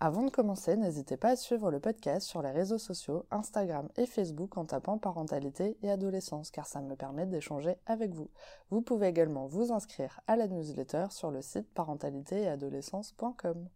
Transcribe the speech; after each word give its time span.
Avant 0.00 0.22
de 0.22 0.30
commencer, 0.30 0.76
n'hésitez 0.76 1.16
pas 1.16 1.30
à 1.30 1.36
suivre 1.36 1.72
le 1.72 1.80
podcast 1.80 2.24
sur 2.24 2.40
les 2.40 2.52
réseaux 2.52 2.78
sociaux, 2.78 3.26
Instagram 3.32 3.88
et 3.96 4.06
Facebook 4.06 4.56
en 4.56 4.64
tapant 4.64 4.96
parentalité 4.96 5.76
et 5.82 5.90
adolescence 5.90 6.52
car 6.52 6.68
ça 6.68 6.80
me 6.80 6.94
permet 6.94 7.26
d'échanger 7.26 7.76
avec 7.84 8.14
vous. 8.14 8.30
Vous 8.70 8.80
pouvez 8.80 9.08
également 9.08 9.48
vous 9.48 9.72
inscrire 9.72 10.20
à 10.28 10.36
la 10.36 10.46
newsletter 10.46 11.06
sur 11.10 11.32
le 11.32 11.42
site 11.42 11.74
parentalité-et-adolescence.com. 11.74 13.68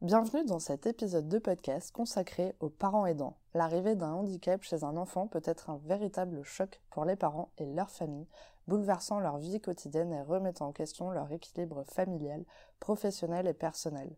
Bienvenue 0.00 0.46
dans 0.46 0.58
cet 0.58 0.86
épisode 0.86 1.28
de 1.28 1.38
podcast 1.38 1.92
consacré 1.92 2.54
aux 2.60 2.70
parents 2.70 3.04
aidants. 3.04 3.36
L'arrivée 3.52 3.94
d'un 3.94 4.12
handicap 4.12 4.62
chez 4.62 4.84
un 4.84 4.96
enfant 4.96 5.26
peut 5.26 5.42
être 5.44 5.68
un 5.68 5.76
véritable 5.84 6.44
choc 6.44 6.80
pour 6.88 7.04
les 7.04 7.16
parents 7.16 7.50
et 7.58 7.66
leur 7.66 7.90
famille, 7.90 8.26
bouleversant 8.68 9.20
leur 9.20 9.36
vie 9.36 9.60
quotidienne 9.60 10.14
et 10.14 10.22
remettant 10.22 10.68
en 10.68 10.72
question 10.72 11.10
leur 11.10 11.30
équilibre 11.30 11.84
familial, 11.84 12.46
professionnel 12.80 13.46
et 13.46 13.54
personnel. 13.54 14.16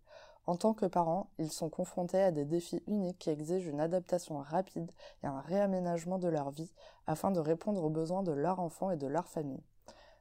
En 0.51 0.57
tant 0.57 0.75
que 0.75 0.87
parents, 0.87 1.31
ils 1.39 1.53
sont 1.53 1.71
confrontés 1.71 2.21
à 2.21 2.33
des 2.33 2.45
défis 2.45 2.83
uniques 2.89 3.21
qui 3.21 3.31
exigent 3.31 3.71
une 3.71 3.79
adaptation 3.79 4.39
rapide 4.39 4.91
et 5.23 5.29
un 5.29 5.39
réaménagement 5.39 6.19
de 6.19 6.27
leur 6.27 6.51
vie 6.51 6.73
afin 7.07 7.31
de 7.31 7.39
répondre 7.39 7.85
aux 7.85 7.89
besoins 7.89 8.25
de 8.25 8.33
leur 8.33 8.59
enfant 8.59 8.91
et 8.91 8.97
de 8.97 9.07
leur 9.07 9.29
famille. 9.29 9.63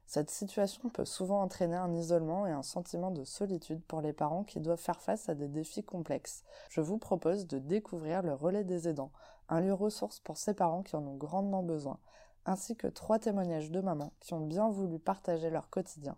Cette 0.06 0.30
situation 0.30 0.88
peut 0.88 1.04
souvent 1.04 1.42
entraîner 1.42 1.74
un 1.74 1.92
isolement 1.94 2.46
et 2.46 2.52
un 2.52 2.62
sentiment 2.62 3.10
de 3.10 3.24
solitude 3.24 3.82
pour 3.88 4.02
les 4.02 4.12
parents 4.12 4.44
qui 4.44 4.60
doivent 4.60 4.78
faire 4.78 5.00
face 5.00 5.28
à 5.28 5.34
des 5.34 5.48
défis 5.48 5.82
complexes. 5.82 6.44
Je 6.68 6.80
vous 6.80 6.98
propose 6.98 7.48
de 7.48 7.58
découvrir 7.58 8.22
le 8.22 8.32
relais 8.32 8.62
des 8.62 8.86
aidants, 8.86 9.10
un 9.48 9.60
lieu 9.60 9.74
ressource 9.74 10.20
pour 10.20 10.36
ces 10.36 10.54
parents 10.54 10.84
qui 10.84 10.94
en 10.94 11.04
ont 11.08 11.16
grandement 11.16 11.64
besoin, 11.64 11.98
ainsi 12.46 12.76
que 12.76 12.86
trois 12.86 13.18
témoignages 13.18 13.72
de 13.72 13.80
mamans 13.80 14.12
qui 14.20 14.34
ont 14.34 14.46
bien 14.46 14.70
voulu 14.70 15.00
partager 15.00 15.50
leur 15.50 15.70
quotidien. 15.70 16.16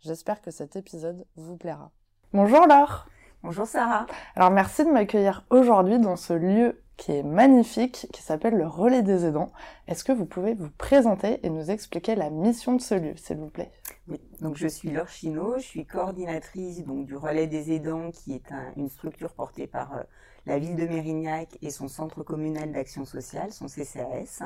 J'espère 0.00 0.42
que 0.42 0.50
cet 0.50 0.74
épisode 0.74 1.24
vous 1.36 1.56
plaira. 1.56 1.92
Bonjour 2.32 2.66
Laure 2.66 3.06
Bonjour 3.44 3.66
Sarah. 3.66 4.06
Alors 4.36 4.52
merci 4.52 4.84
de 4.84 4.90
m'accueillir 4.90 5.44
aujourd'hui 5.50 5.98
dans 5.98 6.14
ce 6.14 6.32
lieu 6.32 6.80
qui 6.96 7.10
est 7.10 7.24
magnifique, 7.24 8.06
qui 8.12 8.22
s'appelle 8.22 8.54
le 8.54 8.68
Relais 8.68 9.02
des 9.02 9.24
aidants. 9.24 9.50
Est-ce 9.88 10.04
que 10.04 10.12
vous 10.12 10.26
pouvez 10.26 10.54
vous 10.54 10.70
présenter 10.70 11.44
et 11.44 11.50
nous 11.50 11.72
expliquer 11.72 12.14
la 12.14 12.30
mission 12.30 12.76
de 12.76 12.80
ce 12.80 12.94
lieu, 12.94 13.16
s'il 13.16 13.38
vous 13.38 13.50
plaît? 13.50 13.72
Oui, 14.06 14.20
donc 14.40 14.56
je 14.56 14.68
suis 14.68 14.92
Laure 14.92 15.08
Chino, 15.08 15.54
je 15.56 15.64
suis 15.64 15.84
coordinatrice 15.84 16.84
donc, 16.84 17.04
du 17.04 17.16
Relais 17.16 17.48
des 17.48 17.72
aidants, 17.72 18.12
qui 18.12 18.34
est 18.34 18.52
une 18.76 18.88
structure 18.88 19.32
portée 19.32 19.66
par 19.66 19.92
euh, 19.92 20.02
la 20.46 20.60
ville 20.60 20.76
de 20.76 20.86
Mérignac 20.86 21.58
et 21.62 21.70
son 21.70 21.88
centre 21.88 22.22
communal 22.22 22.70
d'action 22.70 23.04
sociale, 23.04 23.50
son 23.50 23.66
CCAS. 23.66 24.44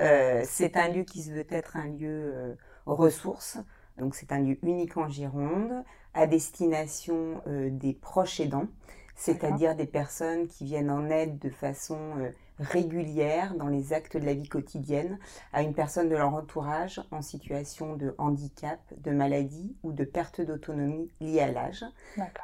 Euh, 0.00 0.42
c'est 0.44 0.76
un 0.76 0.88
lieu 0.88 1.04
qui 1.04 1.22
se 1.22 1.30
veut 1.30 1.46
être 1.50 1.76
un 1.76 1.86
lieu 1.86 2.32
euh, 2.34 2.54
ressources, 2.84 3.58
donc 3.96 4.16
c'est 4.16 4.32
un 4.32 4.40
lieu 4.40 4.58
unique 4.64 4.96
en 4.96 5.08
Gironde 5.08 5.84
à 6.14 6.26
destination 6.26 7.42
euh, 7.46 7.70
des 7.70 7.92
proches 7.92 8.40
aidants, 8.40 8.68
c'est-à-dire 9.16 9.76
des 9.76 9.86
personnes 9.86 10.48
qui 10.48 10.64
viennent 10.64 10.90
en 10.90 11.08
aide 11.08 11.38
de 11.38 11.50
façon 11.50 11.98
euh, 12.18 12.30
régulière 12.58 13.54
dans 13.54 13.68
les 13.68 13.92
actes 13.92 14.16
de 14.16 14.24
la 14.24 14.34
vie 14.34 14.48
quotidienne 14.48 15.18
à 15.52 15.62
une 15.62 15.74
personne 15.74 16.08
de 16.08 16.16
leur 16.16 16.34
entourage 16.34 17.00
en 17.10 17.22
situation 17.22 17.96
de 17.96 18.14
handicap, 18.18 18.80
de 18.96 19.10
maladie 19.10 19.76
ou 19.82 19.92
de 19.92 20.04
perte 20.04 20.40
d'autonomie 20.40 21.10
liée 21.20 21.40
à 21.40 21.50
l'âge. 21.50 21.84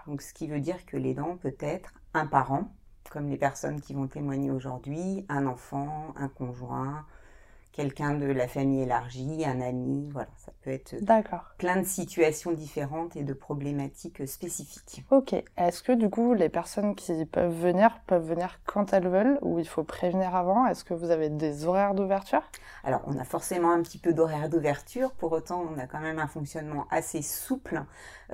Donc 0.07 0.23
ce 0.23 0.33
qui 0.33 0.49
veut 0.49 0.61
dire 0.61 0.85
que 0.87 0.97
l'aidant 0.97 1.37
peut 1.37 1.57
être 1.61 1.93
un 2.15 2.27
parent, 2.27 2.73
comme 3.11 3.29
les 3.29 3.37
personnes 3.37 3.81
qui 3.81 3.95
vont 3.95 4.07
témoigner 4.07 4.51
aujourd'hui, 4.51 5.27
un 5.29 5.47
enfant, 5.47 6.13
un 6.17 6.29
conjoint, 6.29 7.05
quelqu'un 7.81 8.15
de 8.15 8.27
la 8.27 8.47
famille 8.47 8.83
élargie, 8.83 9.43
un 9.47 9.63
ami, 9.63 10.11
voilà, 10.13 10.29
ça 10.37 10.53
peut 10.61 10.71
être 10.71 10.97
plein 11.57 11.81
de 11.81 11.87
situations 11.87 12.53
différentes 12.53 13.17
et 13.17 13.23
de 13.23 13.33
problématiques 13.33 14.29
spécifiques. 14.29 15.03
Ok, 15.11 15.33
est-ce 15.57 15.83
que 15.83 15.93
du 15.93 16.11
coup 16.11 16.35
les 16.35 16.51
personnes 16.51 16.95
qui 16.95 17.25
peuvent 17.25 17.59
venir 17.59 18.01
peuvent 18.07 18.29
venir 18.29 18.61
quand 18.67 18.93
elles 18.93 19.09
veulent 19.09 19.39
ou 19.41 19.59
il 19.59 19.67
faut 19.67 19.83
prévenir 19.83 20.37
avant? 20.37 20.67
Est-ce 20.67 20.85
que 20.85 20.93
vous 20.93 21.11
avez 21.11 21.31
des 21.31 21.65
horaires 21.65 21.95
d'ouverture? 21.95 22.43
Alors 22.85 23.01
on 23.07 23.17
a 23.19 23.25
forcément 23.25 23.71
un 23.73 23.81
petit 23.81 23.99
peu 23.99 24.13
d'horaires 24.13 24.51
d'ouverture, 24.51 25.13
pour 25.13 25.33
autant 25.33 25.65
on 25.75 25.79
a 25.79 25.87
quand 25.87 26.01
même 26.01 26.19
un 26.19 26.29
fonctionnement 26.29 26.87
assez 26.91 27.23
souple. 27.23 27.83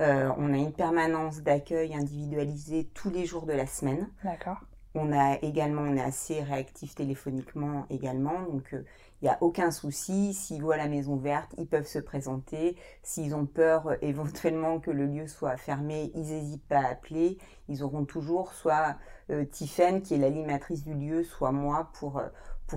Euh, 0.01 0.29
on 0.37 0.53
a 0.53 0.57
une 0.57 0.73
permanence 0.73 1.41
d'accueil 1.41 1.95
individualisée 1.95 2.89
tous 2.93 3.09
les 3.09 3.25
jours 3.25 3.45
de 3.45 3.53
la 3.53 3.65
semaine. 3.65 4.09
D'accord. 4.25 4.57
On 4.99 5.11
a 5.11 5.35
également, 5.43 5.83
on 5.83 5.95
est 5.95 6.01
assez 6.01 6.41
réactif 6.41 6.95
téléphoniquement 6.95 7.85
également, 7.91 8.41
donc 8.51 8.73
euh, 8.73 8.83
il 9.21 9.25
n'y 9.25 9.29
a 9.29 9.37
aucun 9.41 9.71
souci. 9.71 10.33
S'ils 10.33 10.61
voient 10.61 10.77
la 10.77 10.87
maison 10.87 11.15
verte, 11.15 11.53
ils 11.57 11.67
peuvent 11.67 11.87
se 11.87 11.99
présenter. 11.99 12.75
S'ils 13.03 13.33
ont 13.35 13.45
peur 13.45 13.87
euh, 13.87 13.95
éventuellement 14.01 14.79
que 14.79 14.91
le 14.91 15.05
lieu 15.05 15.27
soit 15.27 15.57
fermé, 15.57 16.11
ils 16.15 16.29
n'hésitent 16.29 16.67
pas 16.67 16.79
à 16.79 16.89
appeler. 16.89 17.37
Ils 17.67 17.83
auront 17.83 18.05
toujours 18.05 18.53
soit 18.53 18.95
euh, 19.29 19.45
qui 19.45 19.65
est 20.13 20.17
l'animatrice 20.17 20.83
du 20.83 20.93
lieu, 20.93 21.23
soit 21.23 21.51
moi 21.51 21.89
pour, 21.93 22.19
euh, 22.19 22.27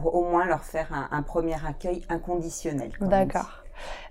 au 0.02 0.24
moins 0.24 0.46
leur 0.46 0.64
faire 0.64 1.08
un 1.10 1.22
premier 1.22 1.56
accueil 1.66 2.04
inconditionnel. 2.08 2.92
D'accord. 3.00 3.62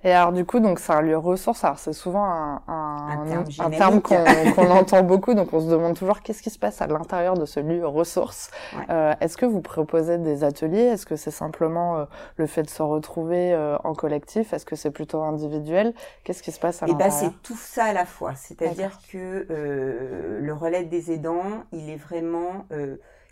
Et 0.04 0.14
alors 0.14 0.32
du 0.32 0.46
coup, 0.46 0.60
donc 0.60 0.80
c'est 0.80 0.94
un 0.94 1.02
lieu 1.02 1.18
ressource. 1.18 1.64
Alors 1.64 1.78
c'est 1.78 1.94
souvent 1.94 2.24
un, 2.24 2.62
un, 2.68 3.70
terme, 3.70 4.02
qu'on 4.02 4.16
entend 4.72 5.04
beaucoup, 5.04 5.34
donc 5.34 5.52
on 5.54 5.60
se 5.60 5.68
demande 5.68 5.96
toujours 5.96 6.22
qu'est-ce 6.22 6.42
qui 6.42 6.50
se 6.50 6.60
passe 6.60 6.82
à 6.82 6.88
l'intérieur 6.88 7.36
de 7.36 7.46
ce 7.46 7.60
lieu 7.60 7.86
ressource? 7.86 8.50
Euh, 8.90 9.14
Est-ce 9.20 9.36
que 9.36 9.46
vous 9.46 9.62
proposez 9.62 10.18
des 10.18 10.44
ateliers? 10.44 10.84
Est-ce 10.84 11.06
que 11.06 11.18
c'est 11.18 11.32
simplement 11.32 11.98
euh, 11.98 12.06
le 12.38 12.48
fait 12.48 12.64
de 12.64 12.70
se 12.70 12.82
retrouver 12.82 13.54
euh, 13.54 13.78
en 13.84 13.94
collectif? 13.94 14.54
Est-ce 14.54 14.66
que 14.66 14.78
c'est 14.78 14.92
plutôt 14.92 15.22
individuel? 15.22 15.94
Qu'est-ce 16.24 16.44
qui 16.44 16.54
se 16.54 16.60
passe 16.60 16.82
à 16.82 16.86
eh 16.88 16.94
ben, 16.94 17.06
l'intérieur? 17.06 17.32
c'est 17.34 17.42
tout 17.42 17.58
ça 17.58 17.86
à 17.86 17.94
la 17.94 18.06
fois. 18.06 18.36
C'est-à-dire 18.36 18.98
que 19.12 19.46
le 19.50 20.54
relais 20.54 20.86
des 20.86 21.12
aidants, 21.12 21.64
il 21.74 21.90
est 21.90 21.98
vraiment 21.98 22.66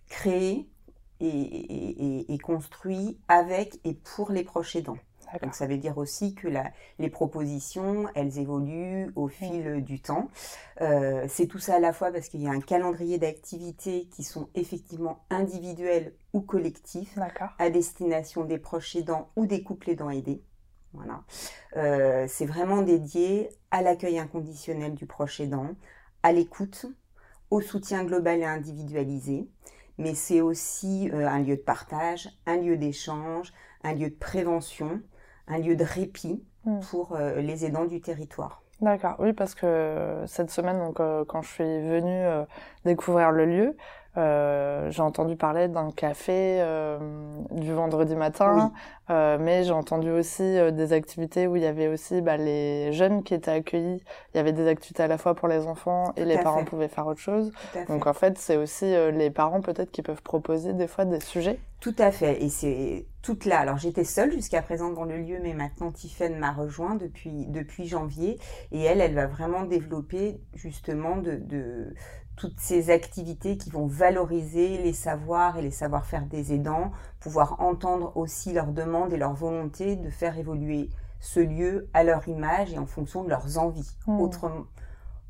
créé 0.09 0.67
et, 1.19 1.27
et, 1.27 2.33
et, 2.33 2.37
construit 2.37 3.17
avec 3.27 3.79
et 3.83 3.93
pour 3.93 4.31
les 4.31 4.43
proches 4.43 4.75
aidants. 4.75 4.97
Donc 5.41 5.55
ça 5.55 5.67
veut 5.67 5.77
dire 5.77 5.97
aussi 5.97 6.33
que 6.35 6.47
la, 6.47 6.71
les 6.99 7.09
propositions, 7.09 8.05
elles 8.15 8.39
évoluent 8.39 9.11
au 9.15 9.27
fil 9.27 9.83
du 9.83 9.99
temps. 10.01 10.29
Euh, 10.81 11.25
c'est 11.27 11.47
tout 11.47 11.59
ça 11.59 11.75
à 11.75 11.79
la 11.79 11.93
fois 11.93 12.11
parce 12.11 12.29
qu'il 12.29 12.41
y 12.41 12.47
a 12.47 12.51
un 12.51 12.61
calendrier 12.61 13.17
d'activités 13.17 14.07
qui 14.11 14.23
sont 14.23 14.49
effectivement 14.55 15.25
individuels 15.29 16.13
ou 16.33 16.41
collectifs 16.41 17.17
à 17.59 17.69
destination 17.69 18.45
des 18.45 18.57
proches 18.57 18.95
aidants 18.95 19.29
ou 19.35 19.45
des 19.45 19.63
couples 19.63 19.89
aidants 19.89 20.09
aidés. 20.09 20.43
Voilà. 20.93 21.23
Euh, 21.75 22.25
c'est 22.27 22.45
vraiment 22.45 22.81
dédié 22.81 23.49
à 23.71 23.81
l'accueil 23.81 24.19
inconditionnel 24.19 24.95
du 24.95 25.05
proche 25.05 25.39
aidant, 25.39 25.75
à 26.23 26.31
l'écoute, 26.31 26.87
au 27.49 27.61
soutien 27.61 28.03
global 28.03 28.39
et 28.39 28.45
individualisé, 28.45 29.47
mais 29.97 30.15
c'est 30.15 30.41
aussi 30.41 31.09
euh, 31.11 31.27
un 31.27 31.39
lieu 31.39 31.55
de 31.55 31.61
partage, 31.61 32.29
un 32.45 32.57
lieu 32.57 32.77
d'échange, 32.77 33.53
un 33.83 33.93
lieu 33.93 34.09
de 34.09 34.15
prévention, 34.15 35.01
un 35.47 35.57
lieu 35.59 35.75
de 35.75 35.83
répit 35.83 36.43
hmm. 36.65 36.79
pour 36.91 37.15
euh, 37.15 37.41
les 37.41 37.65
aidants 37.65 37.85
du 37.85 38.01
territoire. 38.01 38.61
D'accord, 38.81 39.15
oui, 39.19 39.33
parce 39.33 39.55
que 39.55 40.23
cette 40.27 40.51
semaine, 40.51 40.77
donc, 40.77 40.99
euh, 40.99 41.25
quand 41.25 41.41
je 41.41 41.49
suis 41.49 41.63
venue 41.63 42.25
euh, 42.25 42.43
découvrir 42.85 43.31
le 43.31 43.45
lieu, 43.45 43.75
euh, 44.17 44.89
j'ai 44.89 45.01
entendu 45.03 45.35
parler 45.35 45.67
d'un 45.67 45.91
café 45.91 46.57
euh, 46.59 46.97
du 47.51 47.71
vendredi 47.71 48.15
matin, 48.15 48.71
euh, 49.11 49.37
mais 49.39 49.63
j'ai 49.63 49.73
entendu 49.73 50.09
aussi 50.09 50.57
des 50.71 50.91
activités 50.91 51.45
où 51.45 51.55
il 51.55 51.61
y 51.61 51.67
avait 51.67 51.87
aussi 51.87 52.21
bah, 52.21 52.35
les 52.35 52.93
jeunes 52.93 53.23
qui 53.23 53.35
étaient 53.35 53.51
accueillis. 53.51 54.01
Il 54.33 54.37
y 54.37 54.39
avait 54.39 54.53
des 54.53 54.67
activités 54.67 55.03
à 55.03 55.07
la 55.07 55.19
fois 55.19 55.35
pour 55.35 55.47
les 55.47 55.67
enfants 55.67 56.13
et 56.17 56.25
les 56.25 56.39
parents 56.39 56.65
pouvaient 56.65 56.87
faire 56.87 57.05
autre 57.05 57.19
chose. 57.19 57.51
Donc 57.89 58.07
en 58.07 58.13
fait, 58.13 58.39
c'est 58.39 58.57
aussi 58.57 58.85
les 59.13 59.29
parents 59.29 59.61
peut-être 59.61 59.91
qui 59.91 60.01
peuvent 60.01 60.23
proposer 60.23 60.73
des 60.73 60.87
fois 60.87 61.05
des 61.05 61.19
sujets. 61.19 61.59
Tout 61.79 61.95
à 61.99 62.11
fait, 62.11 62.43
et 62.43 62.49
c'est 62.49 63.05
toute 63.27 63.43
là. 63.43 63.59
Alors 63.59 63.77
j'étais 63.77 64.05
seule 64.05 64.31
jusqu'à 64.31 64.61
présent 64.61 64.89
dans 64.89 65.03
le 65.03 65.17
lieu, 65.17 65.37
mais 65.43 65.53
maintenant 65.53 65.91
Tiffaine 65.91 66.39
m'a 66.39 66.53
rejoint 66.53 66.95
depuis 66.95 67.45
depuis 67.47 67.85
janvier, 67.85 68.39
et 68.71 68.81
elle, 68.81 69.01
elle 69.01 69.15
va 69.15 69.27
vraiment 69.27 69.63
développer 69.63 70.39
justement 70.53 71.17
de, 71.17 71.35
de 71.35 71.93
toutes 72.37 72.57
ces 72.57 72.89
activités 72.89 73.57
qui 73.57 73.69
vont 73.69 73.85
valoriser 73.85 74.77
les 74.77 74.93
savoirs 74.93 75.57
et 75.57 75.61
les 75.61 75.71
savoir-faire 75.71 76.25
des 76.25 76.53
aidants, 76.53 76.93
pouvoir 77.19 77.59
entendre 77.59 78.15
aussi 78.15 78.53
leurs 78.53 78.71
demandes 78.71 79.11
et 79.11 79.17
leurs 79.17 79.33
volontés 79.33 79.97
de 79.97 80.09
faire 80.09 80.37
évoluer 80.37 80.89
ce 81.19 81.41
lieu 81.41 81.89
à 81.93 82.05
leur 82.05 82.29
image 82.29 82.71
et 82.71 82.77
en 82.77 82.85
fonction 82.85 83.25
de 83.25 83.29
leurs 83.29 83.57
envies, 83.57 83.91
autrement 84.07 84.67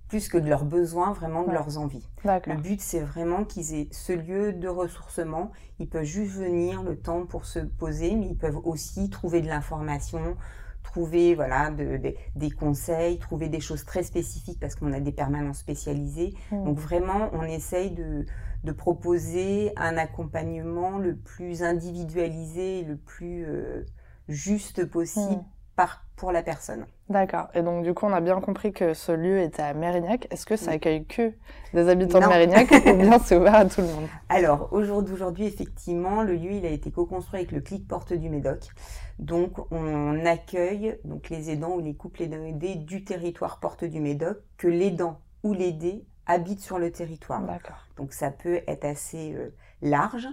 plus 0.08 0.30
que 0.30 0.38
de 0.38 0.48
leurs 0.48 0.66
besoins, 0.66 1.12
vraiment 1.12 1.44
de 1.44 1.52
leurs 1.52 1.78
envies. 1.78 2.08
Le 2.24 2.56
but, 2.56 2.82
c'est 2.82 3.02
vraiment 3.02 3.44
qu'ils 3.44 3.74
aient 3.74 3.90
ce 3.92 4.14
lieu 4.14 4.54
de 4.54 4.68
ressourcement. 4.68 5.52
Ils 5.80 5.90
peuvent 5.90 6.04
juste 6.04 6.34
venir 6.34 6.84
le 6.84 6.98
temps 6.98 7.26
pour 7.26 7.46
se 7.46 7.60
poser, 7.60 8.16
mais 8.16 8.28
ils 8.28 8.38
peuvent 8.38 8.60
aussi 8.64 9.10
trouver 9.10 9.42
de 9.42 9.48
l'information, 9.48 10.38
trouver 10.84 11.36
voilà 11.36 11.72
des 11.72 12.52
conseils, 12.52 13.20
trouver 13.20 13.50
des 13.50 13.60
choses 13.60 13.84
très 13.84 14.04
spécifiques 14.04 14.60
parce 14.60 14.76
qu'on 14.76 14.94
a 14.94 15.00
des 15.00 15.12
permanents 15.12 15.54
spécialisés. 15.54 16.34
Mmh. 16.52 16.64
Donc 16.64 16.78
vraiment, 16.78 17.30
on 17.34 17.44
essaye 17.44 17.92
de, 17.92 18.26
de, 18.64 18.72
proposer 18.72 19.74
un 19.76 19.98
accompagnement 19.98 20.98
le 20.98 21.16
plus 21.16 21.64
individualisé, 21.64 22.84
le 22.84 22.96
plus 22.96 23.46
euh, 23.46 23.84
juste 24.30 24.86
possible. 24.86 25.42
Mmh 25.42 25.57
pour 26.18 26.32
la 26.32 26.42
personne. 26.42 26.86
D'accord. 27.10 27.48
Et 27.54 27.62
donc, 27.62 27.84
du 27.84 27.94
coup, 27.94 28.06
on 28.08 28.14
a 28.14 28.20
bien 28.20 28.42
compris 28.42 28.74
que 28.74 28.94
ce 28.94 29.12
lieu 29.12 29.40
était 29.40 29.62
à 29.62 29.74
Mérignac. 29.74 30.28
Est-ce 30.32 30.46
que 30.46 30.56
ça 30.58 30.72
accueille 30.72 31.06
que 31.06 31.32
des 31.74 31.88
habitants 31.88 32.20
de 32.20 32.26
Mérignac 32.26 32.70
ou 32.88 32.94
bien 32.98 33.20
c'est 33.20 33.38
ouvert 33.38 33.56
à 33.56 33.66
tout 33.66 33.82
le 33.82 33.88
monde? 33.88 34.08
Alors, 34.28 34.70
aujourd'hui, 34.72 35.46
effectivement, 35.46 36.24
le 36.24 36.34
lieu, 36.34 36.52
il 36.52 36.66
a 36.66 36.70
été 36.70 36.92
co-construit 36.92 37.42
avec 37.42 37.52
le 37.52 37.62
Clic 37.62 37.88
Porte 37.88 38.14
du 38.14 38.30
Médoc. 38.30 38.68
Donc, 39.20 39.72
on 39.72 40.26
accueille 40.26 41.00
donc 41.06 41.30
les 41.30 41.52
aidants 41.52 41.76
ou 41.76 41.80
les 41.80 41.96
couples 41.96 42.24
aidés 42.24 42.76
du 42.76 43.04
territoire 43.04 43.60
Porte 43.60 43.84
du 43.86 44.02
Médoc 44.02 44.38
que 44.58 44.68
l'aidant 44.68 45.20
ou 45.44 45.54
l'aidé 45.54 46.04
habite 46.26 46.60
sur 46.60 46.80
le 46.80 46.92
territoire. 46.92 47.42
D'accord. 47.42 47.86
Donc, 47.96 48.12
ça 48.14 48.32
peut 48.32 48.62
être 48.68 48.86
assez... 48.86 49.34
Euh, 49.36 49.54
large. 49.82 50.28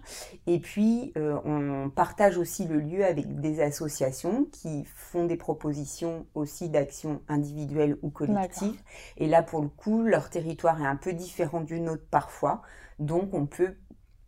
Et 0.46 0.58
puis, 0.58 1.12
euh, 1.16 1.38
on 1.44 1.90
partage 1.90 2.38
aussi 2.38 2.66
le 2.66 2.80
lieu 2.80 3.04
avec 3.04 3.40
des 3.40 3.60
associations 3.60 4.44
qui 4.46 4.84
font 4.84 5.26
des 5.26 5.36
propositions 5.36 6.26
aussi 6.34 6.68
d'actions 6.68 7.20
individuelles 7.28 7.98
ou 8.02 8.10
collectives. 8.10 8.80
Et 9.16 9.26
là, 9.26 9.42
pour 9.42 9.60
le 9.60 9.68
coup, 9.68 10.02
leur 10.02 10.30
territoire 10.30 10.80
est 10.80 10.86
un 10.86 10.96
peu 10.96 11.12
différent 11.12 11.60
du 11.60 11.80
nôtre 11.80 12.06
parfois. 12.10 12.62
Donc, 12.98 13.34
on 13.34 13.46
peut 13.46 13.76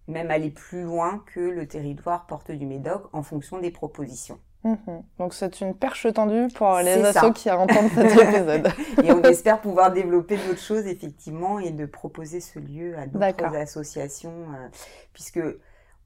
même 0.08 0.30
aller 0.30 0.50
plus 0.50 0.82
loin 0.82 1.22
que 1.26 1.40
le 1.40 1.66
territoire 1.66 2.26
porte 2.26 2.50
du 2.50 2.66
Médoc 2.66 3.08
en 3.12 3.22
fonction 3.22 3.58
des 3.58 3.70
propositions. 3.70 4.38
Mhm. 4.66 5.02
Donc 5.20 5.32
c'est 5.32 5.60
une 5.60 5.74
perche 5.74 6.12
tendue 6.12 6.48
pour 6.54 6.76
les 6.78 7.04
assos 7.04 7.32
qui 7.32 7.48
entendent 7.50 7.90
cet 7.94 8.12
épisode. 8.20 8.68
et 9.02 9.12
on 9.12 9.22
espère 9.22 9.60
pouvoir 9.60 9.92
développer 9.92 10.36
d'autres 10.36 10.60
choses 10.60 10.86
effectivement 10.86 11.60
et 11.60 11.70
de 11.70 11.86
proposer 11.86 12.40
ce 12.40 12.58
lieu 12.58 12.98
à 12.98 13.06
d'autres 13.06 13.54
associations 13.54 14.32
euh, 14.32 14.68
puisque 15.12 15.40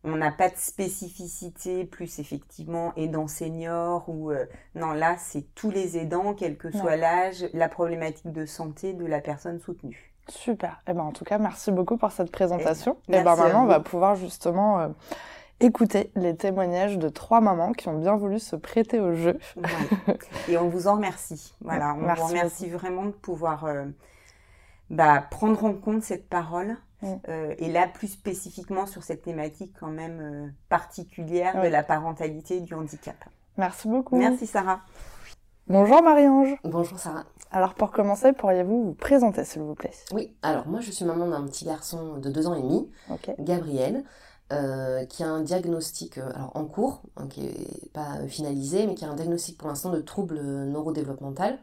on 0.04 0.16
n'a 0.16 0.30
pas 0.30 0.50
de 0.50 0.56
spécificité 0.56 1.84
plus 1.84 2.18
effectivement 2.18 2.92
aidant 2.96 3.28
senior 3.28 4.04
ou 4.08 4.30
euh, 4.30 4.44
non 4.74 4.92
là 4.92 5.16
c'est 5.18 5.54
tous 5.54 5.70
les 5.70 5.96
aidants 5.96 6.34
quel 6.34 6.58
que 6.58 6.70
soit 6.70 6.96
l'âge, 6.96 7.46
la 7.54 7.68
problématique 7.70 8.30
de 8.30 8.44
santé 8.44 8.92
de 8.92 9.06
la 9.06 9.20
personne 9.20 9.58
soutenue. 9.58 10.12
Super. 10.28 10.82
Et 10.86 10.90
eh 10.90 10.92
ben 10.92 11.02
en 11.02 11.12
tout 11.12 11.24
cas 11.24 11.38
merci 11.38 11.72
beaucoup 11.72 11.96
pour 11.96 12.12
cette 12.12 12.30
présentation. 12.30 12.92
Et, 13.08 13.16
eh 13.16 13.22
ben 13.22 13.36
maintenant 13.36 13.64
on 13.64 13.66
va 13.66 13.80
pouvoir 13.80 14.16
justement 14.16 14.80
euh, 14.80 14.88
écouter 15.60 16.10
les 16.16 16.34
témoignages 16.36 16.98
de 16.98 17.08
trois 17.08 17.40
mamans 17.40 17.72
qui 17.72 17.88
ont 17.88 17.98
bien 17.98 18.16
voulu 18.16 18.38
se 18.38 18.56
prêter 18.56 18.98
au 18.98 19.14
jeu. 19.14 19.38
Et 20.48 20.56
on 20.58 20.68
vous 20.68 20.88
en 20.88 20.96
remercie. 20.96 21.54
Voilà, 21.60 21.94
on 21.94 22.14
vous 22.14 22.26
remercie 22.26 22.68
vraiment 22.68 23.04
de 23.04 23.10
pouvoir 23.10 23.66
euh, 23.66 23.84
bah, 24.88 25.24
prendre 25.30 25.64
en 25.64 25.74
compte 25.74 26.02
cette 26.02 26.28
parole. 26.28 26.76
Euh, 27.28 27.54
et 27.58 27.72
là, 27.72 27.86
plus 27.86 28.08
spécifiquement 28.08 28.84
sur 28.86 29.04
cette 29.04 29.22
thématique 29.22 29.74
quand 29.78 29.88
même 29.88 30.18
euh, 30.20 30.48
particulière 30.68 31.62
de 31.62 31.68
la 31.68 31.82
parentalité 31.82 32.58
et 32.58 32.60
du 32.60 32.74
handicap. 32.74 33.16
Merci 33.56 33.88
beaucoup. 33.88 34.16
Merci 34.16 34.46
Sarah. 34.46 34.80
Bonjour 35.66 36.02
Marie-Ange. 36.02 36.56
Bonjour 36.64 36.98
Sarah. 36.98 37.24
Alors 37.52 37.74
pour 37.74 37.90
commencer, 37.90 38.32
pourriez-vous 38.32 38.84
vous 38.84 38.92
présenter 38.92 39.44
s'il 39.44 39.62
vous 39.62 39.74
plaît? 39.74 39.92
Oui, 40.12 40.34
alors 40.42 40.66
moi 40.66 40.80
je 40.80 40.90
suis 40.90 41.04
maman 41.04 41.26
d'un 41.26 41.42
petit 41.46 41.64
garçon 41.64 42.18
de 42.18 42.28
deux 42.28 42.46
ans 42.46 42.54
et 42.54 42.62
demi, 42.62 42.90
Gabriel. 43.38 44.04
Euh, 44.52 45.04
qui 45.04 45.22
a 45.22 45.28
un 45.28 45.42
diagnostic 45.42 46.18
euh, 46.18 46.28
alors 46.34 46.50
en 46.56 46.64
cours, 46.64 47.02
hein, 47.16 47.28
qui 47.28 47.42
n'est 47.42 47.88
pas 47.92 48.26
finalisé, 48.26 48.84
mais 48.88 48.96
qui 48.96 49.04
a 49.04 49.08
un 49.08 49.14
diagnostic 49.14 49.56
pour 49.56 49.68
l'instant 49.68 49.90
de 49.90 50.00
trouble 50.00 50.40
neurodéveloppemental. 50.40 51.60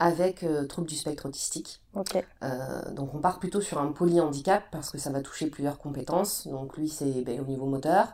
Avec 0.00 0.42
euh, 0.42 0.66
trouble 0.66 0.88
du 0.88 0.96
spectre 0.96 1.26
autistique. 1.26 1.80
Donc 1.94 3.14
on 3.14 3.18
part 3.18 3.38
plutôt 3.38 3.60
sur 3.60 3.78
un 3.78 3.92
polyhandicap 3.92 4.64
parce 4.72 4.90
que 4.90 4.98
ça 4.98 5.10
va 5.10 5.20
toucher 5.20 5.46
plusieurs 5.46 5.78
compétences. 5.78 6.48
Donc 6.48 6.76
lui, 6.76 6.88
c'est 6.88 7.22
ben, 7.22 7.40
au 7.40 7.44
niveau 7.44 7.66
moteur, 7.66 8.08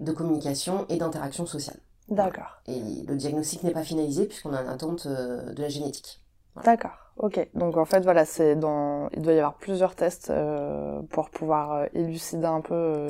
de 0.00 0.12
communication 0.12 0.86
et 0.88 0.96
d'interaction 0.96 1.44
sociale. 1.44 1.76
D'accord. 2.08 2.62
Et 2.66 2.80
le 3.06 3.16
diagnostic 3.16 3.64
n'est 3.64 3.72
pas 3.72 3.84
finalisé 3.84 4.24
puisqu'on 4.24 4.54
a 4.54 4.62
une 4.62 4.68
attente 4.68 5.06
de 5.06 5.60
la 5.60 5.68
génétique. 5.68 6.24
D'accord. 6.64 7.01
Ok. 7.18 7.48
Donc 7.54 7.76
en 7.76 7.84
fait, 7.84 8.00
voilà, 8.00 8.24
c'est 8.24 8.56
dans. 8.56 9.08
Il 9.14 9.22
doit 9.22 9.32
y 9.32 9.38
avoir 9.38 9.54
plusieurs 9.54 9.94
tests 9.94 10.30
euh, 10.30 11.00
pour 11.10 11.30
pouvoir 11.30 11.72
euh, 11.72 11.86
élucider 11.94 12.46
un 12.46 12.60
peu 12.60 12.74
euh, 12.74 13.08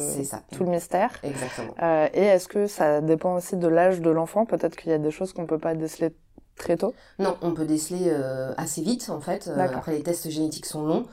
tout 0.51 0.65
le 0.65 0.71
mystère. 0.71 1.11
Exactement. 1.23 1.75
et 2.13 2.23
est-ce 2.23 2.49
que 2.49 2.67
ça 2.67 3.01
dépend 3.01 3.37
aussi 3.37 3.57
de 3.57 3.69
l'âge 3.69 4.01
de 4.01 4.11
l'enfant? 4.11 4.45
Peut-être 4.45 4.77
qu'il 4.77 4.91
y 4.91 4.95
a 4.95 4.99
des 4.99 5.11
choses 5.11 5.33
qu'on 5.33 5.47
peut 5.47 5.59
pas 5.59 5.75
déceler 5.75 6.15
très 6.57 6.77
tôt? 6.77 6.95
Non, 7.19 7.37
on 7.43 7.53
peut 7.53 7.65
déceler 7.65 8.13
assez 8.57 8.83
vite 8.83 9.09
en 9.09 9.21
fait. 9.21 9.49
après, 9.49 9.93
les 9.93 10.03
tests 10.03 10.29
génétiques 10.29 10.67
sont 10.67 10.85
longs. 10.85 11.07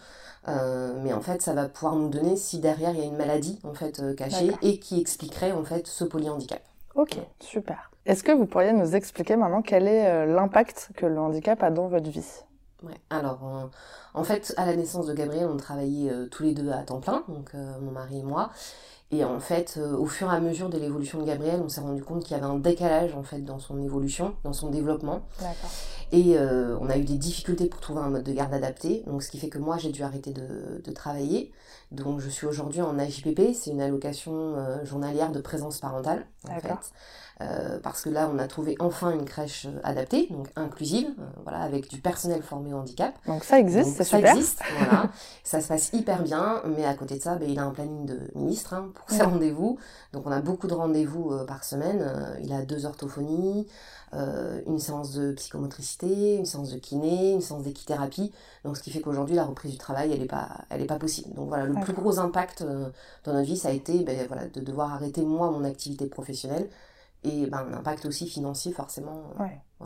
mais 0.48 1.14
en 1.14 1.22
fait, 1.22 1.42
ça 1.42 1.54
va 1.54 1.70
pouvoir 1.70 1.96
nous 1.96 2.10
donner 2.10 2.36
si 2.36 2.60
derrière 2.60 2.92
il 2.92 3.00
y 3.00 3.04
a 3.04 3.06
une 3.06 3.18
maladie 3.18 3.60
en 3.64 3.74
fait 3.74 4.16
cachée 4.16 4.52
et 4.62 4.80
qui 4.80 5.00
expliquerait 5.00 5.52
en 5.52 5.64
fait 5.64 5.86
ce 5.88 6.04
polyhandicap. 6.04 6.62
Ok, 6.96 7.20
super. 7.40 7.92
Est-ce 8.06 8.24
que 8.24 8.32
vous 8.32 8.48
pourriez 8.48 8.74
nous 8.74 8.96
expliquer 8.96 9.36
maintenant 9.36 9.62
quel 9.62 9.88
est 9.88 10.26
l'impact 10.26 10.90
que 10.96 11.06
le 11.06 11.20
handicap 11.20 11.62
a 11.62 11.70
dans 11.70 11.88
votre 11.88 12.10
vie? 12.10 12.44
Ouais. 12.84 12.96
Alors, 13.10 13.70
en 14.14 14.24
fait, 14.24 14.54
à 14.58 14.66
la 14.66 14.76
naissance 14.76 15.06
de 15.06 15.14
Gabriel, 15.14 15.48
on 15.52 15.58
travaillait 15.58 16.12
euh, 16.12 16.28
tous 16.28 16.44
les 16.44 16.54
deux 16.54 16.70
à 16.72 16.84
temps 16.84 17.00
plein, 17.00 17.24
donc 17.28 17.52
euh, 17.54 17.80
mon 17.82 17.92
mari 17.92 18.20
et 18.20 18.24
moi. 18.24 18.52
Et 19.12 19.24
en 19.24 19.40
fait, 19.40 19.76
euh, 19.78 19.96
au 19.98 20.06
fur 20.06 20.32
et 20.32 20.36
à 20.36 20.40
mesure 20.40 20.70
de 20.70 20.78
l'évolution 20.78 21.20
de 21.20 21.26
Gabriel, 21.26 21.62
on 21.64 21.70
s'est 21.70 21.82
rendu 21.82 22.04
compte 22.04 22.24
qu'il 22.24 22.36
y 22.36 22.40
avait 22.40 22.50
un 22.50 22.58
décalage 22.58 23.16
en 23.16 23.24
fait 23.24 23.40
dans 23.40 23.60
son 23.60 23.82
évolution, 23.82 24.36
dans 24.44 24.54
son 24.54 24.70
développement. 24.70 25.24
Et 26.12 26.38
on 26.40 26.90
a 26.90 26.98
eu 26.98 27.04
des 27.04 27.18
difficultés 27.18 27.68
pour 27.68 27.82
trouver 27.82 28.02
un 28.02 28.10
mode 28.10 28.24
de 28.24 28.34
garde 28.34 28.52
adapté. 28.54 29.04
Donc, 29.06 29.22
ce 29.22 29.30
qui 29.30 29.38
fait 29.38 29.50
que 29.50 29.60
moi, 29.60 29.78
j'ai 29.78 29.92
dû 29.92 30.02
arrêter 30.02 30.32
de, 30.32 30.82
de, 30.84 30.92
travailler. 30.92 31.52
Donc, 31.92 32.20
je 32.20 32.30
suis 32.30 32.46
aujourd'hui 32.46 32.82
en 32.82 33.00
AJPP, 33.00 33.54
c'est 33.54 33.72
une 33.72 33.82
allocation 33.82 34.56
journalière 34.84 35.32
de 35.32 35.42
présence 35.42 35.80
parentale. 35.80 36.26
En 36.48 36.60
fait. 36.60 36.92
Euh, 37.42 37.80
parce 37.82 38.02
que 38.02 38.10
là, 38.10 38.30
on 38.34 38.38
a 38.38 38.48
trouvé 38.48 38.76
enfin 38.80 39.12
une 39.12 39.24
crèche 39.24 39.66
euh, 39.66 39.80
adaptée, 39.86 40.28
donc 40.30 40.50
inclusive, 40.58 41.08
euh, 41.20 41.24
voilà, 41.44 41.62
avec 41.62 41.90
du 41.90 42.02
personnel 42.02 42.44
formé 42.44 42.74
au 42.74 42.78
handicap. 42.78 43.14
Donc 43.28 43.46
ça 43.46 43.58
existe, 43.60 43.96
c'est 43.96 44.04
super. 44.04 44.32
Ça 44.34 44.36
existe, 44.36 44.60
voilà. 44.78 45.10
ça 45.46 45.62
se 45.62 45.70
passe 45.70 45.90
hyper 45.94 46.22
bien, 46.22 46.62
mais 46.66 46.84
à 46.84 46.94
côté 46.96 47.18
de 47.18 47.22
ça, 47.22 47.36
ben, 47.36 47.50
il 47.50 47.58
a 47.58 47.64
un 47.64 47.72
planning 47.72 48.06
de 48.06 48.20
ministre 48.36 48.74
hein, 48.74 48.92
pour 48.94 49.10
ses 49.10 49.24
rendez-vous. 49.24 49.78
Donc 50.12 50.28
on 50.28 50.32
a 50.34 50.42
beaucoup 50.42 50.68
de 50.68 50.74
rendez-vous 50.74 51.32
par 51.48 51.64
semaine. 51.64 52.06
il 52.44 52.52
a 52.52 52.64
deux 52.64 52.86
orthophonies, 52.86 53.68
une 54.14 54.80
séance 54.80 55.14
de 55.14 55.32
psychomotricité, 55.32 56.36
une 56.36 56.46
séance 56.46 56.72
de 56.72 56.78
kiné, 56.78 57.32
une 57.32 57.42
séance 57.42 57.64
d'équithérapie. 57.64 58.34
Donc 58.66 58.76
ce 58.76 58.84
qui 58.84 58.92
fait 58.92 59.00
qu'aujourd'hui, 59.00 59.36
la 59.36 59.46
reprise 59.46 59.72
du 59.72 59.78
travail, 59.78 60.12
elle 60.12 60.20
n'est 60.20 60.26
pas, 60.26 60.50
elle 60.70 60.82
est 60.82 60.88
pas 60.88 61.00
possible. 61.00 61.34
Donc 61.36 61.48
voilà, 61.48 61.64
le 61.64 61.74
plus 61.80 61.94
gros 61.94 62.20
impact 62.20 62.64
dans 62.64 63.34
notre 63.34 63.46
vie, 63.46 63.58
ça 63.58 63.70
a 63.70 63.72
été 63.72 64.04
ben, 64.04 64.28
voilà, 64.28 64.48
de 64.48 64.62
devoir 64.62 64.94
arrêter 64.94 65.22
moi 65.24 65.52
mon 65.52 65.64
activité 65.64 66.08
professionnelle 66.08 66.70
et 67.24 67.48
ben, 67.48 67.60
un 67.60 67.74
impact 67.74 68.06
aussi 68.06 68.28
financier 68.28 68.72
forcément. 68.72 69.34
Euh. 69.82 69.86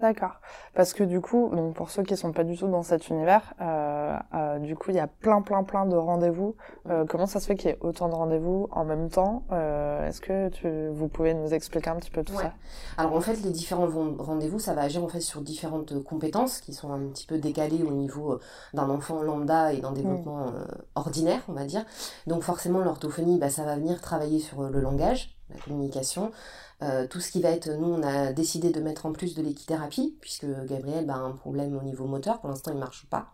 D'accord. 0.00 0.40
Parce 0.74 0.94
que 0.94 1.04
du 1.04 1.20
coup, 1.20 1.50
donc 1.54 1.74
pour 1.74 1.90
ceux 1.90 2.02
qui 2.02 2.16
sont 2.16 2.32
pas 2.32 2.44
du 2.44 2.56
tout 2.56 2.68
dans 2.68 2.82
cet 2.82 3.08
univers, 3.08 3.52
euh, 3.60 4.16
euh, 4.34 4.58
du 4.58 4.74
coup, 4.74 4.90
il 4.90 4.96
y 4.96 5.00
a 5.00 5.06
plein, 5.06 5.42
plein, 5.42 5.62
plein 5.62 5.84
de 5.84 5.96
rendez-vous. 5.96 6.56
Euh, 6.88 7.04
comment 7.06 7.26
ça 7.26 7.38
se 7.38 7.46
fait 7.46 7.54
qu'il 7.54 7.68
y 7.68 7.72
ait 7.74 7.78
autant 7.80 8.08
de 8.08 8.14
rendez-vous 8.14 8.68
en 8.70 8.84
même 8.84 9.10
temps? 9.10 9.42
Est-ce 9.50 10.22
que 10.22 10.48
tu, 10.48 10.88
vous 10.88 11.08
pouvez 11.08 11.34
nous 11.34 11.52
expliquer 11.52 11.90
un 11.90 11.96
petit 11.96 12.10
peu 12.10 12.24
tout 12.24 12.34
ça? 12.34 12.54
Alors 12.96 13.14
en 13.14 13.20
fait, 13.20 13.42
les 13.42 13.50
différents 13.50 13.88
rendez-vous, 14.18 14.58
ça 14.58 14.72
va 14.72 14.82
agir 14.82 15.04
en 15.04 15.08
fait 15.08 15.20
sur 15.20 15.42
différentes 15.42 16.02
compétences 16.02 16.60
qui 16.60 16.72
sont 16.72 16.92
un 16.92 17.00
petit 17.08 17.26
peu 17.26 17.38
décalées 17.38 17.82
au 17.82 17.92
niveau 17.92 18.38
d'un 18.72 18.88
enfant 18.88 19.22
lambda 19.22 19.72
et 19.72 19.80
d'un 19.80 19.92
développement 19.92 20.46
mm. 20.46 20.66
ordinaire, 20.94 21.42
on 21.48 21.52
va 21.52 21.64
dire. 21.64 21.84
Donc 22.26 22.42
forcément, 22.42 22.80
l'orthophonie, 22.80 23.38
bah, 23.38 23.50
ça 23.50 23.64
va 23.64 23.76
venir 23.76 24.00
travailler 24.00 24.38
sur 24.38 24.62
le 24.62 24.80
langage, 24.80 25.36
la 25.50 25.60
communication. 25.60 26.32
Euh, 26.82 27.06
tout 27.06 27.20
ce 27.20 27.30
qui 27.30 27.42
va 27.42 27.50
être, 27.50 27.68
nous 27.70 27.88
on 27.88 28.02
a 28.02 28.32
décidé 28.32 28.70
de 28.70 28.80
mettre 28.80 29.06
en 29.06 29.12
plus 29.12 29.34
de 29.34 29.42
l'équithérapie, 29.42 30.16
puisque 30.20 30.46
Gabriel 30.66 31.06
bah, 31.06 31.14
a 31.14 31.18
un 31.18 31.32
problème 31.32 31.76
au 31.76 31.82
niveau 31.82 32.06
moteur, 32.06 32.40
pour 32.40 32.48
l'instant 32.48 32.70
il 32.70 32.76
ne 32.76 32.80
marche 32.80 33.06
pas. 33.10 33.26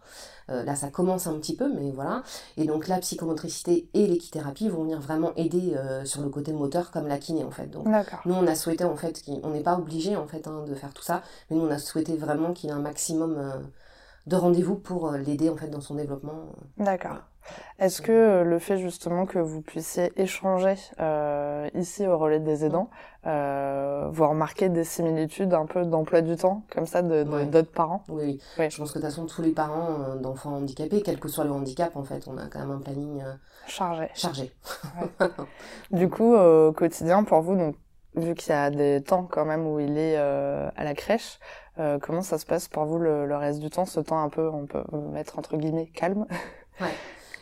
Euh, 0.51 0.65
là 0.65 0.75
ça 0.75 0.89
commence 0.89 1.27
un 1.27 1.35
petit 1.35 1.55
peu, 1.55 1.73
mais 1.73 1.93
voilà. 1.93 2.23
Et 2.57 2.65
donc 2.65 2.89
la 2.89 2.99
psychomotricité 2.99 3.89
et 3.95 4.07
l'équithérapie 4.07 4.69
vont 4.69 4.83
venir 4.83 5.01
vraiment 5.01 5.33
aider 5.37 5.75
euh, 5.77 6.05
sur 6.05 6.23
le 6.23 6.29
côté 6.29 6.53
moteur 6.53 6.91
comme 6.91 7.07
la 7.07 7.19
kiné 7.19 7.45
en 7.45 7.51
fait. 7.51 7.67
Donc 7.69 7.87
nous 8.25 8.35
on 8.35 8.47
a 8.47 8.55
souhaité 8.55 8.85
en 8.85 8.97
fait, 8.97 9.23
on 9.43 9.51
n'est 9.51 9.63
pas 9.63 9.77
obligé 9.79 10.17
en 10.17 10.27
fait 10.27 10.49
hein, 10.49 10.65
de 10.67 10.75
faire 10.75 10.93
tout 10.93 11.03
ça, 11.03 11.23
mais 11.51 11.57
nous 11.57 11.65
on 11.67 11.71
a 11.71 11.79
souhaité 11.79 12.17
vraiment 12.17 12.53
qu'il 12.53 12.71
ait 12.71 12.75
un 12.75 12.81
maximum 12.81 13.41
de 14.27 14.37
rendez-vous 14.37 14.75
pour 14.75 15.13
l'aider 15.13 15.51
en 15.51 15.57
fait 15.57 15.69
dans 15.69 15.81
son 15.81 15.95
développement. 15.95 16.47
D'accord. 16.79 17.19
Est-ce 17.79 18.01
que 18.01 18.13
euh, 18.13 18.45
le 18.45 18.59
fait 18.59 18.79
justement 18.79 19.27
que 19.27 19.39
vous 19.39 19.61
puissiez 19.61 20.11
échanger 20.17 20.77
euh, 20.99 21.69
ici 21.75 22.07
au 22.07 22.17
relais 22.17 22.41
des 22.41 22.65
aidants, 22.65 22.89
euh, 23.27 24.09
vous 24.11 24.27
remarquez 24.27 24.71
des 24.71 24.85
similitudes 24.85 25.53
un 25.53 25.67
peu 25.67 25.85
d'emploi 25.85 26.23
du 26.23 26.37
temps, 26.37 26.63
comme 26.73 26.87
ça, 26.87 27.03
de, 27.03 27.25
d'autres 27.45 27.71
parents? 27.71 28.03
Oui, 28.09 28.41
oui, 28.59 28.71
Je 28.71 28.79
pense 28.79 28.93
que 28.93 28.99
de 28.99 29.05
toute 29.05 29.11
façon, 29.11 29.27
tous 29.27 29.43
les 29.43 29.51
parents 29.51 30.01
euh, 30.01 30.17
d'enfants 30.17 30.55
handicapés, 30.55 31.03
quel 31.03 31.21
que 31.21 31.29
soit 31.29 31.45
le 31.45 31.51
handicap, 31.53 31.95
en 31.97 32.05
fait, 32.05 32.27
on 32.29 32.39
a 32.39 32.47
quand 32.47 32.61
même 32.61 32.71
un 32.71 32.79
planning 32.79 33.23
chargé. 33.67 34.09
chargé. 34.15 34.53
du 35.91 36.09
coup, 36.09 36.35
au 36.35 36.73
quotidien, 36.73 37.25
pour 37.25 37.43
vous, 37.43 37.57
donc, 37.57 37.77
vu 38.15 38.35
qu'il 38.35 38.53
y 38.53 38.57
a 38.57 38.71
des 38.71 39.03
temps 39.03 39.29
quand 39.31 39.45
même 39.45 39.67
où 39.67 39.79
il 39.81 39.99
est 39.99 40.17
à 40.17 40.83
la 40.83 40.95
crèche, 40.95 41.39
comment 42.01 42.23
ça 42.23 42.39
se 42.39 42.47
passe 42.47 42.69
pour 42.69 42.87
vous 42.87 42.99
le, 42.99 43.27
le, 43.27 43.37
reste 43.37 43.61
du 43.61 43.69
temps, 43.69 43.85
ce 43.85 44.01
temps 44.01 44.23
un 44.23 44.31
peu, 44.31 44.49
on 44.49 44.65
peut 44.65 44.83
mettre 45.13 45.39
entre 45.39 45.59
guillemets, 45.59 45.89
calme? 45.89 46.25
Ouais 46.81 46.95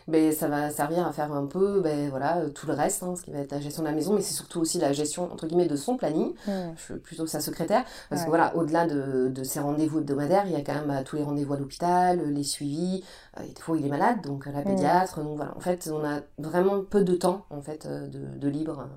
ben, 0.07 0.33
ça 0.33 0.49
va 0.49 0.71
servir 0.71 1.07
à 1.07 1.13
faire 1.13 1.33
un 1.33 1.47
peu 1.47 1.81
ben, 1.81 2.11
voilà, 2.11 2.39
euh, 2.39 2.49
tout 2.51 2.67
le 2.67 2.75
reste, 2.75 3.03
hein, 3.03 3.15
ce 3.17 3.23
qui 3.23 3.31
va 3.31 3.39
être 3.39 3.53
la 3.53 3.61
gestion 3.61 3.83
de 3.83 3.89
la 3.89 3.95
maison, 3.95 4.15
mais 4.15 4.21
c'est 4.21 4.35
surtout 4.35 4.61
aussi 4.61 4.79
la 4.79 4.93
gestion 4.93 5.33
entre 5.33 5.47
guillemets 5.47 5.67
de 5.67 5.77
son 5.77 5.97
planning. 5.97 6.35
Mmh. 6.47 6.53
Je 6.77 6.83
suis 6.83 6.95
plutôt 6.95 7.27
sa 7.27 7.41
secrétaire, 7.41 7.85
parce 8.11 8.25
que 8.25 8.29
voilà, 8.29 8.55
au-delà 8.57 8.87
de, 8.87 9.29
de 9.29 9.45
ses 9.45 9.61
rendez-vous 9.61 10.01
hebdomadaires, 10.01 10.47
il 10.47 10.53
y 10.53 10.57
a 10.57 10.61
quand 10.61 10.75
même 10.75 10.89
bah, 10.89 11.03
tous 11.03 11.17
les 11.17 11.23
rendez-vous 11.23 11.55
à 11.55 11.59
l'hôpital, 11.59 12.21
les 12.33 12.45
suivis. 12.45 13.03
Euh, 13.39 13.43
des 13.43 13.61
fois, 13.61 13.77
il 13.77 13.87
est 13.87 13.91
malade, 13.91 14.21
donc 14.23 14.47
la 14.47 14.61
mmh. 14.61 14.65
pédiatre. 14.65 15.23
Donc 15.23 15.37
voilà, 15.37 15.57
en 15.57 15.61
fait, 15.61 15.91
on 15.93 16.05
a 16.05 16.21
vraiment 16.39 16.83
peu 16.83 17.05
de 17.05 17.15
temps 17.15 17.47
en 17.51 17.63
fait 17.63 17.87
euh, 17.87 18.07
de, 18.09 18.39
de 18.39 18.49
libre 18.49 18.89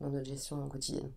dans 0.00 0.08
notre 0.08 0.26
gestion 0.26 0.56
quotidienne. 0.68 1.10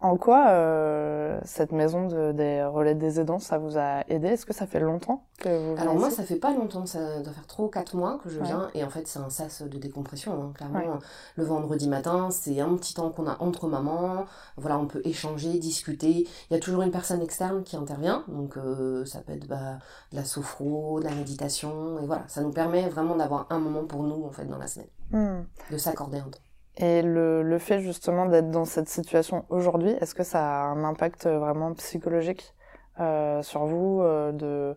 En 0.00 0.18
quoi 0.18 0.48
euh, 0.50 1.40
cette 1.44 1.72
maison 1.72 2.06
de, 2.06 2.32
des 2.32 2.62
relais 2.62 2.94
des 2.94 3.18
aidants, 3.18 3.38
ça 3.38 3.56
vous 3.56 3.78
a 3.78 4.02
aidé? 4.08 4.28
Est-ce 4.28 4.44
que 4.44 4.52
ça 4.52 4.66
fait 4.66 4.78
longtemps 4.78 5.24
que 5.38 5.48
vous 5.48 5.80
Alors 5.80 5.94
moi, 5.94 6.10
ça 6.10 6.22
fait 6.22 6.36
pas 6.36 6.52
longtemps, 6.52 6.84
ça 6.84 7.22
doit 7.22 7.32
faire 7.32 7.46
3 7.46 7.64
ou 7.64 7.68
4 7.68 7.96
mois 7.96 8.18
que 8.22 8.28
je 8.28 8.38
viens. 8.40 8.68
Et 8.74 8.84
en 8.84 8.90
fait, 8.90 9.08
c'est 9.08 9.18
un 9.18 9.30
sas 9.30 9.62
de 9.62 9.78
décompression. 9.78 10.32
Hein. 10.34 10.52
Clairement, 10.54 10.98
le 11.36 11.44
vendredi 11.44 11.88
matin, 11.88 12.28
c'est 12.30 12.60
un 12.60 12.74
petit 12.76 12.92
temps 12.92 13.08
qu'on 13.10 13.26
a 13.26 13.36
entre 13.40 13.68
mamans. 13.68 14.26
Voilà, 14.58 14.78
on 14.78 14.86
peut 14.86 15.00
échanger, 15.04 15.58
discuter. 15.58 16.28
Il 16.50 16.54
y 16.54 16.56
a 16.56 16.60
toujours 16.60 16.82
une 16.82 16.90
personne 16.90 17.22
externe 17.22 17.62
qui 17.62 17.76
intervient. 17.76 18.22
Donc 18.28 18.58
euh, 18.58 19.06
ça 19.06 19.20
peut 19.20 19.32
être 19.32 19.46
bah, 19.46 19.78
de 20.12 20.16
la 20.16 20.24
sophro, 20.24 21.00
de 21.00 21.04
la 21.04 21.14
méditation. 21.14 21.98
Et 22.02 22.06
voilà, 22.06 22.24
ça 22.28 22.42
nous 22.42 22.52
permet 22.52 22.86
vraiment 22.90 23.16
d'avoir 23.16 23.46
un 23.48 23.58
moment 23.58 23.84
pour 23.84 24.02
nous, 24.02 24.26
en 24.26 24.30
fait, 24.30 24.44
dans 24.44 24.58
la 24.58 24.66
semaine. 24.66 24.88
Hmm. 25.10 25.44
De 25.70 25.78
s'accorder 25.78 26.18
un 26.18 26.28
temps. 26.28 26.40
Et 26.78 27.02
le, 27.02 27.42
le 27.42 27.58
fait 27.58 27.80
justement 27.80 28.26
d'être 28.26 28.50
dans 28.50 28.66
cette 28.66 28.88
situation 28.88 29.44
aujourd'hui, 29.48 29.90
est-ce 30.00 30.14
que 30.14 30.24
ça 30.24 30.40
a 30.40 30.64
un 30.66 30.84
impact 30.84 31.26
vraiment 31.26 31.72
psychologique 31.74 32.54
euh, 33.00 33.42
sur 33.42 33.64
vous 33.66 34.00
euh, 34.02 34.32
de 34.32 34.76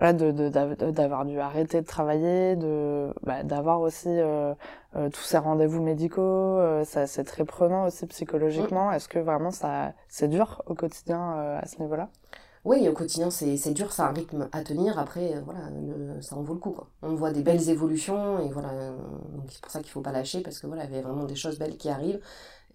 voilà, 0.00 0.14
d'avoir 0.14 1.26
dû 1.26 1.38
arrêter 1.40 1.82
de 1.82 1.86
travailler, 1.86 2.56
de 2.56 3.12
bah, 3.22 3.42
d'avoir 3.42 3.80
aussi 3.82 4.08
euh, 4.08 4.54
euh 4.96 5.10
tous 5.10 5.20
ces 5.20 5.36
rendez-vous 5.36 5.82
médicaux, 5.82 6.22
euh, 6.22 6.84
ça 6.84 7.06
c'est 7.06 7.24
très 7.24 7.44
prenant 7.44 7.84
aussi 7.84 8.06
psychologiquement. 8.06 8.90
Est-ce 8.92 9.08
que 9.08 9.18
vraiment 9.18 9.50
ça 9.50 9.92
c'est 10.08 10.28
dur 10.28 10.62
au 10.66 10.74
quotidien 10.74 11.34
euh, 11.36 11.60
à 11.60 11.66
ce 11.66 11.80
niveau-là? 11.80 12.08
Oui, 12.64 12.86
au 12.88 12.92
quotidien, 12.92 13.30
c'est 13.30 13.72
dur, 13.72 13.90
c'est 13.90 14.02
un 14.02 14.12
rythme 14.12 14.48
à 14.52 14.62
tenir. 14.62 14.98
Après, 14.98 15.34
euh, 15.34 15.40
voilà, 15.44 15.60
ça 16.20 16.36
en 16.36 16.42
vaut 16.42 16.52
le 16.52 16.60
coup. 16.60 16.72
Quoi. 16.72 16.88
On 17.02 17.14
voit 17.14 17.32
des 17.32 17.42
belles 17.42 17.70
évolutions 17.70 18.38
et 18.40 18.50
voilà, 18.50 18.90
donc 19.34 19.46
c'est 19.48 19.62
pour 19.62 19.70
ça 19.70 19.80
qu'il 19.80 19.90
faut 19.90 20.02
pas 20.02 20.12
lâcher 20.12 20.40
parce 20.42 20.58
que 20.58 20.66
voilà, 20.66 20.84
il 20.84 20.94
y 20.94 20.98
a 20.98 21.00
vraiment 21.00 21.24
des 21.24 21.36
choses 21.36 21.58
belles 21.58 21.76
qui 21.78 21.88
arrivent. 21.88 22.20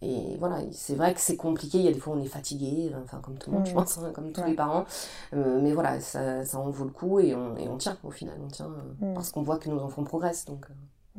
Et 0.02 0.36
voilà, 0.40 0.58
c'est 0.72 0.96
vrai 0.96 1.14
que 1.14 1.20
c'est 1.20 1.38
compliqué. 1.38 1.78
Il 1.78 1.86
y 1.86 1.88
a 1.88 1.92
des 1.92 2.00
fois, 2.00 2.16
on 2.16 2.22
est 2.22 2.28
fatigué, 2.28 2.92
enfin, 3.04 3.20
comme 3.20 3.38
tout 3.38 3.52
le 3.52 3.58
monde, 3.58 3.68
je 3.68 3.74
pense, 3.74 3.98
hein, 4.00 4.12
comme 4.14 4.32
tous 4.32 4.44
les 4.44 4.54
parents. 4.54 4.86
Euh, 5.34 5.60
mais 5.62 5.72
voilà, 5.72 6.00
ça, 6.00 6.44
ça 6.44 6.60
en 6.60 6.70
vaut 6.70 6.84
le 6.84 6.92
coup 6.92 7.20
et 7.20 7.36
on, 7.36 7.56
et 7.56 7.68
on 7.70 7.78
tient 7.78 7.98
au 8.04 8.12
final. 8.12 8.36
On 8.44 8.48
tient 8.48 8.68
mmh. 8.68 9.14
parce 9.14 9.32
qu'on 9.32 9.44
voit 9.44 9.58
que 9.58 9.70
nos 9.70 9.82
enfants 9.82 10.04
progressent. 10.04 10.46
Donc, 10.46 10.66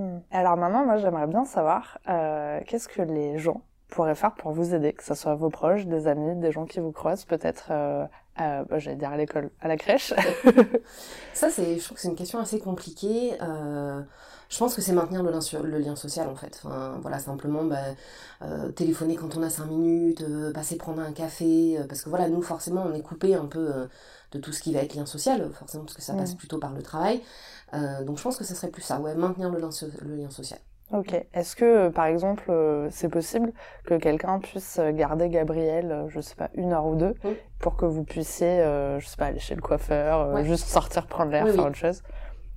euh. 0.01 0.03
mmh. 0.03 0.23
Alors 0.33 0.57
maintenant, 0.57 0.85
moi, 0.85 0.97
j'aimerais 0.99 1.29
bien 1.29 1.45
savoir 1.45 1.99
qu'est-ce 2.05 2.89
que 2.89 3.03
les 3.03 3.39
gens 3.39 3.63
pourraient 3.89 4.17
faire 4.17 4.35
pour 4.35 4.51
vous 4.51 4.75
aider, 4.75 4.93
que 4.93 5.05
ce 5.05 5.15
soit 5.15 5.37
vos 5.37 5.51
proches, 5.51 5.87
des 5.87 6.09
amis, 6.09 6.35
des 6.41 6.51
gens 6.51 6.67
qui 6.67 6.81
vous 6.81 6.93
croisent, 6.93 7.25
peut-être 7.25 7.71
euh, 8.41 8.65
bah, 8.65 8.79
j'allais 8.79 8.97
dire 8.97 9.11
à 9.11 9.17
l'école, 9.17 9.51
à 9.61 9.69
la 9.69 9.77
crèche. 9.77 10.13
ça, 11.35 11.51
c'est, 11.51 11.79
je 11.79 11.85
trouve 11.85 11.97
que 11.97 12.03
c'est 12.03 12.09
une 12.09 12.17
question 12.17 12.39
assez 12.39 12.59
compliquée. 12.59 13.35
Euh, 13.41 14.03
je 14.49 14.59
pense 14.59 14.75
que 14.75 14.83
c'est 14.83 14.93
maintenir 14.93 15.23
le 15.23 15.31
lien, 15.31 15.41
le 15.63 15.79
lien 15.79 15.97
social 15.97 16.29
en 16.29 16.37
fait. 16.37 16.61
Enfin, 16.63 16.99
voilà, 17.03 17.19
simplement 17.19 17.65
bah, 17.65 17.77
euh, 18.43 18.71
téléphoner 18.71 19.17
quand 19.17 19.37
on 19.37 19.43
a 19.43 19.51
5 19.51 19.67
minutes, 19.67 20.25
passer 20.53 20.77
prendre 20.77 21.01
un 21.01 21.13
café, 21.13 21.79
parce 21.89 22.03
que 22.03 22.11
voilà, 22.11 22.29
nous 22.29 22.43
forcément 22.43 22.85
on 22.87 22.95
est 22.95 23.03
coupé 23.03 23.35
un 23.35 23.47
peu 23.47 23.89
de 24.33 24.39
tout 24.39 24.53
ce 24.53 24.61
qui 24.61 24.73
va 24.73 24.81
être 24.81 24.95
lien 24.95 25.07
social, 25.07 25.51
forcément 25.53 25.85
parce 25.85 25.97
que 25.97 26.03
ça 26.03 26.15
passe 26.15 26.35
plutôt 26.35 26.59
par 26.59 26.73
le 26.75 26.83
travail. 26.83 27.23
donc 27.73 28.19
je 28.19 28.23
pense 28.23 28.37
que 28.37 28.45
ça 28.45 28.55
serait 28.55 28.71
plus 28.71 28.83
ça, 28.83 29.01
ouais, 29.01 29.17
maintenir 29.17 29.51
le 29.51 29.59
lien, 29.59 29.71
le 30.03 30.15
lien 30.15 30.31
social. 30.31 30.61
Ok. 30.93 31.15
Est-ce 31.35 31.57
que, 31.57 31.89
par 31.89 32.07
exemple, 32.07 32.45
euh, 32.49 32.89
c'est 32.91 33.09
possible 33.09 33.53
que 33.85 33.95
quelqu'un 33.95 34.39
puisse 34.39 34.79
garder 34.93 35.29
Gabriel, 35.29 35.91
euh, 35.91 36.09
je 36.09 36.21
sais 36.21 36.37
pas, 36.37 36.49
une 36.55 36.73
heure 36.73 36.87
ou 36.87 36.95
deux, 36.95 37.15
pour 37.59 37.77
que 37.77 37.85
vous 37.85 38.05
puissiez, 38.05 38.61
euh, 38.61 39.01
je 39.01 39.07
sais 39.07 39.17
pas, 39.17 39.27
aller 39.27 39.41
chez 39.41 39.57
le 39.57 39.63
coiffeur, 39.63 40.45
juste 40.45 40.69
sortir 40.69 41.07
prendre 41.07 41.33
l'air, 41.33 41.47
faire 41.49 41.67
autre 41.67 41.77
chose? 41.77 42.03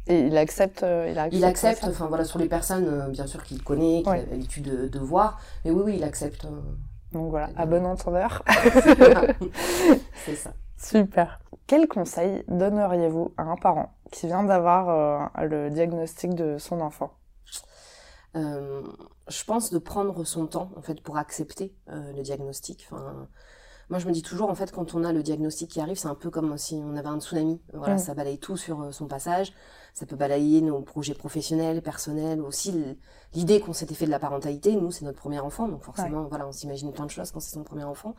Et 0.07 0.21
il 0.21 0.37
accepte, 0.37 0.81
il 0.81 1.17
accepte. 1.19 1.33
Il 1.33 1.45
accepte. 1.45 1.83
Enfin 1.83 2.07
voilà, 2.07 2.23
sur 2.23 2.39
les 2.39 2.47
personnes, 2.47 3.11
bien 3.11 3.27
sûr 3.27 3.43
qu'il 3.43 3.63
connaît, 3.63 4.01
qu'il 4.03 4.11
a 4.11 4.17
l'habitude 4.17 4.63
de, 4.63 4.87
de, 4.87 4.99
voir, 4.99 5.39
mais 5.65 5.71
oui, 5.71 5.81
oui, 5.85 5.95
il 5.97 6.03
accepte. 6.03 6.47
Donc 7.11 7.29
voilà, 7.29 7.49
à 7.55 7.65
bon 7.65 7.85
entendeur. 7.85 8.43
c'est 10.25 10.35
ça. 10.35 10.51
Super. 10.77 11.39
Quel 11.67 11.87
conseil 11.87 12.43
donneriez-vous 12.47 13.33
à 13.37 13.43
un 13.43 13.55
parent 13.55 13.91
qui 14.11 14.27
vient 14.27 14.43
d'avoir 14.43 15.31
le 15.43 15.69
diagnostic 15.69 16.33
de 16.33 16.57
son 16.57 16.79
enfant? 16.81 17.11
Euh, 18.35 18.81
je 19.27 19.43
pense 19.43 19.71
de 19.71 19.79
prendre 19.79 20.23
son 20.23 20.47
temps 20.47 20.71
en 20.75 20.81
fait 20.81 21.01
pour 21.01 21.17
accepter 21.17 21.75
euh, 21.89 22.13
le 22.13 22.21
diagnostic. 22.21 22.87
Enfin, 22.89 23.27
moi, 23.89 23.97
je 23.97 24.05
me 24.05 24.11
dis 24.11 24.21
toujours, 24.21 24.51
en 24.51 24.55
fait, 24.55 24.71
quand 24.71 24.93
on 24.93 25.03
a 25.03 25.11
le 25.11 25.23
diagnostic 25.23 25.71
qui 25.71 25.81
arrive, 25.81 25.97
c'est 25.97 26.07
un 26.07 26.15
peu 26.15 26.29
comme 26.29 26.55
si 26.59 26.75
on 26.75 26.95
avait 26.95 27.07
un 27.07 27.19
tsunami. 27.19 27.59
Voilà, 27.73 27.97
ça 27.97 28.13
balaye 28.13 28.37
tout 28.37 28.55
sur 28.55 28.81
euh, 28.81 28.91
son 28.91 29.07
passage. 29.07 29.51
Ça 29.95 30.05
peut 30.05 30.15
balayer 30.15 30.61
nos 30.61 30.81
projets 30.81 31.15
professionnels, 31.15 31.81
personnels, 31.81 32.39
aussi 32.41 32.95
l'idée 33.33 33.59
qu'on 33.59 33.73
s'était 33.73 33.95
fait 33.95 34.05
de 34.05 34.11
la 34.11 34.19
parentalité. 34.19 34.75
Nous, 34.75 34.91
c'est 34.91 35.05
notre 35.05 35.17
premier 35.17 35.39
enfant, 35.39 35.67
donc 35.67 35.83
forcément, 35.83 36.25
voilà, 36.25 36.47
on 36.47 36.51
s'imagine 36.51 36.93
plein 36.93 37.05
de 37.05 37.11
choses 37.11 37.31
quand 37.31 37.39
c'est 37.39 37.55
son 37.55 37.63
premier 37.63 37.83
enfant. 37.83 38.15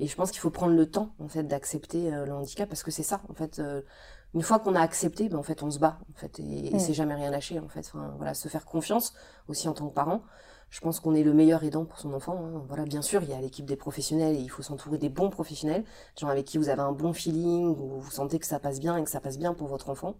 Et 0.00 0.08
je 0.08 0.16
pense 0.16 0.32
qu'il 0.32 0.40
faut 0.40 0.50
prendre 0.50 0.74
le 0.74 0.90
temps, 0.90 1.14
en 1.20 1.28
fait, 1.28 1.44
d'accepter 1.44 2.10
le 2.10 2.32
handicap 2.32 2.68
parce 2.68 2.82
que 2.82 2.90
c'est 2.90 3.04
ça, 3.04 3.22
en 3.30 3.34
fait 3.34 3.62
une 4.34 4.42
fois 4.42 4.58
qu'on 4.58 4.74
a 4.74 4.80
accepté, 4.80 5.28
ben, 5.28 5.38
en 5.38 5.42
fait, 5.42 5.62
on 5.62 5.70
se 5.70 5.78
bat, 5.78 5.98
en 6.12 6.18
fait, 6.18 6.40
et, 6.40 6.78
c'est 6.78 6.92
jamais 6.92 7.14
rien 7.14 7.30
lâché, 7.30 7.60
en 7.60 7.68
fait. 7.68 7.80
Enfin, 7.80 8.14
voilà, 8.16 8.34
se 8.34 8.48
faire 8.48 8.64
confiance 8.64 9.14
aussi 9.48 9.68
en 9.68 9.72
tant 9.72 9.88
que 9.88 9.94
parent. 9.94 10.22
Je 10.70 10.80
pense 10.80 10.98
qu'on 10.98 11.14
est 11.14 11.22
le 11.22 11.32
meilleur 11.32 11.62
aidant 11.62 11.84
pour 11.84 12.00
son 12.00 12.12
enfant. 12.14 12.36
Hein. 12.44 12.64
Voilà, 12.66 12.84
bien 12.84 13.00
sûr, 13.00 13.22
il 13.22 13.30
y 13.30 13.32
a 13.32 13.40
l'équipe 13.40 13.64
des 13.64 13.76
professionnels 13.76 14.34
et 14.34 14.40
il 14.40 14.48
faut 14.48 14.62
s'entourer 14.62 14.98
des 14.98 15.08
bons 15.08 15.30
professionnels, 15.30 15.84
gens 16.18 16.26
avec 16.28 16.46
qui 16.46 16.58
vous 16.58 16.68
avez 16.68 16.82
un 16.82 16.90
bon 16.90 17.12
feeling, 17.12 17.76
où 17.78 18.00
vous 18.00 18.10
sentez 18.10 18.40
que 18.40 18.46
ça 18.46 18.58
passe 18.58 18.80
bien 18.80 18.96
et 18.96 19.04
que 19.04 19.10
ça 19.10 19.20
passe 19.20 19.38
bien 19.38 19.54
pour 19.54 19.68
votre 19.68 19.88
enfant. 19.88 20.16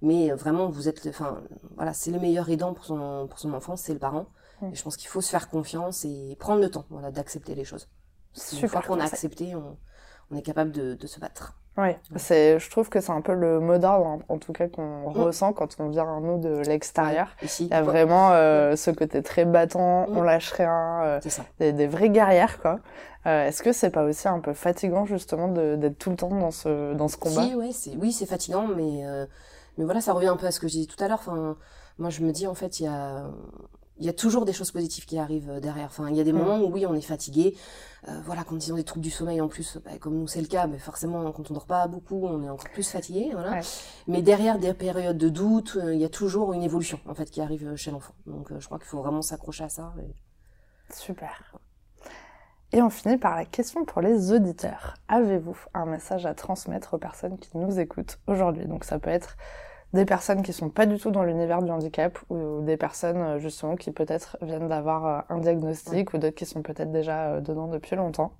Mais 0.00 0.32
euh, 0.32 0.36
vraiment, 0.36 0.70
vous 0.70 0.88
êtes, 0.88 1.06
enfin, 1.06 1.42
voilà, 1.76 1.92
c'est 1.92 2.10
le 2.10 2.18
meilleur 2.18 2.48
aidant 2.48 2.72
pour 2.72 2.86
son 2.86 3.26
pour 3.28 3.38
son 3.38 3.52
enfant, 3.52 3.76
c'est 3.76 3.92
le 3.92 3.98
parent. 3.98 4.26
Et 4.62 4.74
je 4.74 4.82
pense 4.82 4.96
qu'il 4.96 5.08
faut 5.08 5.20
se 5.20 5.28
faire 5.28 5.50
confiance 5.50 6.06
et 6.06 6.36
prendre 6.38 6.62
le 6.62 6.70
temps, 6.70 6.86
voilà, 6.88 7.10
d'accepter 7.10 7.54
les 7.54 7.64
choses. 7.64 7.88
Une 8.62 8.68
fois 8.68 8.80
qu'on 8.80 8.98
a 8.98 9.04
accepté, 9.04 9.54
on, 9.54 9.76
on 10.30 10.36
est 10.36 10.42
capable 10.42 10.72
de, 10.72 10.94
de 10.94 11.06
se 11.06 11.20
battre. 11.20 11.58
Oui, 11.76 11.88
c'est, 12.14 12.60
je 12.60 12.70
trouve 12.70 12.88
que 12.88 13.00
c'est 13.00 13.10
un 13.10 13.20
peu 13.20 13.34
le 13.34 13.58
mot 13.58 13.78
d'ordre, 13.78 14.18
en, 14.28 14.38
tout 14.38 14.52
cas, 14.52 14.68
qu'on 14.68 15.10
mm. 15.10 15.20
ressent 15.20 15.52
quand 15.52 15.76
on 15.80 15.88
vient 15.88 16.16
à 16.16 16.20
nous 16.20 16.38
de 16.38 16.62
l'extérieur. 16.68 17.28
Il 17.58 17.66
y 17.66 17.72
a 17.72 17.82
vraiment 17.82 18.30
euh, 18.30 18.76
ce 18.76 18.92
côté 18.92 19.22
très 19.22 19.44
battant, 19.44 20.06
on 20.08 20.22
lâche 20.22 20.52
rien, 20.52 21.02
euh, 21.02 21.20
des, 21.58 21.72
des 21.72 21.86
vraies 21.88 22.10
guerrières, 22.10 22.60
quoi. 22.60 22.78
Euh, 23.26 23.46
est-ce 23.46 23.62
que 23.62 23.72
c'est 23.72 23.90
pas 23.90 24.04
aussi 24.04 24.28
un 24.28 24.40
peu 24.40 24.52
fatigant, 24.52 25.06
justement, 25.06 25.48
d'être 25.48 25.98
tout 25.98 26.10
le 26.10 26.16
temps 26.16 26.28
dans 26.28 26.50
ce, 26.50 26.92
dans 26.94 27.08
ce 27.08 27.16
combat? 27.16 27.42
Si, 27.42 27.54
ouais, 27.54 27.72
c'est, 27.72 27.96
Oui, 27.96 28.12
c'est 28.12 28.26
fatigant, 28.26 28.66
mais, 28.66 29.06
euh, 29.06 29.26
mais 29.78 29.84
voilà, 29.84 30.00
ça 30.00 30.12
revient 30.12 30.28
un 30.28 30.36
peu 30.36 30.46
à 30.46 30.50
ce 30.50 30.60
que 30.60 30.68
j'ai 30.68 30.80
dit 30.80 30.86
tout 30.86 31.02
à 31.02 31.08
l'heure. 31.08 31.20
Enfin, 31.20 31.56
moi, 31.98 32.10
je 32.10 32.20
me 32.20 32.32
dis, 32.32 32.46
en 32.46 32.54
fait, 32.54 32.80
il 32.80 32.84
y 32.84 32.88
a 32.88 33.24
il 33.98 34.04
y 34.04 34.08
a 34.08 34.12
toujours 34.12 34.44
des 34.44 34.52
choses 34.52 34.72
positives 34.72 35.06
qui 35.06 35.18
arrivent 35.18 35.50
euh, 35.50 35.60
derrière. 35.60 35.86
Enfin, 35.86 36.08
il 36.10 36.16
y 36.16 36.20
a 36.20 36.24
des 36.24 36.32
mm. 36.32 36.38
moments 36.38 36.58
où 36.58 36.70
oui, 36.70 36.86
on 36.86 36.94
est 36.94 37.00
fatigué. 37.00 37.56
Euh, 38.08 38.20
voilà, 38.24 38.44
quand 38.44 38.56
ils 38.56 38.72
ont 38.72 38.76
des 38.76 38.84
troubles 38.84 39.04
du 39.04 39.10
sommeil 39.10 39.40
en 39.40 39.48
plus, 39.48 39.78
bah, 39.84 39.92
comme 39.98 40.18
nous 40.18 40.26
c'est 40.26 40.40
le 40.40 40.46
cas, 40.46 40.66
mais 40.66 40.78
forcément 40.78 41.30
quand 41.32 41.50
on 41.50 41.54
dort 41.54 41.66
pas 41.66 41.86
beaucoup, 41.86 42.26
on 42.26 42.42
est 42.42 42.48
encore 42.48 42.70
plus 42.70 42.88
fatigué. 42.88 43.30
Voilà. 43.32 43.60
Mais 44.06 44.22
derrière 44.22 44.58
des 44.58 44.74
périodes 44.74 45.18
de 45.18 45.28
doute, 45.28 45.76
euh, 45.76 45.94
il 45.94 46.00
y 46.00 46.04
a 46.04 46.08
toujours 46.08 46.52
une 46.52 46.62
évolution 46.62 46.98
en 47.06 47.14
fait 47.14 47.30
qui 47.30 47.40
arrive 47.40 47.76
chez 47.76 47.90
l'enfant. 47.90 48.14
Donc 48.26 48.52
je 48.58 48.66
crois 48.66 48.78
qu'il 48.78 48.88
faut 48.88 49.00
vraiment 49.00 49.22
s'accrocher 49.22 49.64
à 49.64 49.68
ça. 49.68 49.94
Super. 50.90 51.54
Et 52.72 52.82
on 52.82 52.90
finit 52.90 53.18
par 53.18 53.36
la 53.36 53.44
question 53.44 53.84
pour 53.84 54.02
les 54.02 54.32
auditeurs. 54.32 54.94
Avez-vous 55.06 55.56
un 55.74 55.86
message 55.86 56.26
à 56.26 56.34
transmettre 56.34 56.94
aux 56.94 56.98
personnes 56.98 57.38
qui 57.38 57.56
nous 57.56 57.78
écoutent 57.78 58.18
aujourd'hui? 58.26 58.66
Donc 58.66 58.84
ça 58.84 58.98
peut 58.98 59.10
être 59.10 59.36
des 59.94 60.04
personnes 60.04 60.42
qui 60.42 60.52
sont 60.52 60.68
pas 60.68 60.86
du 60.86 60.98
tout 60.98 61.12
dans 61.12 61.22
l'univers 61.22 61.62
du 61.62 61.70
handicap 61.70 62.18
ou 62.28 62.60
des 62.62 62.76
personnes 62.76 63.16
euh, 63.16 63.38
justement 63.38 63.76
qui 63.76 63.92
peut-être 63.92 64.36
viennent 64.42 64.68
d'avoir 64.68 65.06
euh, 65.06 65.20
un 65.34 65.38
diagnostic 65.38 66.12
ou 66.12 66.18
d'autres 66.18 66.34
qui 66.34 66.46
sont 66.46 66.62
peut-être 66.62 66.90
déjà 66.90 67.34
euh, 67.34 67.40
dedans 67.40 67.68
depuis 67.68 67.94
longtemps. 67.94 68.32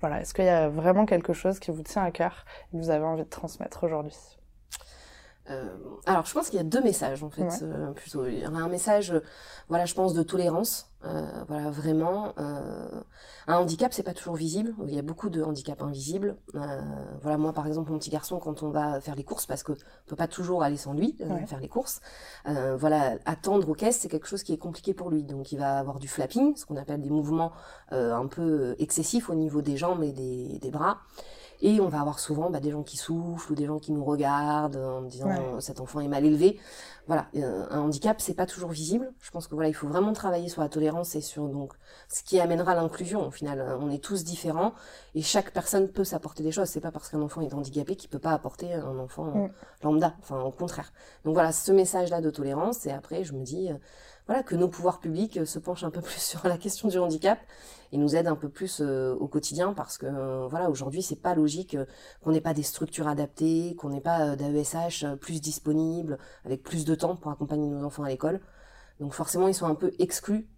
Voilà, 0.00 0.20
est-ce 0.20 0.34
qu'il 0.34 0.44
y 0.44 0.48
a 0.48 0.68
vraiment 0.68 1.06
quelque 1.06 1.32
chose 1.32 1.60
qui 1.60 1.70
vous 1.70 1.82
tient 1.82 2.02
à 2.02 2.10
cœur 2.10 2.44
et 2.68 2.76
que 2.76 2.82
vous 2.82 2.90
avez 2.90 3.04
envie 3.04 3.22
de 3.22 3.28
transmettre 3.28 3.84
aujourd'hui? 3.84 4.35
Alors, 6.06 6.26
je 6.26 6.32
pense 6.32 6.50
qu'il 6.50 6.56
y 6.56 6.60
a 6.60 6.64
deux 6.64 6.82
messages 6.82 7.22
en 7.22 7.30
fait, 7.30 7.64
plutôt. 7.94 8.26
Il 8.26 8.38
y 8.38 8.44
a 8.44 8.48
un 8.48 8.68
message, 8.68 9.12
voilà, 9.68 9.84
je 9.84 9.94
pense 9.94 10.14
de 10.14 10.22
tolérance, 10.22 10.90
voilà, 11.48 11.70
vraiment. 11.70 12.34
un 12.36 13.56
handicap, 13.56 13.92
c'est 13.92 14.02
pas 14.02 14.14
toujours 14.14 14.34
visible. 14.34 14.74
Il 14.86 14.94
y 14.94 14.98
a 14.98 15.02
beaucoup 15.02 15.30
de 15.30 15.42
handicaps 15.42 15.82
invisibles. 15.82 16.36
voilà, 16.52 17.38
moi, 17.38 17.52
par 17.52 17.66
exemple, 17.66 17.92
mon 17.92 17.98
petit 17.98 18.10
garçon, 18.10 18.38
quand 18.38 18.62
on 18.62 18.70
va 18.70 19.00
faire 19.00 19.14
les 19.14 19.24
courses, 19.24 19.46
parce 19.46 19.62
que 19.62 19.72
on 19.72 20.08
peut 20.08 20.16
pas 20.16 20.28
toujours 20.28 20.62
aller 20.62 20.76
sans 20.76 20.94
lui 20.94 21.16
faire 21.46 21.60
les 21.60 21.68
courses. 21.68 22.00
voilà, 22.44 23.18
attendre 23.24 23.68
aux 23.68 23.74
caisses, 23.74 23.98
c'est 24.00 24.08
quelque 24.08 24.26
chose 24.26 24.42
qui 24.42 24.52
est 24.52 24.58
compliqué 24.58 24.94
pour 24.94 25.10
lui. 25.10 25.22
Donc, 25.22 25.52
il 25.52 25.58
va 25.58 25.78
avoir 25.78 25.98
du 25.98 26.08
flapping, 26.08 26.56
ce 26.56 26.66
qu'on 26.66 26.76
appelle 26.76 27.00
des 27.00 27.10
mouvements 27.10 27.52
un 27.90 28.26
peu 28.26 28.74
excessifs 28.78 29.30
au 29.30 29.34
niveau 29.34 29.62
des 29.62 29.76
jambes 29.76 30.02
et 30.02 30.12
des, 30.12 30.58
des 30.58 30.70
bras. 30.70 30.98
Et 31.60 31.80
on 31.80 31.88
va 31.88 32.00
avoir 32.00 32.18
souvent 32.18 32.50
bah, 32.50 32.60
des 32.60 32.70
gens 32.70 32.82
qui 32.82 32.96
soufflent 32.96 33.52
ou 33.52 33.54
des 33.54 33.66
gens 33.66 33.78
qui 33.78 33.92
nous 33.92 34.04
regardent 34.04 34.76
en 34.76 35.02
disant 35.02 35.60
cet 35.60 35.80
enfant 35.80 36.00
est 36.00 36.08
mal 36.08 36.24
élevé. 36.24 36.58
Voilà, 37.06 37.28
euh, 37.36 37.66
un 37.70 37.80
handicap 37.80 38.20
c'est 38.20 38.34
pas 38.34 38.46
toujours 38.46 38.70
visible. 38.70 39.12
Je 39.20 39.30
pense 39.30 39.46
que 39.46 39.54
voilà, 39.54 39.68
il 39.68 39.74
faut 39.74 39.86
vraiment 39.86 40.12
travailler 40.12 40.48
sur 40.48 40.60
la 40.60 40.68
tolérance 40.68 41.14
et 41.14 41.20
sur 41.20 41.48
donc 41.48 41.72
ce 42.08 42.22
qui 42.22 42.40
amènera 42.40 42.74
l'inclusion. 42.74 43.26
Au 43.26 43.30
final, 43.30 43.78
on 43.80 43.90
est 43.90 44.02
tous 44.02 44.24
différents 44.24 44.72
et 45.14 45.22
chaque 45.22 45.52
personne 45.52 45.88
peut 45.88 46.04
s'apporter 46.04 46.42
des 46.42 46.50
choses. 46.50 46.68
C'est 46.68 46.80
pas 46.80 46.90
parce 46.90 47.08
qu'un 47.08 47.22
enfant 47.22 47.40
est 47.42 47.54
handicapé 47.54 47.96
qu'il 47.96 48.10
peut 48.10 48.18
pas 48.18 48.32
apporter 48.32 48.74
un 48.74 48.98
enfant 48.98 49.24
mm. 49.24 49.50
lambda. 49.82 50.14
Enfin, 50.20 50.40
au 50.40 50.50
contraire. 50.50 50.92
Donc 51.24 51.34
voilà, 51.34 51.52
ce 51.52 51.72
message-là 51.72 52.20
de 52.20 52.30
tolérance. 52.30 52.86
Et 52.86 52.90
après, 52.90 53.24
je 53.24 53.32
me 53.32 53.44
dis, 53.44 53.70
euh, 53.70 53.76
voilà, 54.26 54.42
que 54.42 54.54
nos 54.54 54.68
pouvoirs 54.68 55.00
publics 55.00 55.36
euh, 55.38 55.44
se 55.44 55.58
penchent 55.58 55.84
un 55.84 55.90
peu 55.90 56.00
plus 56.02 56.20
sur 56.20 56.46
la 56.46 56.58
question 56.58 56.88
du 56.88 56.98
handicap 56.98 57.38
et 57.92 57.98
nous 57.98 58.16
aident 58.16 58.28
un 58.28 58.36
peu 58.36 58.48
plus 58.48 58.80
euh, 58.80 59.14
au 59.14 59.28
quotidien 59.28 59.72
parce 59.72 59.98
que 59.98 60.06
euh, 60.06 60.46
voilà, 60.48 60.70
aujourd'hui, 60.70 61.02
c'est 61.02 61.20
pas 61.20 61.34
logique 61.34 61.76
qu'on 62.22 62.32
n'ait 62.32 62.40
pas 62.40 62.54
des 62.54 62.62
structures 62.62 63.08
adaptées, 63.08 63.74
qu'on 63.76 63.90
n'ait 63.90 64.00
pas 64.00 64.36
d'AESH 64.36 65.06
plus 65.20 65.40
disponibles, 65.40 66.18
avec 66.44 66.62
plus 66.62 66.84
de 66.84 66.94
temps 66.94 67.16
pour 67.16 67.30
accompagner 67.30 67.68
nos 67.68 67.84
enfants 67.84 68.04
à 68.04 68.08
l'école. 68.08 68.40
Donc 69.00 69.12
forcément, 69.12 69.48
ils 69.48 69.54
sont 69.54 69.66
un 69.66 69.74
peu 69.74 69.92
exclus 69.98 70.48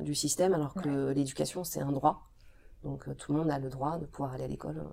du 0.00 0.14
système 0.14 0.54
alors 0.54 0.74
que 0.74 1.10
l'éducation, 1.10 1.64
c'est 1.64 1.80
un 1.80 1.90
droit. 1.90 2.30
Donc 2.84 3.04
tout 3.16 3.32
le 3.32 3.38
monde 3.38 3.50
a 3.50 3.58
le 3.58 3.68
droit 3.68 3.98
de 3.98 4.06
pouvoir 4.06 4.34
aller 4.34 4.44
à 4.44 4.48
l'école 4.48 4.84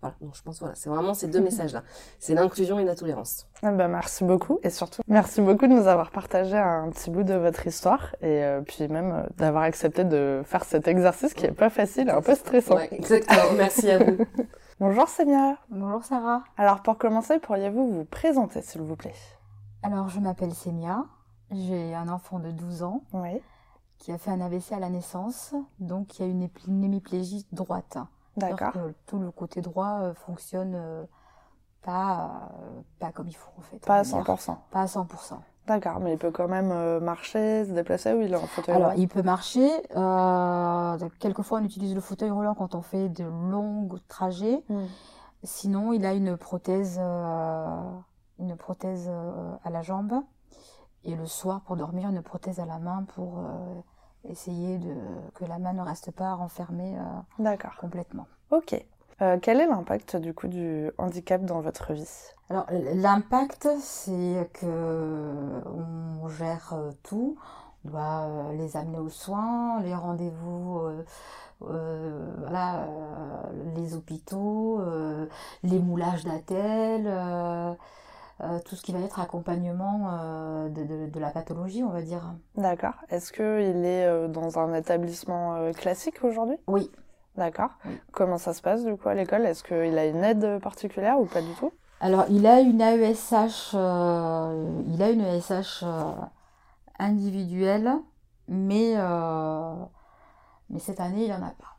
voilà, 0.00 0.14
donc 0.20 0.34
je 0.34 0.42
pense 0.42 0.60
voilà, 0.60 0.74
c'est 0.74 0.90
vraiment 0.90 1.14
ces 1.14 1.26
deux 1.26 1.40
messages-là. 1.40 1.82
C'est 2.18 2.34
l'inclusion 2.34 2.78
et 2.78 2.84
la 2.84 2.94
tolérance. 2.94 3.46
Ah 3.62 3.72
bah, 3.72 3.88
merci 3.88 4.24
beaucoup 4.24 4.60
et 4.62 4.70
surtout 4.70 5.02
merci 5.08 5.40
beaucoup 5.40 5.66
de 5.66 5.72
nous 5.72 5.86
avoir 5.86 6.10
partagé 6.10 6.56
un 6.56 6.90
petit 6.90 7.10
bout 7.10 7.22
de 7.22 7.34
votre 7.34 7.66
histoire 7.66 8.14
et 8.20 8.44
euh, 8.44 8.60
puis 8.60 8.88
même 8.88 9.12
euh, 9.12 9.22
d'avoir 9.38 9.62
accepté 9.64 10.04
de 10.04 10.42
faire 10.44 10.64
cet 10.64 10.86
exercice 10.88 11.32
qui 11.32 11.46
est 11.46 11.52
pas 11.52 11.70
facile 11.70 12.08
et 12.08 12.12
un 12.12 12.20
peu 12.20 12.34
stressant. 12.34 12.78
exactement. 12.90 13.52
merci 13.56 13.90
à 13.90 13.98
vous. 13.98 14.18
Bonjour 14.80 15.08
Samia. 15.08 15.56
Bonjour 15.70 16.04
Sarah. 16.04 16.42
Alors 16.58 16.82
pour 16.82 16.98
commencer, 16.98 17.38
pourriez-vous 17.38 17.90
vous 17.90 18.04
présenter 18.04 18.60
s'il 18.60 18.82
vous 18.82 18.96
plaît? 18.96 19.14
Alors 19.82 20.10
je 20.10 20.20
m'appelle 20.20 20.52
Semia, 20.52 21.06
j'ai 21.50 21.94
un 21.94 22.08
enfant 22.08 22.38
de 22.38 22.50
12 22.50 22.82
ans. 22.82 23.02
Oui. 23.14 23.40
Qui 23.98 24.12
a 24.12 24.18
fait 24.18 24.30
un 24.30 24.42
AVC 24.42 24.72
à 24.72 24.78
la 24.78 24.90
naissance, 24.90 25.54
donc 25.78 26.18
il 26.18 26.22
y 26.22 26.28
a 26.28 26.30
une, 26.30 26.50
une 26.68 26.84
hémiplégie 26.84 27.46
droite. 27.52 27.96
D'accord. 28.36 28.72
Tout 29.06 29.18
le 29.18 29.30
côté 29.30 29.60
droit 29.60 30.00
euh, 30.02 30.14
fonctionne 30.14 30.74
euh, 30.74 31.04
pas, 31.82 32.50
euh, 32.60 32.80
pas 32.98 33.12
comme 33.12 33.28
il 33.28 33.36
faut 33.36 33.50
en 33.58 33.62
fait. 33.62 33.78
Pas 33.78 33.98
à 33.98 34.02
100%. 34.02 34.56
Pas 34.70 34.80
à 34.80 34.86
100%. 34.86 35.06
D'accord, 35.66 35.98
mais 35.98 36.12
il 36.12 36.18
peut 36.18 36.30
quand 36.30 36.46
même 36.46 37.00
marcher, 37.00 37.64
se 37.64 37.72
déplacer 37.72 38.12
ou 38.12 38.20
il 38.20 38.32
est 38.32 38.36
en 38.36 38.46
fauteuil 38.46 38.76
Alors, 38.76 38.92
il 38.94 39.08
peut 39.08 39.22
marcher. 39.22 39.68
quelquefois, 41.18 41.58
on 41.58 41.64
utilise 41.64 41.92
le 41.92 42.00
fauteuil 42.00 42.30
roulant 42.30 42.54
quand 42.54 42.76
on 42.76 42.82
fait 42.82 43.08
de 43.08 43.24
longs 43.24 43.88
trajets. 44.06 44.62
Hmm. 44.68 44.84
Sinon, 45.42 45.92
il 45.92 46.06
a 46.06 46.14
une 46.14 46.36
prothèse, 46.36 47.00
une 47.00 48.56
prothèse 48.56 49.10
à 49.64 49.70
la 49.70 49.82
jambe. 49.82 50.22
Et 51.02 51.16
le 51.16 51.26
soir, 51.26 51.62
pour 51.62 51.74
dormir, 51.74 52.10
une 52.10 52.22
prothèse 52.22 52.60
à 52.60 52.64
la 52.64 52.78
main 52.78 53.04
pour 53.16 53.40
essayer 54.30 54.78
de 54.78 54.94
que 55.34 55.44
la 55.44 55.58
main 55.58 55.72
ne 55.72 55.82
reste 55.82 56.10
pas 56.10 56.34
renfermée 56.34 56.96
euh, 57.38 57.56
complètement. 57.80 58.26
Ok. 58.50 58.80
Euh, 59.22 59.38
quel 59.40 59.60
est 59.60 59.66
l'impact 59.66 60.16
du 60.16 60.34
coup 60.34 60.46
du 60.48 60.90
handicap 60.98 61.42
dans 61.44 61.60
votre 61.60 61.94
vie? 61.94 62.08
Alors 62.50 62.66
l'impact, 62.70 63.68
c'est 63.80 64.50
que 64.52 65.62
on 65.64 66.28
gère 66.28 66.72
euh, 66.74 66.90
tout. 67.02 67.36
On 67.84 67.88
doit 67.88 68.52
les 68.52 68.76
amener 68.76 68.98
aux 68.98 69.08
soins, 69.08 69.80
les 69.80 69.94
rendez-vous. 69.94 70.80
voilà, 71.60 72.88
les 73.76 73.94
hôpitaux, 73.94 74.80
les 75.62 75.78
moulages 75.78 76.24
d'attelles, 76.24 77.06
euh, 78.42 78.58
tout 78.66 78.76
ce 78.76 78.82
qui 78.82 78.92
va 78.92 79.00
être 79.00 79.18
accompagnement 79.18 80.10
euh, 80.10 80.68
de, 80.68 81.18
la 81.18 81.30
pathologie, 81.30 81.82
on 81.82 81.88
va 81.88 82.02
dire. 82.02 82.34
D'accord. 82.54 82.92
Est-ce 83.08 83.32
qu'il 83.32 83.42
est 83.86 84.04
euh, 84.04 84.28
dans 84.28 84.58
un 84.58 84.74
établissement 84.74 85.72
classique 85.72 86.22
aujourd'hui? 86.22 86.58
Oui. 86.66 86.90
D'accord. 87.36 87.70
Comment 88.12 88.38
ça 88.38 88.52
se 88.52 88.60
passe 88.60 88.84
du 88.84 88.94
coup 88.96 89.08
à 89.08 89.14
l'école? 89.14 89.46
Est-ce 89.46 89.64
qu'il 89.64 89.98
a 89.98 90.06
une 90.06 90.22
aide 90.22 90.58
particulière 90.60 91.18
ou 91.18 91.24
pas 91.24 91.40
du 91.40 91.52
tout? 91.54 91.72
Alors 92.00 92.26
il 92.28 92.46
a 92.46 92.60
une 92.60 92.80
AESH, 92.80 93.72
il 93.72 95.02
a 95.02 95.10
une 95.10 95.20
AESH 95.22 95.84
individuelle, 96.98 97.92
mais, 98.48 98.94
mais 100.70 100.78
cette 100.78 101.00
année 101.00 101.26
il 101.26 101.32
en 101.32 101.42
a 101.42 101.50
pas. 101.50 101.76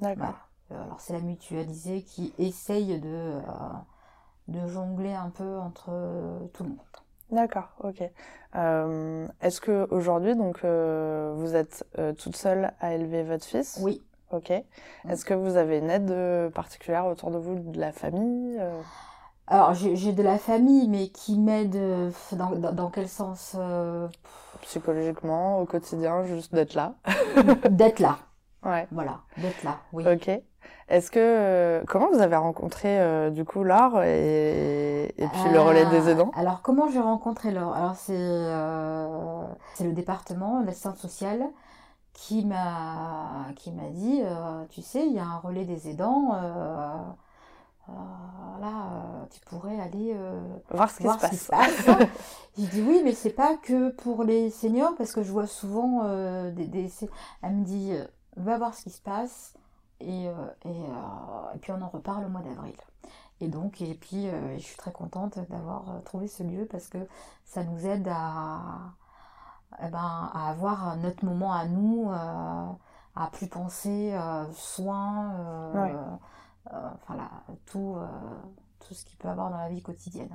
D'accord. 0.00 0.34
Alors 0.70 1.00
c'est 1.00 1.12
la 1.12 1.20
mutualisée 1.20 2.02
qui 2.02 2.32
essaye 2.38 2.98
de 3.00 3.40
de 4.48 4.66
jongler 4.66 5.12
un 5.12 5.30
peu 5.30 5.58
entre 5.58 5.88
euh, 5.90 6.38
tout 6.52 6.62
le 6.64 6.70
monde. 6.70 6.78
D'accord, 7.30 7.68
ok. 7.82 8.02
Euh, 8.54 9.26
est-ce 9.42 9.60
que 9.60 9.88
aujourd'hui, 9.90 10.36
donc, 10.36 10.60
euh, 10.64 11.32
vous 11.36 11.56
êtes 11.56 11.84
toute 12.18 12.36
seule 12.36 12.72
à 12.80 12.94
élever 12.94 13.24
votre 13.24 13.44
fils? 13.44 13.78
Oui. 13.82 14.02
Ok. 14.32 14.50
Est-ce 15.08 15.24
que 15.24 15.34
vous 15.34 15.56
avez 15.56 15.78
une 15.78 15.90
aide 15.90 16.52
particulière 16.52 17.06
autour 17.06 17.30
de 17.30 17.38
vous, 17.38 17.58
de 17.58 17.78
la 17.78 17.92
famille 17.92 18.60
Alors, 19.46 19.74
j'ai 19.74 20.12
de 20.12 20.22
la 20.22 20.38
famille, 20.38 20.88
mais 20.88 21.08
qui 21.08 21.38
m'aide 21.38 21.78
dans, 22.32 22.50
dans, 22.72 22.90
quel 22.90 23.08
sens 23.08 23.56
Psychologiquement, 24.62 25.60
au 25.60 25.64
quotidien, 25.64 26.24
juste 26.24 26.54
d'être 26.54 26.74
là. 26.74 26.94
d'être 27.70 28.00
là. 28.00 28.18
Ouais. 28.64 28.88
Voilà, 28.90 29.20
d'être 29.36 29.62
là, 29.62 29.78
oui. 29.92 30.04
Ok. 30.08 30.28
Est-ce 30.88 31.10
que 31.10 31.18
euh, 31.20 31.82
comment 31.88 32.08
vous 32.12 32.20
avez 32.20 32.36
rencontré 32.36 33.00
euh, 33.00 33.30
du 33.30 33.44
coup 33.44 33.64
Laure 33.64 34.02
et, 34.02 35.12
puis 35.16 35.52
le 35.52 35.60
relais 35.60 35.84
des 35.86 36.08
aidants? 36.08 36.30
euh, 36.36 36.40
Alors 36.40 36.62
comment 36.62 36.88
j'ai 36.88 37.00
rencontré 37.00 37.50
Laure? 37.50 37.74
Alors 37.74 37.96
c'est 37.96 38.14
c'est 39.74 39.84
le 39.84 39.92
département, 39.92 40.62
l'assistante 40.62 40.98
sociale 40.98 41.44
qui 42.12 42.44
m'a 42.44 43.46
qui 43.56 43.72
m'a 43.72 43.88
dit 43.90 44.22
tu 44.70 44.80
sais 44.80 45.04
il 45.06 45.12
y 45.12 45.18
a 45.18 45.24
un 45.24 45.38
relais 45.38 45.64
des 45.64 45.88
aidants 45.88 46.36
là 48.60 49.26
tu 49.30 49.40
pourrais 49.40 49.80
aller 49.80 50.16
voir 50.70 50.88
ce 50.88 51.28
qui 51.28 51.36
se 51.36 51.48
passe. 51.48 51.86
J'ai 52.56 52.66
dit 52.68 52.82
oui 52.86 53.02
mais 53.04 53.12
c'est 53.12 53.30
pas 53.30 53.56
que 53.56 53.90
pour 53.90 54.22
les 54.22 54.50
seniors 54.50 54.94
parce 54.96 55.10
que 55.10 55.24
je 55.24 55.32
vois 55.32 55.48
souvent 55.48 56.04
des, 56.50 56.66
des 56.66 56.88
elle 57.42 57.54
me 57.54 57.64
dit 57.64 57.92
va 58.36 58.56
voir 58.56 58.72
ce 58.72 58.84
qui 58.84 58.90
se 58.90 59.02
passe 59.02 59.54
et, 60.00 60.28
euh, 60.28 60.32
et, 60.64 60.68
euh, 60.68 61.54
et, 61.54 61.58
puis 61.58 61.72
on 61.72 61.80
en 61.82 61.88
reparle 61.88 62.24
au 62.24 62.28
mois 62.28 62.42
d'avril. 62.42 62.76
Et 63.40 63.48
donc, 63.48 63.80
et 63.82 63.94
puis 63.94 64.28
euh, 64.28 64.56
je 64.56 64.62
suis 64.62 64.76
très 64.76 64.92
contente 64.92 65.38
d'avoir 65.50 66.02
trouvé 66.04 66.28
ce 66.28 66.42
lieu 66.42 66.66
parce 66.66 66.88
que 66.88 66.98
ça 67.44 67.64
nous 67.64 67.86
aide 67.86 68.08
à, 68.10 68.62
eh 69.82 69.88
ben, 69.88 70.30
à 70.32 70.50
avoir 70.50 70.96
notre 70.96 71.24
moment 71.24 71.52
à 71.52 71.66
nous, 71.66 72.10
à 72.10 73.30
plus 73.32 73.48
penser 73.48 74.18
soins, 74.52 75.32
enfin 76.66 77.16
tout, 77.66 77.96
tout 78.80 78.94
ce 78.94 79.04
qu'il 79.04 79.18
peut 79.18 79.28
avoir 79.28 79.50
dans 79.50 79.58
la 79.58 79.68
vie 79.68 79.82
quotidienne. 79.82 80.34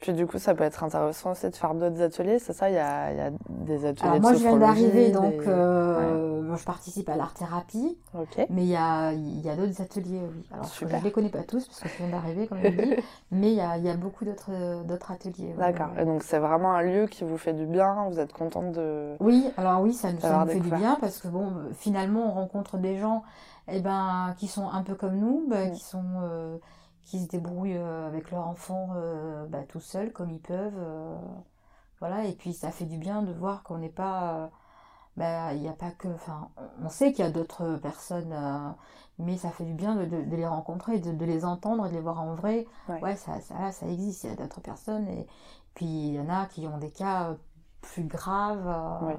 Puis 0.00 0.12
du 0.12 0.28
coup, 0.28 0.38
ça 0.38 0.54
peut 0.54 0.62
être 0.62 0.84
intéressant 0.84 1.32
aussi 1.32 1.50
de 1.50 1.56
faire 1.56 1.74
d'autres 1.74 2.00
ateliers, 2.00 2.38
c'est 2.38 2.52
ça? 2.52 2.70
Il 2.70 2.74
y, 2.74 2.78
a, 2.78 3.10
il 3.10 3.18
y 3.18 3.20
a, 3.20 3.30
des 3.48 3.84
ateliers 3.84 4.08
Alors 4.08 4.20
moi, 4.20 4.32
je 4.34 4.38
viens 4.38 4.56
d'arriver, 4.56 5.10
donc 5.10 5.34
euh, 5.46 6.54
je 6.54 6.64
participe 6.64 7.08
à 7.08 7.16
l'art 7.16 7.34
thérapie. 7.34 7.98
Ok. 8.14 8.46
Mais 8.48 8.62
il 8.62 8.68
y 8.68 8.76
a, 8.76 9.12
il 9.12 9.40
y 9.40 9.50
a 9.50 9.56
d'autres 9.56 9.82
ateliers, 9.82 10.20
oui. 10.22 10.46
Alors 10.52 10.66
Super. 10.66 10.98
je 10.98 11.00
ne 11.00 11.04
les 11.04 11.10
connais 11.10 11.30
pas 11.30 11.42
tous 11.42 11.66
parce 11.66 11.80
que 11.80 11.88
je 11.88 11.96
viens 11.96 12.10
d'arriver, 12.10 12.46
comme 12.46 12.58
je 12.62 12.68
dis, 12.68 12.94
mais 13.32 13.50
il 13.50 13.56
y 13.56 13.60
a, 13.60 13.76
il 13.76 13.84
y 13.84 13.90
a 13.90 13.96
beaucoup 13.96 14.24
d'autres, 14.24 14.84
d'autres 14.84 15.10
ateliers. 15.10 15.54
D'accord. 15.58 15.90
Et 15.98 16.04
donc 16.04 16.22
c'est 16.22 16.38
vraiment 16.38 16.74
un 16.74 16.82
lieu 16.82 17.06
qui 17.06 17.24
vous 17.24 17.36
fait 17.36 17.52
du 17.52 17.66
bien, 17.66 18.06
vous 18.08 18.20
êtes 18.20 18.32
contente 18.32 18.70
de... 18.70 19.16
Oui, 19.18 19.50
alors 19.56 19.80
oui, 19.80 19.92
ça, 19.92 20.12
nous, 20.12 20.20
ça 20.20 20.46
fait 20.46 20.60
du 20.60 20.70
bien 20.70 20.96
parce 21.00 21.18
que 21.18 21.26
bon, 21.26 21.52
finalement, 21.74 22.28
on 22.28 22.30
rencontre 22.30 22.78
des 22.78 22.98
gens 22.98 23.24
eh 23.66 23.80
ben, 23.80 24.34
qui 24.38 24.46
sont 24.46 24.68
un 24.68 24.82
peu 24.82 24.94
comme 24.94 25.16
nous, 25.16 25.44
bah, 25.48 25.66
mm. 25.66 25.72
qui 25.72 25.82
sont... 25.82 26.04
Euh, 26.22 26.56
qui 27.08 27.20
se 27.24 27.28
débrouillent 27.28 27.76
euh, 27.78 28.06
avec 28.08 28.30
leur 28.30 28.46
enfant 28.48 28.90
euh, 28.96 29.46
bah, 29.48 29.64
tout 29.68 29.80
seuls 29.80 30.12
comme 30.12 30.30
ils 30.30 30.40
peuvent. 30.40 30.74
Euh, 30.78 31.16
voilà, 32.00 32.24
et 32.24 32.32
puis 32.32 32.52
ça 32.52 32.70
fait 32.70 32.84
du 32.86 32.98
bien 32.98 33.22
de 33.22 33.32
voir 33.32 33.62
qu'on 33.64 33.78
n'est 33.78 33.88
pas 33.88 34.50
ben, 35.16 35.52
il 35.52 35.60
n'y 35.62 35.68
a 35.68 35.72
pas 35.74 35.90
que. 35.92 36.08
Enfin, 36.08 36.50
on 36.84 36.88
sait 36.90 37.12
qu'il 37.12 37.24
y 37.24 37.28
a 37.28 37.30
d'autres 37.32 37.76
personnes, 37.76 38.32
euh, 38.32 38.70
mais 39.18 39.36
ça 39.38 39.50
fait 39.50 39.64
du 39.64 39.74
bien 39.74 39.96
de, 39.96 40.04
de- 40.06 40.22
de 40.24 40.36
les 40.36 40.46
rencontrer, 40.46 40.98
de, 41.00 41.12
de 41.12 41.24
les 41.24 41.44
entendre 41.44 41.86
et 41.86 41.90
de 41.90 41.94
les 41.94 42.00
voir 42.00 42.20
en 42.22 42.34
vrai. 42.34 42.66
Ouais. 42.88 43.00
Ouais, 43.02 43.16
ça, 43.16 43.40
ça, 43.40 43.72
ça 43.72 43.86
existe, 43.88 44.24
il 44.24 44.30
y 44.30 44.32
a 44.32 44.36
d'autres 44.36 44.60
personnes. 44.60 45.08
Et 45.08 45.26
puis, 45.74 45.86
il 45.86 46.14
y 46.14 46.20
en 46.20 46.28
a 46.30 46.46
qui 46.46 46.66
ont 46.68 46.78
des 46.78 46.90
cas 46.90 47.36
plus 47.82 48.04
graves 48.04 48.66
euh, 48.68 49.06
Ouais. 49.06 49.16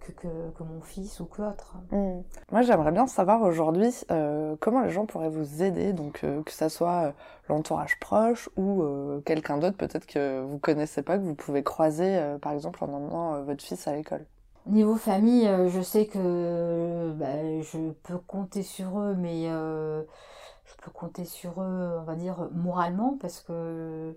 Que, 0.00 0.12
que, 0.12 0.50
que 0.56 0.62
mon 0.62 0.80
fils 0.80 1.20
ou 1.20 1.26
que 1.26 1.42
autre. 1.42 1.76
Hmm. 1.90 2.22
Moi, 2.50 2.62
j'aimerais 2.62 2.92
bien 2.92 3.06
savoir 3.06 3.42
aujourd'hui 3.42 3.92
euh, 4.10 4.56
comment 4.60 4.82
les 4.82 4.90
gens 4.90 5.06
pourraient 5.06 5.28
vous 5.28 5.62
aider, 5.62 5.92
donc 5.92 6.20
euh, 6.24 6.42
que 6.42 6.52
ça 6.52 6.68
soit 6.68 7.02
euh, 7.02 7.12
l'entourage 7.48 7.98
proche 8.00 8.48
ou 8.56 8.84
quelqu'un 9.24 9.58
d'autre 9.58 9.76
peut-être 9.76 10.06
que 10.06 10.40
vous 10.42 10.58
connaissez 10.58 11.02
pas, 11.02 11.18
que 11.18 11.22
vous 11.22 11.34
pouvez 11.34 11.62
croiser, 11.62 12.20
par 12.40 12.52
exemple, 12.52 12.82
en 12.84 12.88
emmenant 12.88 13.42
votre 13.42 13.62
fils 13.62 13.86
à 13.88 13.94
l'école. 13.94 14.24
Niveau 14.66 14.94
famille, 14.94 15.50
je 15.68 15.80
sais 15.80 16.06
que 16.06 17.12
bah, 17.16 17.60
je 17.60 17.90
peux 18.04 18.18
compter 18.18 18.62
sur 18.62 19.00
eux, 19.00 19.14
mais 19.16 19.48
je 19.48 20.74
peux 20.82 20.90
compter 20.92 21.24
sur 21.24 21.60
eux, 21.60 21.98
on 22.00 22.04
va 22.04 22.14
dire, 22.14 22.48
moralement, 22.52 23.18
parce 23.20 23.40
que 23.40 24.16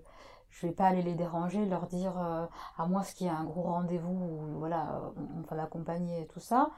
je 0.56 0.66
vais 0.66 0.72
pas 0.72 0.86
aller 0.86 1.02
les 1.02 1.14
déranger, 1.14 1.66
leur 1.66 1.86
dire, 1.86 2.18
euh, 2.18 2.46
à 2.78 2.86
moins 2.86 3.02
qu'il 3.14 3.26
y 3.26 3.30
ait 3.30 3.32
un 3.32 3.44
gros 3.44 3.62
rendez-vous, 3.62 4.56
voilà, 4.58 5.02
on, 5.16 5.42
va 5.42 5.56
l'accompagner 5.56 6.22
et 6.22 6.26
tout 6.26 6.40
ça. 6.40 6.70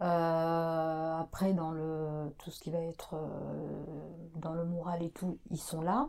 Euh, 0.00 1.18
après, 1.18 1.52
dans 1.52 1.70
le, 1.70 2.34
tout 2.38 2.50
ce 2.50 2.60
qui 2.60 2.70
va 2.70 2.80
être 2.80 3.14
euh, 3.14 3.84
dans 4.36 4.54
le 4.54 4.64
moral 4.64 5.02
et 5.02 5.10
tout, 5.10 5.38
ils 5.50 5.60
sont 5.60 5.82
là. 5.82 6.08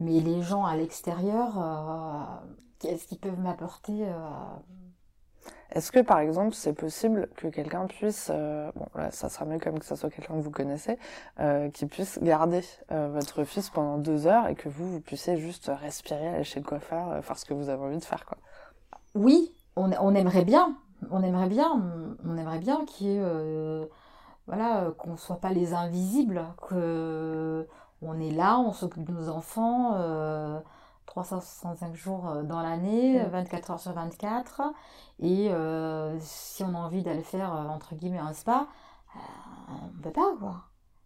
Mais 0.00 0.20
les 0.20 0.42
gens 0.42 0.64
à 0.66 0.76
l'extérieur, 0.76 1.58
euh, 1.58 2.22
qu'est-ce 2.80 3.06
qu'ils 3.06 3.18
peuvent 3.20 3.40
m'apporter 3.40 4.06
Est-ce 5.74 5.90
que, 5.90 6.00
par 6.00 6.20
exemple, 6.20 6.54
c'est 6.54 6.72
possible 6.72 7.28
que 7.36 7.48
quelqu'un 7.48 7.86
puisse, 7.86 8.30
euh, 8.32 8.70
bon, 8.76 8.86
là, 8.94 9.10
ça 9.10 9.28
sera 9.28 9.44
mieux 9.44 9.58
comme 9.58 9.80
que 9.80 9.84
ça 9.84 9.96
soit 9.96 10.08
quelqu'un 10.08 10.34
que 10.34 10.40
vous 10.40 10.50
connaissez, 10.50 10.98
euh, 11.40 11.68
qui 11.70 11.86
puisse 11.86 12.20
garder 12.22 12.60
euh, 12.92 13.08
votre 13.12 13.42
fils 13.42 13.70
pendant 13.70 13.98
deux 13.98 14.28
heures 14.28 14.46
et 14.46 14.54
que 14.54 14.68
vous, 14.68 14.88
vous 14.88 15.00
puissiez 15.00 15.36
juste 15.36 15.70
respirer, 15.74 16.28
aller 16.28 16.44
chez 16.44 16.60
le 16.60 16.66
coiffeur, 16.66 17.24
faire 17.24 17.36
ce 17.36 17.44
que 17.44 17.54
vous 17.54 17.68
avez 17.68 17.82
envie 17.82 17.98
de 17.98 18.04
faire, 18.04 18.24
quoi. 18.24 18.38
Oui, 19.16 19.52
on, 19.76 20.14
aimerait 20.14 20.44
bien, 20.44 20.76
on 21.10 21.22
aimerait 21.22 21.48
bien, 21.48 22.16
on, 22.24 22.36
aimerait 22.36 22.58
bien 22.58 22.84
qu'il 22.84 23.08
y 23.08 23.16
ait, 23.16 23.88
voilà, 24.46 24.92
qu'on 24.98 25.16
soit 25.16 25.40
pas 25.40 25.50
les 25.50 25.72
invisibles, 25.72 26.42
que 26.68 27.66
on 28.02 28.20
est 28.20 28.32
là, 28.32 28.58
on 28.58 28.72
s'occupe 28.72 29.04
de 29.04 29.12
nos 29.12 29.28
enfants, 29.28 29.94
365 31.14 31.94
jours 31.94 32.28
euh, 32.28 32.42
dans 32.42 32.60
l'année, 32.60 33.20
Mm. 33.22 33.28
24 33.30 33.70
heures 33.70 33.80
sur 33.80 33.92
24, 33.92 34.62
et 35.20 35.48
euh, 35.52 36.16
si 36.20 36.64
on 36.64 36.74
a 36.74 36.78
envie 36.78 37.02
d'aller 37.02 37.22
faire, 37.22 37.54
euh, 37.54 37.68
entre 37.68 37.94
guillemets, 37.94 38.18
un 38.18 38.32
spa, 38.32 38.66
euh, 39.14 39.18
on 39.96 40.02
peut 40.02 40.10
pas, 40.10 40.32
quoi. 40.40 40.56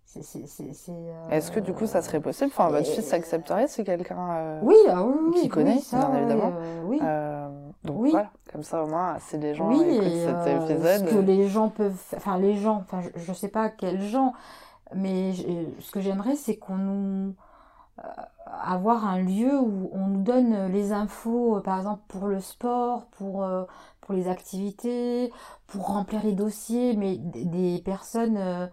C'est, 0.06 0.22
c'est, 0.22 0.46
c'est, 0.46 0.72
c'est, 0.72 0.92
euh, 0.92 1.28
Est-ce 1.28 1.50
que, 1.50 1.60
du 1.60 1.74
coup, 1.74 1.86
ça 1.86 2.00
serait 2.00 2.20
possible? 2.20 2.50
Enfin, 2.50 2.70
votre 2.70 2.88
et- 2.88 2.94
fils 2.94 3.12
accepterait 3.12 3.68
si 3.68 3.84
quelqu'un... 3.84 4.58
Oui, 4.62 4.74
ah 4.88 5.02
oui, 5.04 5.14
oui, 5.26 5.32
qui 5.34 5.42
oui, 5.42 5.48
connaît, 5.48 5.78
ça, 5.80 6.06
bien 6.06 6.20
évidemment. 6.20 6.52
oui. 6.86 6.98
Donc 7.84 8.08
voilà, 8.10 8.30
comme 8.50 8.62
ça 8.62 8.82
au 8.82 8.86
moins, 8.86 9.18
si 9.20 9.36
les 9.38 9.54
gens 9.54 9.70
écoutent 9.70 10.02
et, 10.02 10.24
cet 10.24 10.46
épisode, 10.46 11.08
ce 11.08 11.14
que 11.14 11.18
les 11.20 11.46
gens 11.48 11.68
peuvent, 11.68 11.94
enfin 12.16 12.36
les 12.38 12.56
gens, 12.56 12.76
enfin 12.76 13.02
je, 13.02 13.20
je 13.20 13.32
sais 13.32 13.48
pas 13.48 13.68
quels 13.68 14.00
gens, 14.02 14.32
mais 14.94 15.32
ce 15.34 15.90
que 15.92 16.00
j'aimerais 16.00 16.34
c'est 16.34 16.56
qu'on 16.56 16.76
nous 16.76 17.34
avoir 18.62 19.06
un 19.06 19.20
lieu 19.20 19.58
où 19.58 19.90
on 19.92 20.06
nous 20.06 20.22
donne 20.22 20.66
les 20.66 20.92
infos, 20.92 21.56
euh, 21.56 21.60
par 21.60 21.78
exemple 21.78 22.02
pour 22.08 22.26
le 22.26 22.40
sport, 22.40 23.06
pour 23.06 23.44
euh, 23.44 23.64
pour 24.08 24.16
les 24.16 24.28
activités, 24.28 25.30
pour 25.66 25.88
remplir 25.88 26.24
les 26.24 26.32
dossiers, 26.32 26.96
mais 26.96 27.18
des, 27.18 27.82
personnes 27.84 28.38
euh, 28.38 28.66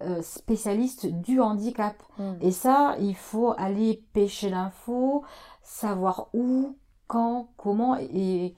euh, 0.00 0.22
spécialistes 0.22 1.06
du 1.06 1.42
handicap. 1.42 1.94
Hmm. 2.16 2.36
Et 2.40 2.52
ça, 2.52 2.96
il 2.98 3.14
faut 3.14 3.52
aller 3.58 4.02
pêcher 4.14 4.48
l'info, 4.48 5.24
savoir 5.62 6.28
où, 6.32 6.74
quand, 7.06 7.48
comment, 7.58 7.98
et 7.98 8.54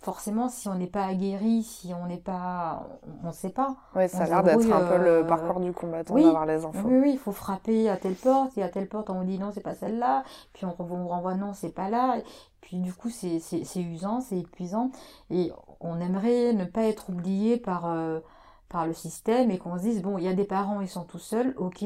forcément, 0.00 0.48
si 0.48 0.68
on 0.68 0.74
n'est 0.74 0.86
pas 0.86 1.04
aguerri, 1.04 1.62
si 1.62 1.92
on 1.92 2.06
n'est 2.06 2.18
pas, 2.18 2.88
on 3.24 3.28
ne 3.28 3.32
sait 3.32 3.50
pas. 3.50 3.76
ouais, 3.96 4.08
ça 4.08 4.22
a 4.22 4.26
l'air 4.26 4.42
d'être 4.42 4.72
un 4.72 4.86
peu 4.86 4.96
le 4.96 5.10
euh, 5.10 5.24
parcours 5.24 5.60
du 5.60 5.72
combattant 5.72 6.14
oui, 6.14 6.24
d'avoir 6.24 6.46
les 6.46 6.64
infos. 6.64 6.86
Oui, 6.86 6.98
oui, 6.98 7.10
il 7.14 7.18
faut 7.18 7.32
frapper 7.32 7.90
à 7.90 7.96
telle 7.96 8.14
porte, 8.14 8.56
et 8.56 8.62
à 8.62 8.68
telle 8.68 8.88
porte, 8.88 9.10
on 9.10 9.14
vous 9.14 9.24
dit 9.24 9.38
non, 9.38 9.50
c'est 9.52 9.60
pas 9.60 9.74
celle-là, 9.74 10.22
puis 10.52 10.66
on, 10.66 10.74
vous 10.84 11.08
renvoie 11.08 11.34
non, 11.34 11.52
c'est 11.52 11.74
pas 11.74 11.90
là, 11.90 12.16
puis 12.60 12.78
du 12.78 12.92
coup, 12.92 13.10
c'est 13.10 13.40
usant, 13.76 14.20
c'est 14.20 14.38
épuisant, 14.38 14.92
et 15.30 15.52
on 15.80 16.00
aimerait 16.00 16.52
ne 16.52 16.64
pas 16.64 16.82
être 16.82 17.10
oublié 17.10 17.56
par, 17.56 17.90
euh, 17.90 18.20
par 18.68 18.86
le 18.86 18.94
système, 18.94 19.50
et 19.50 19.58
qu'on 19.58 19.76
se 19.78 19.82
dise, 19.82 20.02
bon, 20.02 20.16
il 20.16 20.24
y 20.24 20.28
a 20.28 20.34
des 20.34 20.44
parents, 20.44 20.80
ils 20.80 20.88
sont 20.88 21.04
tout 21.04 21.18
seuls, 21.18 21.54
ok, 21.56 21.84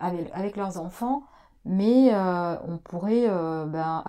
avec, 0.00 0.30
avec 0.32 0.56
leurs 0.56 0.80
enfants, 0.80 1.22
mais 1.64 2.12
euh, 2.12 2.56
on 2.66 2.78
pourrait 2.78 3.26
euh, 3.28 3.66
ben, 3.66 4.02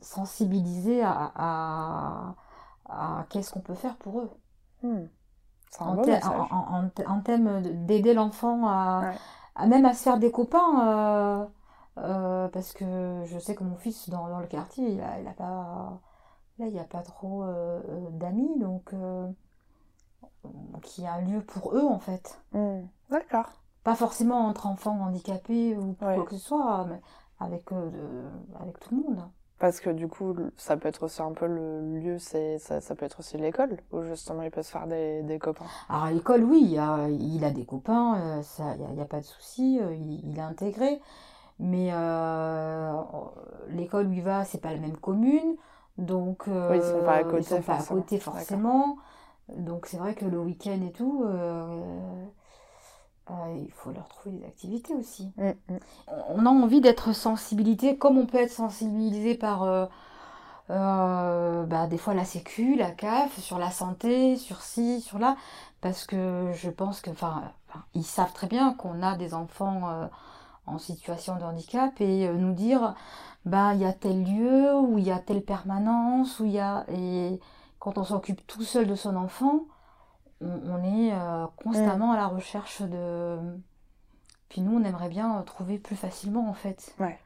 sensibiliser 0.00 1.02
à, 1.02 1.32
à, 1.34 2.34
à 2.88 3.26
qu'est-ce 3.30 3.52
qu'on 3.52 3.60
peut 3.60 3.74
faire 3.74 3.96
pour 3.96 4.20
eux? 4.20 4.30
Hmm. 4.82 5.06
En, 5.80 5.96
en, 5.98 6.02
en- 6.02 6.84
en- 6.86 6.90
en 7.06 7.20
thème 7.22 7.62
de- 7.62 7.70
d'aider 7.70 8.14
l'enfant 8.14 8.66
à, 8.68 9.00
Ouais. 9.10 9.16
à 9.56 9.66
même 9.66 9.84
à 9.86 9.94
se 9.94 10.02
faire 10.04 10.18
des 10.18 10.30
copains 10.30 10.88
euh, 10.88 11.46
euh, 11.98 12.48
parce 12.48 12.72
que 12.72 13.22
je 13.26 13.38
sais 13.38 13.54
que 13.56 13.64
mon 13.64 13.76
fils 13.76 14.08
dans, 14.10 14.28
dans 14.28 14.40
le 14.40 14.46
quartier 14.46 14.88
il 14.92 15.00
a, 15.00 15.20
il 15.20 15.26
a 15.28 15.32
pas 15.32 16.00
là 16.58 16.66
il 16.66 16.72
n'y 16.72 16.80
a 16.80 16.84
pas 16.84 17.02
trop 17.02 17.44
euh, 17.44 17.80
d'amis 18.12 18.58
donc 18.60 18.92
euh, 18.94 19.28
qu'il 20.82 21.04
y 21.04 21.06
a 21.06 21.14
un 21.14 21.22
lieu 21.22 21.40
pour 21.42 21.74
eux 21.76 21.84
en 21.86 21.98
fait 21.98 22.40
Hmm. 22.52 22.82
D'accord. 23.10 23.50
pas 23.82 23.94
forcément 23.96 24.46
entre 24.46 24.66
enfants 24.66 25.00
handicapés 25.00 25.76
ou 25.76 25.96
Ouais. 26.02 26.14
quoi 26.16 26.24
que 26.24 26.36
ce 26.36 26.38
soit 26.38 26.84
mais 26.88 27.00
avec 27.40 27.70
avec 28.60 28.78
tout 28.80 28.94
le 28.94 29.02
monde 29.02 29.28
Parce 29.58 29.80
que 29.80 29.90
du 29.90 30.08
coup, 30.08 30.34
ça 30.56 30.76
peut 30.76 30.88
être 30.88 31.04
aussi 31.04 31.22
un 31.22 31.32
peu 31.32 31.46
le 31.46 31.98
lieu, 31.98 32.18
c'est 32.18 32.58
ça, 32.58 32.80
ça 32.80 32.94
peut 32.94 33.06
être 33.06 33.20
aussi 33.20 33.36
l'école, 33.38 33.78
où 33.92 34.02
justement 34.02 34.42
il 34.42 34.50
peut 34.50 34.62
se 34.62 34.70
faire 34.70 34.86
des, 34.86 35.22
des 35.22 35.38
copains. 35.38 35.72
Alors 35.88 36.04
à 36.04 36.12
l'école, 36.12 36.44
oui, 36.44 36.62
il, 36.72 36.78
a- 36.78 37.08
il 37.08 37.44
a 37.44 37.50
des 37.50 37.64
copains, 37.64 38.38
euh, 38.38 38.42
ça, 38.42 38.74
il 38.78 38.94
n'y 38.94 39.00
a, 39.00 39.04
pas 39.04 39.20
de 39.20 39.24
souci, 39.24 39.78
euh, 39.80 39.94
il, 39.94 40.26
il 40.30 40.38
est 40.38 40.42
intégré. 40.42 41.00
Mais 41.60 41.90
euh, 41.92 42.92
l'école 43.68 44.08
où 44.08 44.12
il 44.12 44.22
va, 44.22 44.44
c'est 44.44 44.60
pas 44.60 44.72
la 44.72 44.80
même 44.80 44.96
commune, 44.98 45.56
donc 45.98 46.48
euh, 46.48 46.72
Oui, 46.72 46.78
ils 46.78 46.84
sont 46.84 47.02
pas 47.02 47.16
à 47.16 47.24
côté, 47.24 47.42
ils 47.42 47.44
sont 47.44 47.62
pas 47.62 47.74
à 47.74 47.84
forcément. 47.84 48.02
côté 48.02 48.18
forcément. 48.18 48.98
Donc 49.56 49.86
c'est 49.86 49.98
vrai 49.98 50.14
que 50.14 50.24
le 50.26 50.38
week-end 50.40 50.80
et 50.86 50.92
tout, 50.92 51.24
euh, 51.26 52.26
il 53.30 53.70
faut 53.72 53.90
leur 53.90 54.08
trouver 54.08 54.36
des 54.36 54.46
activités 54.46 54.94
aussi. 54.94 55.30
Hmm, 55.36 55.52
hmm. 55.68 55.78
On 56.28 56.46
a 56.46 56.50
envie 56.50 56.80
d'être 56.80 57.12
sensibilisé, 57.12 57.96
comme 57.96 58.18
on 58.18 58.26
peut 58.26 58.38
être 58.38 58.50
sensibilisé 58.52 59.34
par 59.34 59.62
euh, 59.62 59.86
euh, 60.70 61.64
bah, 61.64 61.86
des 61.86 61.98
fois 61.98 62.14
la 62.14 62.24
sécu, 62.24 62.76
la 62.76 62.90
CAF, 62.90 63.38
sur 63.38 63.58
la 63.58 63.70
santé, 63.70 64.36
sur 64.36 64.60
ci, 64.60 65.00
sur 65.00 65.18
là, 65.18 65.36
parce 65.80 66.06
que 66.06 66.50
je 66.54 66.70
pense 66.70 67.00
que, 67.00 67.10
enfin, 67.10 67.42
ils 67.94 68.04
savent 68.04 68.32
très 68.32 68.46
bien 68.46 68.74
qu'on 68.74 69.02
a 69.02 69.16
des 69.16 69.34
enfants 69.34 69.88
euh, 69.88 70.06
en 70.66 70.78
situation 70.78 71.36
de 71.36 71.42
handicap 71.42 72.00
et 72.00 72.28
nous 72.28 72.54
dire, 72.54 72.94
bah, 73.46 73.74
il 73.74 73.80
y 73.80 73.84
a 73.84 73.92
tel 73.92 74.24
lieu, 74.24 74.74
ou 74.74 74.98
il 74.98 75.04
y 75.04 75.12
a 75.12 75.18
telle 75.18 75.42
permanence, 75.42 76.40
y 76.40 76.58
a, 76.58 76.84
et 76.88 77.40
quand 77.78 77.98
on 77.98 78.04
s'occupe 78.04 78.46
tout 78.46 78.62
seul 78.62 78.86
de 78.86 78.94
son 78.94 79.16
enfant, 79.16 79.64
on, 80.44 80.74
on 80.74 80.84
est 80.84 81.12
euh, 81.12 81.46
constamment 81.56 82.12
à 82.12 82.16
la 82.16 82.26
recherche 82.26 82.82
de. 82.82 83.38
Puis 84.48 84.60
nous, 84.60 84.78
on 84.78 84.84
aimerait 84.84 85.08
bien 85.08 85.38
euh, 85.38 85.42
trouver 85.42 85.78
plus 85.78 85.96
facilement, 85.96 86.48
en 86.48 86.54
fait. 86.54 86.94
Ouais. 87.00 87.18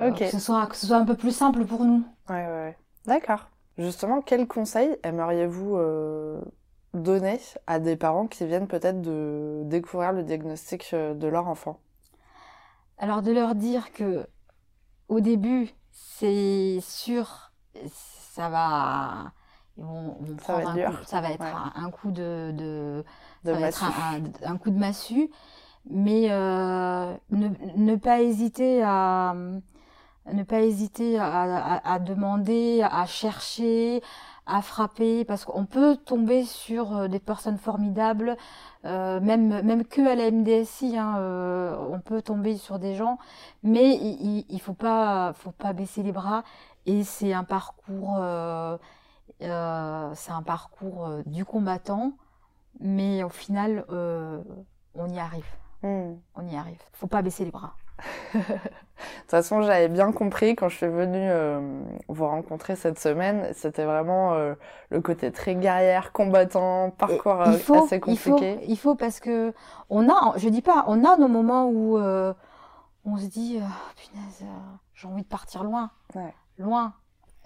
Euh, 0.00 0.10
Ok. 0.10 0.18
que 0.18 0.26
ce 0.30 0.38
soit, 0.38 0.66
que 0.66 0.76
ce 0.76 0.86
soit 0.86 0.96
un 0.96 1.04
peu 1.04 1.16
plus 1.16 1.34
simple 1.34 1.64
pour 1.64 1.84
nous. 1.84 2.04
Ouais, 2.28 2.46
ouais, 2.46 2.46
ouais. 2.46 2.78
D'accord. 3.06 3.48
Justement, 3.78 4.20
quels 4.22 4.46
conseils 4.46 4.96
aimeriez-vous 5.02 5.76
euh, 5.76 6.40
donner 6.94 7.40
à 7.66 7.78
des 7.78 7.96
parents 7.96 8.26
qui 8.26 8.46
viennent 8.46 8.68
peut-être 8.68 9.00
de 9.00 9.62
découvrir 9.64 10.12
le 10.12 10.22
diagnostic 10.22 10.94
de 10.94 11.26
leur 11.26 11.48
enfant? 11.48 11.80
Alors 12.98 13.22
de 13.22 13.32
leur 13.32 13.54
dire 13.54 13.92
que 13.92 14.26
au 15.08 15.20
début, 15.20 15.70
c'est 15.90 16.78
sûr, 16.80 17.52
ça 17.86 18.48
va, 18.48 19.32
ils 19.76 19.84
vont, 19.84 20.16
vont 20.20 20.36
Ça 20.38 20.54
va 20.54 20.62
prendre 20.62 20.64
être 20.64 20.74
un 20.74 20.78
coup, 20.78 20.98
ça 21.04 21.20
va 21.20 21.30
être 21.30 21.40
Ouais. 21.40 21.52
un, 21.54 21.72
un 21.76 21.90
coup 21.90 22.10
de, 22.10 22.52
de, 22.56 23.04
De 23.44 23.52
ça 23.52 23.58
va 23.58 23.68
être 23.68 23.82
massue. 23.82 23.84
un, 23.84 24.16
un- 24.16 24.52
un 24.52 24.56
coup 24.58 24.70
de 24.70 24.78
massue, 24.78 25.30
mais 25.90 26.30
euh, 26.32 27.14
ne, 27.30 27.48
ne 27.76 27.96
pas 27.96 28.22
hésiter 28.22 28.82
à 28.84 29.34
ne 30.32 30.42
pas 30.44 30.60
hésiter 30.62 31.18
à, 31.18 31.26
à- 31.42 31.94
à 31.94 31.98
demander, 31.98 32.82
à 32.82 33.06
chercher, 33.06 34.02
à 34.46 34.62
frapper, 34.62 35.24
parce 35.24 35.44
qu'on 35.44 35.66
peut 35.66 35.96
tomber 35.96 36.44
sur 36.44 36.96
euh, 36.96 37.08
des 37.08 37.18
personnes 37.20 37.58
formidables, 37.58 38.36
euh, 38.84 39.20
même 39.20 39.62
même 39.62 39.84
que 39.84 40.00
à 40.08 40.14
la 40.16 40.26
MDSI, 40.30 40.96
hein, 40.98 41.16
euh, 41.18 41.76
on 41.90 42.00
peut 42.00 42.22
tomber 42.22 42.56
sur 42.56 42.78
des 42.78 42.94
gens, 42.96 43.18
mais 43.62 43.94
il, 43.96 44.38
il, 44.40 44.46
il 44.48 44.60
faut 44.60 44.74
pas 44.74 45.32
faut 45.34 45.52
pas 45.52 45.72
baisser 45.72 46.02
les 46.02 46.12
bras 46.12 46.44
et 46.86 47.04
c'est 47.04 47.32
un 47.32 47.44
parcours 47.44 48.18
euh, 49.44 50.10
c'est 50.14 50.32
un 50.32 50.42
parcours 50.42 51.06
euh, 51.06 51.22
du 51.26 51.44
combattant, 51.44 52.12
mais 52.80 53.22
au 53.22 53.28
final, 53.28 53.84
euh, 53.90 54.42
on 54.94 55.08
y 55.08 55.18
arrive. 55.18 55.46
Hmm. 55.82 56.14
On 56.34 56.46
y 56.46 56.56
arrive. 56.56 56.80
Faut 56.92 57.06
pas 57.06 57.22
baisser 57.22 57.44
les 57.44 57.50
bras. 57.50 57.74
De 58.34 58.40
toute 58.40 59.30
façon, 59.30 59.62
j'avais 59.62 59.88
bien 59.88 60.12
compris 60.12 60.54
quand 60.54 60.68
je 60.68 60.76
suis 60.76 60.88
venue 60.88 61.30
vous 62.08 62.26
rencontrer 62.26 62.76
cette 62.76 62.98
semaine, 62.98 63.48
c'était 63.52 63.84
vraiment 63.84 64.34
le 64.90 65.00
côté 65.00 65.32
très 65.32 65.54
guerrière, 65.54 66.12
combattant, 66.12 66.90
parcours 66.90 67.40
assez 67.40 68.00
compliqué. 68.00 68.52
Il 68.52 68.66
faut, 68.66 68.72
il 68.72 68.78
faut, 68.78 68.94
parce 68.94 69.18
que 69.18 69.52
on 69.90 70.08
a, 70.08 70.36
je 70.36 70.48
dis 70.48 70.62
pas, 70.62 70.84
on 70.86 71.04
a 71.04 71.16
nos 71.16 71.28
moments 71.28 71.68
où 71.68 71.96
on 71.98 73.16
se 73.16 73.26
dit, 73.26 73.60
punaise, 73.96 74.44
j'ai 74.94 75.08
envie 75.08 75.22
de 75.22 75.28
partir 75.28 75.64
loin, 75.64 75.90
loin. 76.58 76.94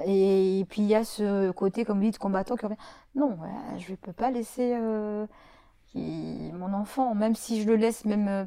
Et, 0.05 0.67
puis 0.69 0.83
il 0.83 0.89
y 0.89 0.95
a 0.95 1.05
ce 1.05 1.51
côté, 1.53 1.85
comme 1.85 1.99
vous 1.99 2.05
dites, 2.05 2.19
combattant 2.19 2.57
qui 2.57 2.67
revient. 2.67 2.79
Non, 3.15 3.39
je 3.79 3.93
ne 3.93 3.97
peux 3.97 4.13
pas 4.13 4.31
laisser 4.31 4.75
euh, 4.75 5.27
mon 5.95 6.73
enfant, 6.75 7.15
même 7.15 7.35
si 7.35 7.63
je 7.63 7.67
le 7.67 7.77
laisse, 7.77 8.05
même 8.05 8.29
euh, 8.29 8.45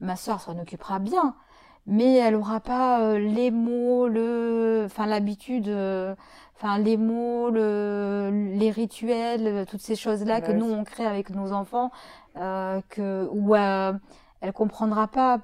ma 0.00 0.16
soeur 0.16 0.40
s'en 0.40 0.58
occupera 0.58 1.00
bien, 1.00 1.34
mais 1.86 2.14
elle 2.16 2.34
n'aura 2.34 2.60
pas 2.60 3.00
euh, 3.00 3.18
les 3.18 3.50
mots, 3.50 4.06
le, 4.06 4.84
enfin 4.86 5.06
l'habitude, 5.06 5.68
enfin 6.56 6.78
les 6.78 6.96
mots, 6.96 7.50
le, 7.50 8.52
les 8.54 8.70
rituels, 8.70 9.66
toutes 9.66 9.80
ces 9.80 9.96
choses-là 9.96 10.40
que 10.40 10.52
nous 10.52 10.70
on 10.70 10.84
crée 10.84 11.06
avec 11.06 11.30
nos 11.30 11.52
enfants, 11.52 11.90
que 12.34 13.28
où 13.32 13.56
elle 13.56 14.52
comprendra 14.52 15.08
pas 15.08 15.40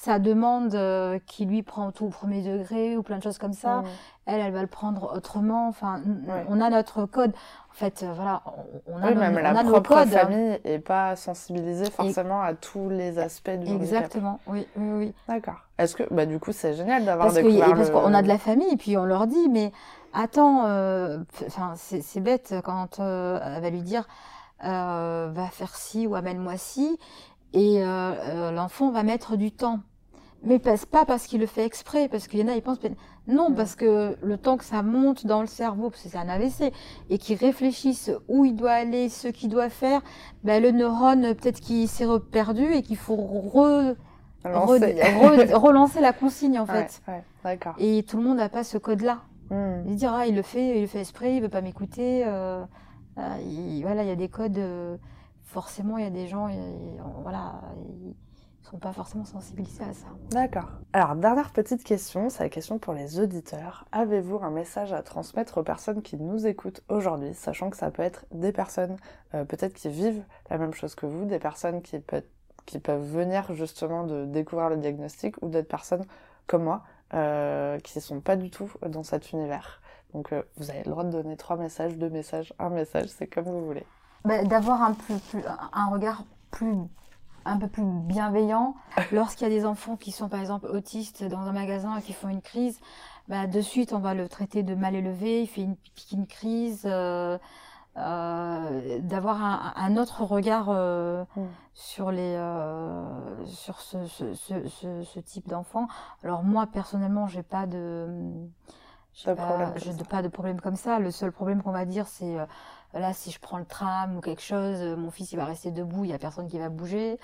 sa 0.00 0.20
demande 0.20 0.74
euh, 0.74 1.18
qui 1.26 1.44
lui 1.44 1.62
prend 1.62 1.90
tout 1.90 2.06
au 2.06 2.08
premier 2.08 2.42
degré 2.42 2.96
ou 2.96 3.02
plein 3.02 3.18
de 3.18 3.22
choses 3.22 3.38
comme 3.38 3.52
ça, 3.52 3.82
elle, 4.26 4.40
elle 4.40 4.52
va 4.52 4.60
le 4.60 4.68
prendre 4.68 5.12
autrement. 5.16 5.68
Enfin, 5.68 6.00
on 6.48 6.60
a 6.60 6.70
notre 6.70 7.04
code. 7.04 7.32
En 7.70 7.74
fait, 7.74 8.02
euh, 8.02 8.12
voilà, 8.14 8.42
on 8.86 9.02
a, 9.02 9.08
oui, 9.08 9.14
même 9.14 9.38
la 9.38 9.64
propre 9.64 10.04
famille 10.06 10.60
est 10.64 10.78
pas 10.78 11.16
sensibilisée 11.16 11.90
forcément 11.90 12.42
à 12.42 12.54
tous 12.54 12.88
les 12.88 13.18
aspects 13.18 13.50
du 13.50 13.72
Exactement, 13.72 14.40
oui, 14.46 14.66
oui, 14.76 14.90
oui. 14.98 15.14
D'accord. 15.28 15.60
Est-ce 15.78 15.94
que, 15.94 16.02
bah, 16.12 16.26
du 16.26 16.38
coup, 16.40 16.52
c'est 16.52 16.74
génial 16.74 17.04
d'avoir 17.04 17.32
découvert 17.32 17.72
que, 17.72 17.76
Parce 17.76 17.90
qu'on 17.90 18.14
a 18.14 18.22
de 18.22 18.28
la 18.28 18.38
famille, 18.38 18.72
et 18.72 18.76
puis 18.76 18.96
on 18.96 19.04
leur 19.04 19.26
dit, 19.26 19.48
mais 19.48 19.72
attends, 20.12 20.64
euh, 20.66 21.18
enfin, 21.46 21.74
c'est 21.76 22.20
bête 22.20 22.54
quand 22.64 22.98
elle 22.98 23.62
va 23.62 23.70
lui 23.70 23.82
dire, 23.82 24.08
va 24.60 25.48
faire 25.52 25.74
ci 25.76 26.06
ou 26.06 26.14
amène-moi 26.14 26.56
ci 26.56 26.98
et 27.52 27.82
euh, 27.82 27.86
euh, 27.86 28.50
l'enfant 28.50 28.90
va 28.90 29.02
mettre 29.02 29.36
du 29.36 29.52
temps. 29.52 29.80
Mais 30.44 30.58
pas 30.58 31.04
parce 31.04 31.26
qu'il 31.26 31.40
le 31.40 31.46
fait 31.46 31.64
exprès, 31.64 32.08
parce 32.08 32.28
qu'il 32.28 32.38
y 32.38 32.42
en 32.42 32.48
a, 32.48 32.54
ils 32.54 32.62
pensent, 32.62 32.78
non, 33.26 33.52
parce 33.52 33.74
que 33.74 34.16
le 34.22 34.38
temps 34.38 34.56
que 34.56 34.64
ça 34.64 34.82
monte 34.82 35.26
dans 35.26 35.40
le 35.40 35.48
cerveau, 35.48 35.90
parce 35.90 36.02
que 36.02 36.08
c'est 36.08 36.16
un 36.16 36.28
AVC, 36.28 36.72
et 37.10 37.18
qu'ils 37.18 37.36
réfléchissent 37.36 38.12
où 38.28 38.44
il 38.44 38.54
doit 38.54 38.72
aller, 38.72 39.08
ce 39.08 39.28
qu'il 39.28 39.48
doit 39.48 39.68
faire, 39.68 40.00
ben, 40.44 40.62
le 40.62 40.70
neurone, 40.70 41.34
peut-être 41.34 41.60
qu'il 41.60 41.88
s'est 41.88 42.06
perdu 42.30 42.72
et 42.72 42.82
qu'il 42.82 42.96
faut 42.96 43.16
relancer 44.44 46.00
la 46.00 46.12
consigne, 46.12 46.60
en 46.60 46.66
fait. 46.66 47.02
d'accord. 47.42 47.74
Et 47.78 48.04
tout 48.04 48.16
le 48.16 48.22
monde 48.22 48.36
n'a 48.36 48.48
pas 48.48 48.62
ce 48.62 48.78
code-là. 48.78 49.22
Hmm. 49.50 49.82
Il 49.86 49.96
dit, 49.96 50.06
ah, 50.06 50.26
il 50.26 50.36
le 50.36 50.42
fait, 50.42 50.76
il 50.76 50.82
le 50.82 50.86
fait 50.86 51.00
exprès, 51.00 51.34
il 51.34 51.42
veut 51.42 51.48
pas 51.48 51.62
m'écouter. 51.62 52.24
Euh, 52.26 52.64
euh 53.18 53.80
voilà, 53.82 54.04
il 54.04 54.08
y 54.08 54.12
a 54.12 54.16
des 54.16 54.28
codes 54.28 54.60
forcément, 55.42 55.98
il 55.98 56.04
y 56.04 56.06
a 56.06 56.10
des 56.10 56.28
gens, 56.28 56.48
voilà, 57.22 57.60
sont 58.62 58.78
pas 58.78 58.92
forcément 58.92 59.24
sensibilisés 59.24 59.84
à 59.84 59.92
ça. 59.92 60.06
D'accord. 60.30 60.68
Alors, 60.92 61.16
dernière 61.16 61.52
petite 61.52 61.84
question, 61.84 62.28
c'est 62.28 62.42
la 62.42 62.48
question 62.48 62.78
pour 62.78 62.92
les 62.92 63.20
auditeurs. 63.20 63.86
Avez-vous 63.92 64.40
un 64.42 64.50
message 64.50 64.92
à 64.92 65.02
transmettre 65.02 65.58
aux 65.58 65.62
personnes 65.62 66.02
qui 66.02 66.16
nous 66.16 66.46
écoutent 66.46 66.82
aujourd'hui, 66.88 67.34
sachant 67.34 67.70
que 67.70 67.76
ça 67.76 67.90
peut 67.90 68.02
être 68.02 68.26
des 68.32 68.52
personnes 68.52 68.96
euh, 69.34 69.44
peut-être 69.44 69.74
qui 69.74 69.88
vivent 69.88 70.24
la 70.50 70.58
même 70.58 70.74
chose 70.74 70.94
que 70.94 71.06
vous, 71.06 71.24
des 71.24 71.38
personnes 71.38 71.82
qui, 71.82 72.02
qui 72.66 72.78
peuvent 72.78 73.04
venir 73.04 73.54
justement 73.54 74.04
de 74.04 74.26
découvrir 74.26 74.68
le 74.68 74.76
diagnostic 74.76 75.40
ou 75.42 75.48
d'autres 75.48 75.68
personnes 75.68 76.04
comme 76.46 76.64
moi 76.64 76.82
euh, 77.14 77.78
qui 77.78 77.96
ne 77.96 78.02
sont 78.02 78.20
pas 78.20 78.36
du 78.36 78.50
tout 78.50 78.70
dans 78.86 79.02
cet 79.02 79.32
univers. 79.32 79.80
Donc, 80.12 80.32
euh, 80.32 80.42
vous 80.56 80.70
avez 80.70 80.82
le 80.84 80.90
droit 80.90 81.04
de 81.04 81.10
donner 81.10 81.36
trois 81.36 81.56
messages, 81.56 81.96
deux 81.96 82.10
messages, 82.10 82.52
un 82.58 82.70
message, 82.70 83.08
c'est 83.08 83.26
comme 83.26 83.44
vous 83.44 83.64
voulez. 83.64 83.86
Bah, 84.24 84.42
d'avoir 84.44 84.82
un, 84.82 84.96
un 85.72 85.86
regard 85.90 86.24
plus 86.50 86.74
un 87.44 87.58
peu 87.58 87.68
plus 87.68 87.84
bienveillant. 87.84 88.74
Lorsqu'il 89.12 89.48
y 89.48 89.50
a 89.50 89.54
des 89.54 89.66
enfants 89.66 89.96
qui 89.96 90.12
sont 90.12 90.28
par 90.28 90.40
exemple 90.40 90.66
autistes 90.66 91.24
dans 91.24 91.40
un 91.40 91.52
magasin 91.52 91.96
et 91.96 92.02
qui 92.02 92.12
font 92.12 92.28
une 92.28 92.42
crise 92.42 92.80
bah, 93.28 93.46
de 93.46 93.60
suite 93.60 93.92
on 93.92 93.98
va 93.98 94.14
le 94.14 94.28
traiter 94.28 94.62
de 94.62 94.74
mal 94.74 94.94
élevé. 94.94 95.42
Il 95.42 95.46
fait 95.46 95.62
une, 95.62 95.76
une 96.12 96.26
crise 96.26 96.82
euh, 96.86 97.38
euh, 97.96 98.98
d'avoir 99.00 99.42
un, 99.42 99.72
un, 99.76 99.96
autre 99.96 100.22
regard 100.22 100.68
euh, 100.70 101.24
mm. 101.36 101.42
sur 101.74 102.10
les 102.10 102.36
sur 103.44 103.80
ce, 103.80 104.06
ce, 104.06 104.34
ce, 104.34 105.02
ce 105.02 105.20
type 105.20 105.48
d'enfant. 105.48 105.88
Alors 106.24 106.42
moi 106.42 106.66
personnellement 106.66 107.26
j'ai 107.26 107.42
pas 107.42 107.66
de 107.66 108.08
j'ai 109.14 109.34
pas, 109.34 109.72
pas, 110.08 110.22
de 110.22 110.28
problème 110.28 110.60
comme 110.60 110.76
ça. 110.76 110.98
Le 110.98 111.10
seul 111.10 111.32
problème 111.32 111.62
qu'on 111.62 111.72
va 111.72 111.84
dire 111.84 112.06
c'est 112.06 112.36
Là, 112.94 113.12
si 113.12 113.30
je 113.30 113.38
prends 113.38 113.58
le 113.58 113.66
tram 113.66 114.16
ou 114.16 114.20
quelque 114.20 114.42
chose, 114.42 114.80
euh, 114.80 114.96
mon 114.96 115.10
fils 115.10 115.32
il 115.32 115.36
va 115.36 115.44
rester 115.44 115.70
debout, 115.70 116.04
il 116.04 116.10
y 116.10 116.14
a 116.14 116.18
personne 116.18 116.48
qui 116.48 116.58
va 116.58 116.68
bouger. 116.70 117.18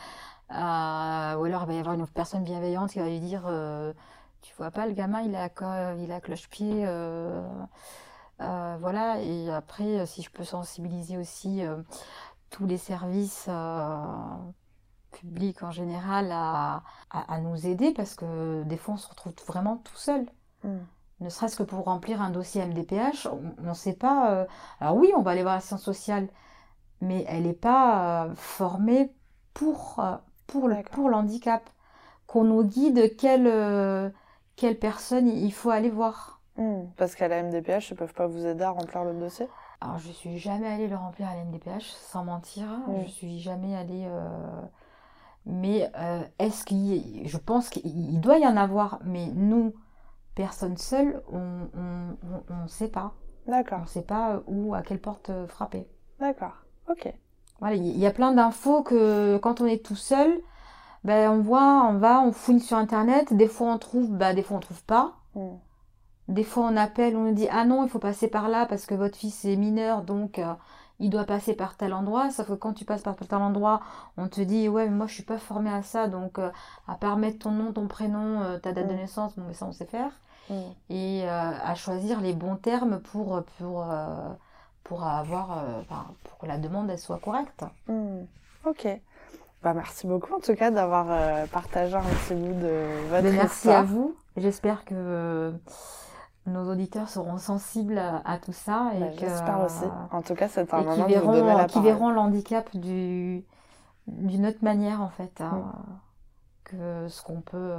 Euh, 0.51 1.35
ou 1.37 1.45
alors 1.45 1.63
il 1.63 1.67
va 1.67 1.73
y 1.73 1.79
avoir 1.79 1.95
une 1.95 2.07
personne 2.07 2.45
bienveillante 2.45 2.91
qui 2.91 2.99
va 2.99 3.09
lui 3.09 3.21
dire 3.21 3.45
euh, 3.47 3.93
Tu 4.43 4.55
vois 4.57 4.71
pas, 4.71 4.87
le 4.87 4.93
gamin 4.93 5.23
il 5.23 5.35
a, 5.35 5.49
il 5.97 6.13
a 6.13 6.21
cloche-pied. 6.21 6.87
voilà, 8.39 9.21
et 9.23 9.51
après, 9.51 10.05
si 10.07 10.23
je 10.23 10.31
peux 10.31 10.45
sensibiliser 10.45 11.17
aussi 11.17 11.63
tous 12.51 12.67
les 12.67 12.79
services 12.79 13.49
publics 15.13 15.63
en 15.63 15.71
général 15.71 16.31
à, 16.31 16.83
à, 17.11 17.41
nous 17.41 17.67
aider 17.67 17.93
parce 17.93 18.15
que 18.17 18.65
des 18.65 18.77
fois 18.77 18.95
on 18.95 18.97
se 18.99 19.09
retrouve 19.09 19.33
vraiment 19.47 19.79
tout 19.79 19.97
seul. 19.97 20.27
Mm 20.63 20.79
ne 21.25 21.31
serait-ce 21.31 21.57
que 21.57 21.63
pour 21.63 21.87
remplir 21.87 22.21
un 22.21 22.31
dossier 22.31 22.65
MDPH, 22.65 23.27
on 23.27 23.63
ne 23.63 23.75
sait 23.75 23.95
pas. 23.95 24.31
Euh, 24.31 24.47
alors 24.79 24.97
oui, 24.97 25.11
on 25.17 25.23
va 25.23 25.33
aller 25.33 25.43
voir 25.43 25.55
la 25.55 25.61
science 25.61 25.83
sociale, 25.83 26.29
mais 27.01 27.25
elle 27.27 27.45
n'est 27.45 27.55
pas 27.55 28.27
euh, 28.27 28.35
formée 28.37 29.11
pour, 29.55 29.97
euh, 29.99 30.17
pour, 30.47 30.69
le, 30.69 30.77
pour 30.93 31.09
l'handicap. 31.09 31.69
Qu'on 32.27 32.45
nous 32.45 32.65
guide 32.65 33.17
quelle, 33.17 34.13
quelle 34.57 34.79
personne 34.79 35.29
il 35.29 35.53
faut 35.53 35.71
aller 35.71 35.91
voir. 35.91 36.41
Hmm. 36.57 36.85
parce 36.97 37.17
qu'à 37.17 37.27
la 37.27 37.43
MDPH, 37.43 37.91
ils 37.91 37.95
ne 37.95 37.99
peuvent 37.99 38.15
pas 38.15 38.29
vous 38.29 38.47
aider 38.47 38.63
à 38.63 38.71
remplir 38.71 39.03
le 39.03 39.13
dossier? 39.15 39.49
Alors 39.81 39.99
je 39.99 40.13
suis 40.13 40.39
jamais 40.39 40.69
allée 40.69 40.87
le 40.87 40.95
remplir 40.95 41.29
à 41.29 41.35
la 41.35 41.45
MDPH, 41.45 41.91
sans 41.91 42.25
mentir. 42.25 42.65
Je 42.87 42.93
hmm. 42.93 43.05
Je 43.05 43.11
suis 43.11 43.39
jamais 43.41 43.77
allée. 43.77 44.09
Mais 45.47 45.91
est-ce 46.39 46.65
qu'il. 46.65 47.29
Je 47.29 47.37
pense 47.37 47.69
qu'il 47.69 48.21
doit 48.21 48.39
y 48.39 48.47
en 48.47 48.57
avoir, 48.57 49.01
mais 49.05 49.27
nous 49.35 49.75
personne 50.35 50.77
seule, 50.77 51.23
on 51.33 51.69
ne 52.63 52.69
sait 52.69 52.89
pas. 52.89 53.15
D'accord. 53.47 53.81
On 53.81 53.83
ne 53.83 53.89
sait 53.89 54.03
pas 54.03 54.43
où, 54.47 54.75
à 54.75 54.83
quelle 54.83 55.01
porte 55.01 55.31
euh, 55.31 55.47
frapper. 55.47 55.87
D'accord. 56.21 56.55
Ok. 56.89 57.13
Voilà, 57.61 57.77
il 57.77 57.99
y 57.99 58.07
a 58.07 58.11
plein 58.11 58.33
d'infos 58.33 58.83
que 58.83 59.39
quand 59.39 59.61
on 59.61 59.67
est 59.67 59.85
tout 59.85 59.97
seul, 59.97 60.41
ben, 61.05 61.31
on 61.31 61.41
voit, 61.41 61.85
on 61.85 61.99
va, 61.99 62.21
on 62.21 62.33
fouine 62.33 62.61
sur 62.61 62.77
internet. 62.77 63.33
Des 63.33 63.47
fois 63.47 63.73
on 63.73 63.79
trouve, 63.79 64.11
ben, 64.11 64.35
des 64.35 64.43
fois 64.43 64.57
on 64.57 64.61
trouve 64.61 64.83
pas. 64.85 65.15
Hmm. 65.35 65.57
Des 66.29 66.45
fois 66.45 66.65
on 66.65 66.77
appelle, 66.77 67.17
on 67.17 67.25
nous 67.25 67.35
dit 67.35 67.49
ah 67.51 67.65
non, 67.65 67.85
il 67.85 67.91
faut 67.91 67.99
passer 67.99 68.29
par 68.29 68.49
là 68.49 68.67
parce 68.67 68.87
que 68.87 68.95
votre 68.95 69.17
fils 69.17 69.45
est 69.45 69.57
mineur, 69.57 70.03
donc 70.03 70.39
euh, 70.39 70.55
il 71.01 71.11
doit 71.11 71.25
passer 71.25 71.55
par 71.55 71.77
tel 71.77 71.93
endroit. 71.93 72.31
Sauf 72.31 72.49
que 72.49 72.53
quand 72.53 72.73
tu 72.73 72.85
passes 72.85 73.03
par 73.03 73.17
tel 73.17 73.39
endroit, 73.39 73.81
on 74.17 74.29
te 74.29 74.41
dit 74.41 74.69
ouais, 74.69 74.85
mais 74.89 74.97
moi 74.97 75.07
je 75.07 75.15
suis 75.15 75.23
pas 75.23 75.39
formée 75.39 75.73
à 75.73 75.83
ça, 75.83 76.09
donc 76.09 76.39
euh, 76.39 76.51
à 76.89 76.95
part 76.95 77.17
mettre 77.17 77.41
ton 77.41 77.51
nom, 77.51 77.73
ton 77.73 77.87
prénom, 77.87 78.59
ta 78.63 78.73
date 78.73 78.89
de 78.89 78.93
hmm. 78.93 78.97
naissance, 78.97 79.37
bon, 79.37 79.45
mais 79.47 79.55
ça 79.55 79.67
on 79.67 79.73
sait 79.73 79.87
faire. 79.87 80.11
Mm. 80.51 80.55
et 80.91 81.23
euh, 81.25 81.53
à 81.63 81.75
choisir 81.75 82.21
les 82.21 82.35
bons 82.35 82.57
termes 82.57 83.01
pour, 83.01 83.43
pour, 83.59 83.91
euh, 83.91 84.29
pour, 84.83 85.05
avoir, 85.05 85.59
euh, 85.59 85.83
pour 86.25 86.39
que 86.39 86.47
la 86.47 86.59
demande 86.59 86.91
elle 86.91 86.99
soit 86.99 87.19
correcte. 87.19 87.65
Mm. 87.89 88.25
Ok. 88.67 88.89
Bah, 89.63 89.73
merci 89.73 90.07
beaucoup 90.07 90.35
en 90.35 90.41
tout 90.41 90.55
cas 90.55 90.71
d'avoir 90.71 91.47
partagé 91.49 91.95
un 91.95 92.03
petit 92.03 92.35
bout 92.35 92.53
de 92.53 93.09
votre 93.09 93.23
ben, 93.23 93.35
Merci 93.35 93.71
à 93.71 93.83
vous. 93.83 94.15
J'espère 94.37 94.85
que 94.85 95.55
nos 96.47 96.71
auditeurs 96.71 97.09
seront 97.09 97.39
sensibles 97.39 97.99
à, 97.99 98.39
tout 98.39 98.53
ça. 98.53 98.91
et 98.95 99.01
bah, 99.01 99.07
J'espère 99.19 99.65
aussi. 99.65 99.85
En 100.11 100.23
tout 100.23 100.35
cas, 100.35 100.49
c'est 100.49 100.73
un 100.73 100.83
moment 100.83 101.07
verront, 101.07 101.33
de 101.33 101.41
vous 101.41 101.47
la 101.47 101.65
Qui 101.65 101.81
verront 101.81 102.11
l'handicap 102.11 102.69
d'une 102.77 103.43
autre 104.47 104.63
manière 104.63 105.01
en 105.01 105.09
fait. 105.09 105.41
Hein. 105.41 105.73
Mm 105.75 105.95
que 106.65 107.09
ce 107.09 107.23
qu'on 107.23 107.41
peut, 107.41 107.57
euh, 107.57 107.79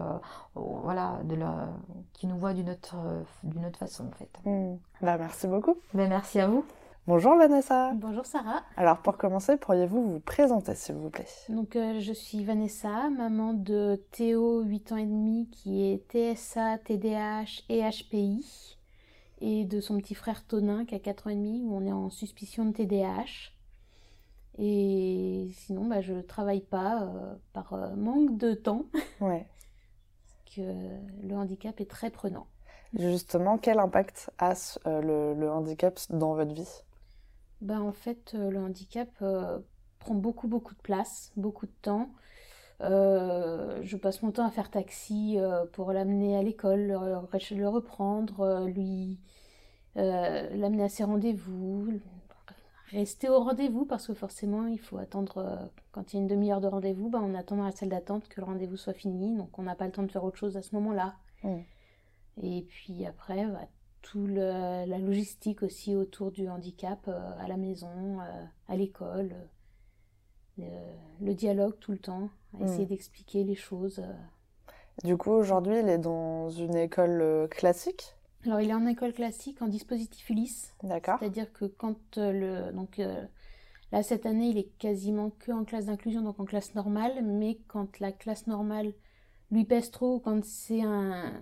voilà, 0.54 1.20
de 1.24 1.36
la, 1.36 1.70
qui 2.14 2.28
nous 2.28 2.38
voit 2.38 2.54
d'une 2.54 2.70
autre, 2.70 2.96
d'une 3.44 3.66
autre 3.66 3.80
façon 3.80 4.08
en 4.08 4.12
fait. 4.12 4.30
Hmm. 4.46 4.78
Bah, 5.02 5.18
merci 5.18 5.48
beaucoup. 5.48 5.76
Ben, 5.94 6.08
merci 6.08 6.40
à 6.40 6.48
vous. 6.48 6.64
Bonjour 7.08 7.36
Vanessa. 7.38 7.92
Bonjour 7.94 8.26
Sarah. 8.26 8.64
Alors 8.78 8.98
pour 8.98 9.16
commencer, 9.20 9.58
pourriez-vous 9.58 10.14
vous 10.14 10.20
présenter 10.20 10.74
s'il 10.74 10.96
vous 10.96 11.12
plaît? 11.12 11.28
Donc 11.50 11.76
euh, 11.76 12.00
je 12.00 12.12
suis 12.12 12.44
Vanessa, 12.44 13.12
maman 13.12 13.54
de 13.54 14.04
Théo, 14.12 14.64
8 14.64 14.92
ans 14.92 14.98
et 14.98 15.06
demi, 15.06 15.48
qui 15.52 15.86
est 15.86 16.04
TSA, 16.12 16.80
TDAH 16.80 17.62
et 17.70 17.84
HPI, 17.84 18.80
et 19.40 19.66
de 19.66 19.82
son 19.82 20.00
petit 20.00 20.16
frère 20.16 20.48
Tonin 20.48 20.84
qui 20.86 20.96
a 20.96 21.00
4 21.00 21.28
ans 21.28 21.30
et 21.30 21.36
demi, 21.36 21.62
où 21.64 21.76
on 21.76 21.86
est 21.86 21.92
en 21.92 22.10
suspicion 22.10 22.66
de 22.66 22.72
TDAH. 22.72 23.52
Et 24.58 25.50
sinon, 25.54 25.86
bah, 25.86 26.02
je 26.02 26.14
ne 26.14 26.22
travaille 26.24 26.62
pas 26.62 27.04
euh, 27.04 27.36
par 27.54 27.74
euh, 27.74 27.96
manque 27.96 28.36
de 28.38 28.56
temps. 28.56 28.86
Ouais. 29.22 29.46
que 30.56 30.62
le 31.22 31.36
handicap 31.36 31.80
est 31.80 31.90
très 31.90 32.10
prenant. 32.10 32.48
Justement, 32.98 33.60
quel 33.60 33.78
impact 33.78 34.32
a 34.40 34.54
le, 34.86 35.34
le, 35.36 35.52
handicap 35.52 36.00
dans 36.10 36.34
votre 36.34 36.54
vie? 36.54 36.84
Bah, 37.62 37.82
En 37.82 37.92
fait, 37.92 38.34
le 38.34 38.60
handicap 38.60 39.10
prend 40.00 40.16
beaucoup, 40.16 40.48
beaucoup 40.48 40.74
de 40.74 40.82
place, 40.82 41.32
beaucoup 41.36 41.66
de 41.66 41.74
temps. 41.82 42.10
je 42.80 43.96
passe 43.98 44.22
mon 44.22 44.32
temps 44.32 44.46
à 44.46 44.52
faire 44.52 44.70
taxi 44.70 45.38
pour 45.74 45.92
l'amener 45.92 46.38
à 46.38 46.44
l'école, 46.44 46.88
le, 46.88 47.58
le, 47.58 47.68
reprendre, 47.68 48.66
lui 48.68 49.20
l'amener 49.96 50.84
à 50.84 50.90
ses 50.90 51.04
rendez-vous, 51.04 52.00
rester 52.92 53.30
au 53.30 53.40
rendez-vous 53.40 53.86
parce 53.86 54.08
que 54.08 54.14
forcément 54.14 54.68
il 54.68 54.80
faut 54.80 54.98
attendre 54.98 55.38
euh, 55.40 55.66
quand 55.92 56.14
il 56.14 56.18
y 56.18 56.20
a 56.20 56.22
une 56.22 56.28
demi-heure 56.28 56.62
de 56.62 56.68
rendez-vous 56.68 57.10
ben, 57.10 57.22
on 57.22 57.34
attend 57.36 57.58
dans 57.58 57.66
la 57.66 57.72
salle 57.72 57.90
d'attente 57.90 58.28
que 58.28 58.40
le 58.40 58.46
rendez-vous 58.46 58.78
soit 58.78 58.94
fini 58.94 59.36
donc 59.36 59.58
on 59.58 59.64
n'a 59.64 59.76
pas 59.76 59.86
le 59.86 59.92
temps 59.92 60.04
de 60.04 60.12
faire 60.12 60.24
autre 60.24 60.38
chose 60.38 60.56
à 60.58 60.62
ce 60.62 60.76
moment-là 60.76 61.16
mm. 61.44 61.58
et 62.44 62.62
puis 62.64 63.06
après 63.06 63.46
bah, 63.46 63.68
tout 64.06 64.28
la 64.28 64.86
logistique 65.00 65.64
aussi 65.64 65.96
autour 65.96 66.32
du 66.32 66.48
handicap 66.48 67.00
euh, 67.08 67.32
à 67.40 67.48
la 67.48 67.58
maison 67.58 68.20
euh, 68.22 68.46
à 68.68 68.76
l'école 68.76 69.34
le, 70.58 71.34
dialogue 71.34 71.78
tout 71.80 71.92
le 71.92 71.98
temps 71.98 72.30
essayer 72.62 72.86
mm. 72.86 72.90
d'expliquer 72.90 73.44
les 73.44 73.56
choses 73.56 74.02
du 75.04 75.18
coup 75.18 75.32
aujourd'hui 75.32 75.80
il 75.80 75.90
est 75.90 75.98
dans 75.98 76.50
une 76.50 76.76
école 76.76 77.48
classique? 77.50 78.16
Alors, 78.46 78.62
il 78.62 78.70
est 78.70 78.74
en 78.74 78.86
école 78.86 79.14
classique 79.14 79.62
en 79.62 79.68
dispositif 79.68 80.30
Ulysse. 80.30 80.74
D'accord. 80.84 81.18
C'est-à-dire 81.20 81.52
que 81.52 81.66
quand 81.66 82.18
euh, 82.18 82.32
le. 82.68 82.74
Donc, 82.74 83.00
euh, 83.00 83.26
là, 83.92 84.04
cette 84.04 84.26
année, 84.26 84.50
il 84.50 84.58
est 84.58 84.78
quasiment 84.78 85.32
que 85.32 85.52
en 85.52 85.64
classe 85.64 85.86
d'inclusion, 85.86 86.22
donc 86.22 86.40
en 86.40 86.46
classe 86.46 86.76
normale. 86.76 87.24
Mais 87.24 87.58
quand 87.68 88.00
la 88.00 88.12
classe 88.12 88.46
normale 88.46 88.94
lui 89.52 89.66
pèse 89.66 89.90
trop, 89.90 90.20
quand 90.20 90.44
c'est 90.46 90.82
un, 90.84 91.34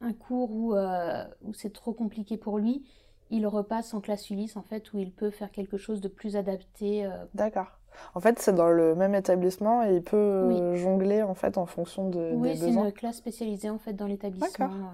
un, 0.00 0.12
cours 0.12 0.50
où, 0.50 0.74
euh, 0.74 1.24
où 1.42 1.52
c'est 1.54 1.72
trop 1.72 1.92
compliqué 1.92 2.36
pour 2.36 2.58
lui, 2.58 2.84
il 3.30 3.46
repasse 3.46 3.94
en 3.94 4.00
classe 4.00 4.28
Ulysse, 4.30 4.56
en 4.56 4.62
fait, 4.62 4.92
où 4.92 4.98
il 4.98 5.12
peut 5.12 5.30
faire 5.30 5.50
quelque 5.50 5.76
chose 5.76 6.00
de 6.00 6.08
plus 6.08 6.36
adapté. 6.36 7.08
D'accord. 7.34 7.78
En 8.14 8.20
fait, 8.20 8.38
c'est 8.38 8.54
dans 8.54 8.70
le 8.70 8.94
même 8.94 9.14
établissement 9.14 9.84
et 9.84 9.96
il 9.96 10.02
peut 10.02 10.74
jongler, 10.76 11.22
en 11.22 11.34
fait, 11.34 11.58
en 11.58 11.66
fonction 11.66 12.08
de, 12.08 12.32
oui, 12.34 12.48
des 12.48 12.54
besoins. 12.54 12.68
Oui, 12.68 12.74
c'est 12.74 12.88
une 12.88 12.92
classe 12.92 13.16
spécialisée, 13.16 13.70
en 13.70 13.78
fait, 13.78 13.92
dans 13.92 14.06
l'établissement. 14.06 14.68
D'accord. 14.68 14.92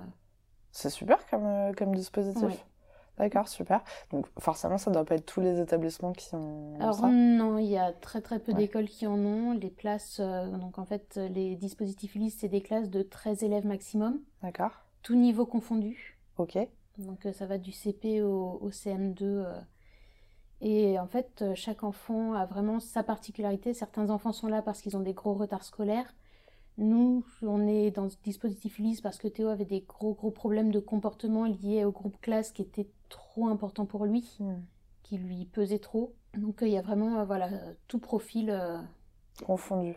C'est 0.77 0.90
super 0.90 1.27
comme, 1.31 1.47
euh, 1.47 1.73
comme 1.73 1.95
dispositif. 1.95 2.66
D'accord, 3.16 3.49
super. 3.49 3.83
Donc 4.11 4.27
forcément, 4.38 4.77
ça 4.77 4.90
ne 4.90 4.95
doit 4.95 5.07
pas 5.07 5.14
être 5.14 5.25
tous 5.25 5.40
les 5.40 5.59
établissements 5.59 6.12
qui 6.12 6.35
ont 6.35 6.75
Alors 6.79 7.07
non, 7.07 7.57
il 7.57 7.64
y 7.64 7.79
a 7.79 7.92
très 7.92 8.21
très 8.21 8.38
peu 8.38 8.53
d'écoles 8.53 8.85
qui 8.85 9.07
en 9.07 9.19
ont. 9.19 9.53
Les 9.53 9.71
places, 9.71 10.19
euh, 10.21 10.51
donc 10.59 10.79
en 10.79 10.85
fait, 10.85 11.19
les 11.33 11.57
dispositifs 11.57 12.14
listes, 12.14 12.40
c'est 12.40 12.49
des 12.49 12.61
classes 12.61 12.90
de 12.90 13.01
13 13.01 13.42
élèves 13.42 13.66
maximum. 13.66 14.21
D'accord. 14.42 14.85
Tout 15.07 15.14
niveau 15.14 15.47
confondu. 15.47 16.19
Ok. 16.37 16.59
Donc 16.99 17.27
euh, 17.27 17.33
ça 17.33 17.47
va 17.47 17.59
du 17.59 17.71
CP 17.71 18.23
au, 18.23 18.59
au 18.61 18.71
CM2. 18.71 19.47
et 20.61 20.99
en 20.99 21.07
fait, 21.07 21.45
chaque 21.55 21.85
enfant 21.85 22.33
a 22.33 22.45
vraiment 22.45 22.81
sa 22.81 23.05
particularité. 23.05 23.73
Certains 23.73 24.11
enfants 24.11 24.33
sont 24.33 24.49
là 24.49 24.62
parce 24.62 24.81
qu'ils 24.81 24.97
ont 24.97 25.01
des 25.01 25.14
gros 25.14 25.35
retards 25.35 25.62
scolaires. 25.62 26.12
Nous, 26.77 27.25
on 27.42 27.69
est 27.69 27.92
dans 27.92 28.09
ce 28.09 28.16
dispositif 28.23 28.79
LIS 28.79 29.01
parce 29.01 29.19
que 29.19 29.29
Théo 29.29 29.49
avait 29.49 29.64
des 29.64 29.83
gros 29.83 30.14
gros 30.14 30.33
problèmes 30.33 30.73
de 30.73 30.81
comportement 30.81 31.45
liés 31.45 31.85
au 31.85 31.92
groupe 31.92 32.21
classe 32.21 32.51
qui 32.51 32.62
était 32.62 32.88
trop 33.09 33.47
important 33.47 33.87
pour 33.87 34.07
lui, 34.07 34.37
hmm. 34.40 34.57
qui 35.05 35.19
lui 35.19 35.47
pesait 35.47 35.79
trop. 35.79 36.14
Donc 36.35 36.59
il 36.62 36.69
y 36.69 36.79
a 36.79 36.83
vraiment 36.83 37.21
euh, 37.21 37.25
voilà 37.25 37.49
tout 37.88 37.99
profil 37.99 38.51
euh, 38.51 38.79
confondu. 39.47 39.97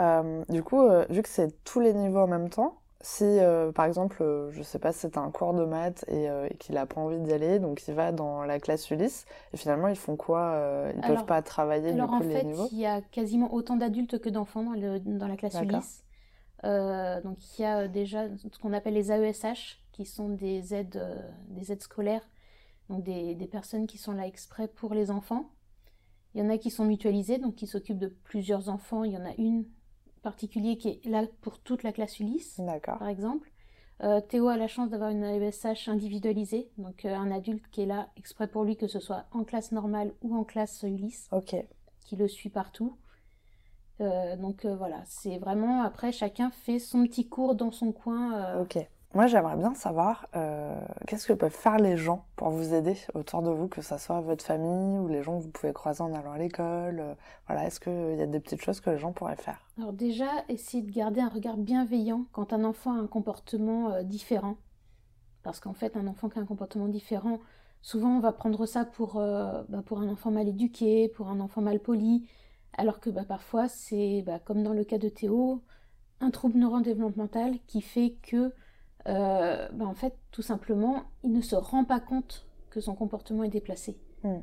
Euh, 0.00 0.44
du 0.48 0.62
coup, 0.62 0.82
vu 1.08 1.22
que 1.22 1.28
c'est 1.28 1.64
tous 1.64 1.80
les 1.80 1.94
niveaux 1.94 2.20
en 2.20 2.26
même 2.26 2.50
temps, 2.50 2.80
si 3.00 3.38
par 3.74 3.86
exemple, 3.86 4.22
je 4.50 4.62
sais 4.62 4.78
pas, 4.78 4.92
c'est 4.92 5.16
un 5.16 5.30
cours 5.30 5.54
de 5.54 5.64
maths 5.64 6.04
et, 6.08 6.28
qu'il 6.58 6.76
a 6.76 6.86
pas 6.86 7.00
envie 7.00 7.18
d'y 7.18 7.32
aller, 7.32 7.58
donc 7.58 7.86
il 7.88 7.94
va 7.94 8.12
dans 8.12 8.44
la 8.44 8.60
classe 8.60 8.90
Ulysse 8.90 9.24
et 9.52 9.56
finalement 9.56 9.88
ils 9.88 9.96
font 9.96 10.16
quoi 10.16 10.60
Ils 10.94 11.00
peuvent 11.00 11.24
pas 11.24 11.40
travailler 11.42 11.90
alors 11.92 12.10
du 12.20 12.26
coup 12.26 12.30
en 12.30 12.30
fait, 12.30 12.68
Il 12.72 12.78
y 12.78 12.86
a 12.86 13.00
quasiment 13.00 13.52
autant 13.54 13.76
d'adultes 13.76 14.18
que 14.18 14.28
d'enfants 14.28 14.64
dans, 14.64 15.00
dans, 15.02 15.28
la 15.28 15.36
classe 15.36 15.60
Ulysse. 15.60 16.04
Euh, 16.64 17.20
donc 17.22 17.38
il 17.58 17.62
y 17.62 17.64
a 17.64 17.88
déjà 17.88 18.26
ce 18.36 18.58
qu'on 18.58 18.72
appelle 18.72 18.94
les 18.94 19.10
AESH, 19.10 19.80
qui 19.92 20.04
sont 20.04 20.28
des 20.28 20.74
aides, 20.74 20.96
euh, 20.96 21.30
des 21.48 21.72
aides 21.72 21.82
scolaires, 21.82 22.28
donc 22.88 23.02
des, 23.02 23.34
des, 23.34 23.46
personnes 23.46 23.86
qui 23.86 23.98
sont 23.98 24.12
là 24.12 24.26
exprès 24.26 24.68
pour 24.68 24.94
les 24.94 25.10
enfants. 25.10 25.50
Il 26.34 26.42
y 26.42 26.46
en 26.46 26.50
a 26.50 26.58
qui 26.58 26.70
sont 26.70 26.84
mutualisées, 26.84 27.38
donc 27.38 27.54
qui 27.56 27.66
s'occupent 27.66 27.98
de 27.98 28.08
plusieurs 28.08 28.68
enfants. 28.68 29.04
Il 29.04 29.12
y 29.12 29.16
en 29.16 29.24
a 29.24 29.34
une 29.38 29.64
particulière 30.22 30.76
qui 30.78 30.88
est 30.88 31.08
là 31.08 31.24
pour 31.40 31.58
toute 31.60 31.82
la 31.82 31.92
classe 31.92 32.20
Ulysse, 32.20 32.60
par 32.84 33.08
exemple. 33.08 33.50
Euh, 34.02 34.20
Théo 34.20 34.48
a 34.48 34.56
la 34.56 34.68
chance 34.68 34.88
d'avoir 34.88 35.10
une 35.10 35.24
AESH 35.24 35.88
individualisée, 35.88 36.70
donc 36.78 37.04
un 37.04 37.30
adulte 37.30 37.68
qui 37.70 37.82
est 37.82 37.86
là 37.86 38.08
exprès 38.16 38.48
pour 38.48 38.64
lui, 38.64 38.76
que 38.76 38.86
ce 38.86 38.98
soit 38.98 39.26
en 39.32 39.44
classe 39.44 39.72
normale 39.72 40.14
ou 40.22 40.34
en 40.34 40.44
classe 40.44 40.82
Ulysse, 40.82 41.28
qui 42.06 42.16
le 42.16 42.28
suit 42.28 42.48
partout. 42.48 42.96
Euh, 44.00 44.36
donc 44.36 44.64
euh, 44.64 44.74
voilà, 44.76 45.02
c'est 45.04 45.38
vraiment 45.38 45.82
après 45.82 46.10
chacun 46.12 46.50
fait 46.50 46.78
son 46.78 47.04
petit 47.04 47.28
cours 47.28 47.54
dans 47.54 47.70
son 47.70 47.92
coin. 47.92 48.34
Euh. 48.34 48.62
Moi 49.12 49.26
j'aimerais 49.26 49.56
bien 49.56 49.74
savoir 49.74 50.28
qu'est-ce 51.06 51.26
que 51.26 51.32
peuvent 51.32 51.50
faire 51.50 51.78
les 51.78 51.96
gens 51.96 52.24
pour 52.36 52.50
vous 52.50 52.74
aider 52.74 52.96
autour 53.14 53.42
de 53.42 53.50
vous, 53.50 53.66
que 53.66 53.82
ce 53.82 53.98
soit 53.98 54.20
votre 54.20 54.44
famille 54.44 55.00
ou 55.00 55.08
les 55.08 55.24
gens 55.24 55.38
que 55.38 55.42
vous 55.42 55.50
pouvez 55.50 55.72
croiser 55.72 56.02
en 56.02 56.14
allant 56.14 56.30
à 56.30 56.38
l'école. 56.38 57.16
voilà, 57.48 57.66
est-ce 57.66 57.80
qu'il 57.80 58.16
y 58.16 58.22
a 58.22 58.26
des 58.26 58.38
petites 58.38 58.62
choses 58.62 58.78
que 58.80 58.90
les 58.90 58.98
gens 58.98 59.12
pourraient 59.12 59.34
faire? 59.34 59.60
Alors 59.78 59.92
déjà, 59.92 60.28
essayer 60.48 60.84
de 60.84 60.92
garder 60.92 61.20
un 61.20 61.28
regard 61.28 61.56
bienveillant 61.56 62.26
quand 62.30 62.52
un 62.52 62.62
enfant 62.62 62.92
a 62.92 63.00
un 63.00 63.08
comportement 63.08 64.00
différent. 64.04 64.54
Parce 65.42 65.58
qu'en 65.58 65.72
fait, 65.74 65.96
un 65.96 66.06
enfant 66.06 66.28
qui 66.28 66.38
a 66.38 66.42
un 66.42 66.46
comportement 66.46 66.86
différent, 66.86 67.40
souvent 67.82 68.16
on 68.16 68.20
va 68.20 68.30
prendre 68.30 68.64
ça 68.64 68.84
pour, 68.84 69.14
bah, 69.14 69.82
pour 69.86 70.00
un 70.00 70.08
enfant 70.08 70.30
mal 70.30 70.46
éduqué, 70.46 71.08
pour 71.08 71.28
un 71.28 71.40
enfant 71.40 71.62
mal 71.62 71.80
poli. 71.80 72.28
Alors 72.78 73.00
que 73.00 73.10
bah, 73.10 73.24
parfois, 73.26 73.66
c'est 73.66 74.22
bah, 74.24 74.38
comme 74.38 74.62
dans 74.62 74.72
le 74.72 74.84
cas 74.84 74.98
de 74.98 75.08
Théo, 75.08 75.62
un 76.20 76.30
trouble 76.30 76.58
neurodéveloppemental 76.58 77.58
qui 77.66 77.80
fait 77.80 78.14
que, 78.22 78.52
euh, 79.08 79.68
bah, 79.72 79.86
en 79.86 79.94
fait, 79.94 80.16
tout 80.30 80.42
simplement, 80.42 81.04
il 81.22 81.32
ne 81.32 81.40
se 81.40 81.56
rend 81.56 81.84
pas 81.84 82.00
compte 82.00 82.46
que 82.70 82.80
son 82.80 82.94
comportement 82.94 83.44
est 83.44 83.48
déplacé. 83.48 83.98
Hmm. 84.22 84.40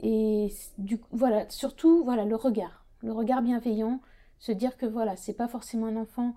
Et 0.00 0.52
du 0.78 1.00
voilà, 1.12 1.48
surtout, 1.50 2.02
voilà, 2.04 2.24
le 2.24 2.36
regard, 2.36 2.84
le 3.00 3.12
regard 3.12 3.42
bienveillant, 3.42 4.00
se 4.38 4.52
dire 4.52 4.76
que 4.76 4.86
voilà, 4.86 5.16
c'est 5.16 5.34
pas 5.34 5.48
forcément 5.48 5.86
un 5.86 5.96
enfant 5.96 6.34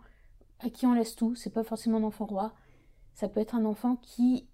à 0.60 0.70
qui 0.70 0.86
on 0.86 0.94
laisse 0.94 1.16
tout, 1.16 1.36
c'est 1.36 1.54
pas 1.54 1.64
forcément 1.64 1.98
un 1.98 2.04
enfant 2.04 2.26
roi, 2.26 2.54
ça 3.14 3.28
peut 3.28 3.40
être 3.40 3.56
un 3.56 3.66
enfant 3.66 3.96
qui 3.98 4.48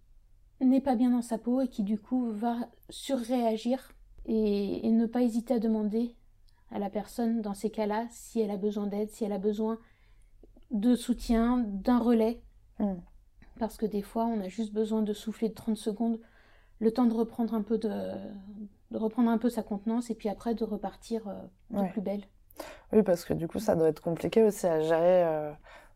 n'est 0.62 0.82
pas 0.82 0.95
bien 0.95 1.10
dans 1.12 1.21
sa 1.21 1.38
peau 1.38 1.62
et 1.62 1.67
qui 1.67 1.84
du 1.84 1.99
coup 1.99 2.32
va 2.32 2.69
surréagir 2.89 3.91
et 4.25 4.89
ne 4.89 5.06
pas 5.06 5.21
hésiter 5.21 5.56
à 5.56 5.60
demander 5.60 6.15
à 6.71 6.79
la 6.79 6.89
personne 6.89 7.41
dans 7.41 7.53
ces 7.53 7.69
cas-là 7.69 8.08
si 8.10 8.39
elle 8.39 8.51
a 8.51 8.58
besoin 8.58 8.88
d'aide, 8.88 9.10
si 9.12 9.23
elle 9.23 9.32
a 9.32 9.38
besoin 9.38 9.79
de 10.71 10.95
soutien, 10.95 11.60
d'un 11.60 11.99
relais. 11.99 12.42
Hmm. 12.79 12.95
Parce 13.59 13.77
que 13.77 13.86
des 13.86 14.01
fois, 14.01 14.25
on 14.25 14.39
a 14.41 14.47
juste 14.47 14.73
besoin 14.73 15.01
de 15.01 15.13
souffler 15.13 15.49
de 15.49 15.53
30 15.53 15.77
secondes, 15.77 16.19
le 16.79 16.91
temps 16.91 17.05
de 17.05 17.13
reprendre 17.13 17.53
un 17.53 17.62
peu 17.62 17.77
de, 17.77 17.89
de 18.91 18.97
reprendre 18.97 19.29
un 19.29 19.38
peu 19.38 19.49
sa 19.49 19.63
contenance 19.63 20.09
et 20.09 20.15
puis 20.15 20.29
après 20.29 20.55
de 20.55 20.63
repartir 20.63 21.27
euh, 21.27 21.83
de 21.83 21.89
plus 21.91 22.01
belle. 22.01 22.23
Oui, 22.91 23.03
parce 23.03 23.25
que 23.25 23.33
du 23.33 23.47
coup, 23.47 23.59
ça 23.59 23.75
doit 23.75 23.89
être 23.89 24.01
compliqué 24.01 24.43
aussi 24.43 24.67
à 24.67 24.79
gérer 24.79 25.23
euh, 25.23 25.51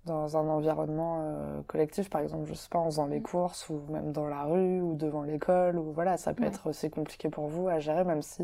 dans 0.05 0.37
un 0.37 0.47
environnement 0.47 1.19
euh, 1.21 1.61
collectif, 1.67 2.09
par 2.09 2.21
exemple, 2.21 2.45
je 2.47 2.53
sais 2.53 2.69
pas, 2.69 2.79
en 2.79 2.85
faisant 2.85 3.05
les 3.05 3.19
mm. 3.19 3.23
courses 3.23 3.69
ou 3.69 3.81
même 3.89 4.11
dans 4.11 4.27
la 4.27 4.43
rue 4.43 4.81
ou 4.81 4.95
devant 4.95 5.21
l'école 5.21 5.77
ou 5.77 5.91
voilà, 5.91 6.17
ça 6.17 6.33
peut 6.33 6.45
être 6.45 6.67
aussi 6.67 6.89
compliqué 6.89 7.29
pour 7.29 7.47
vous 7.47 7.67
à 7.67 7.79
gérer, 7.79 8.03
même 8.03 8.21
si 8.21 8.43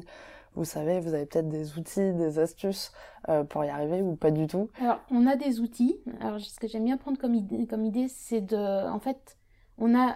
vous 0.56 0.66
savez, 0.66 1.00
vous 1.00 1.13
avez 1.13 1.26
peut-être 1.26 1.50
des 1.50 1.78
outils, 1.78 2.13
des 2.13 2.39
astuces 2.39 2.92
euh, 3.30 3.44
pour 3.44 3.63
y 3.66 3.70
arriver 3.70 4.02
ou 4.02 4.16
pas 4.16 4.32
du 4.32 4.48
tout 4.48 4.70
Alors, 4.80 5.00
on 5.10 5.26
a 5.26 5.36
des 5.36 5.60
outils. 5.60 6.00
Alors, 6.20 6.39
ce 6.39 6.60
que 6.60 6.68
j'aime 6.68 6.86
bien 6.86 6.98
prendre 6.98 7.18
comme 7.18 7.34
idée, 7.34 7.66
comme 7.68 7.86
idée 7.86 8.08
c'est 8.08 8.42
de. 8.42 8.88
En 8.89 9.00
fait, 9.00 9.38
on 9.78 9.96
a 9.96 10.16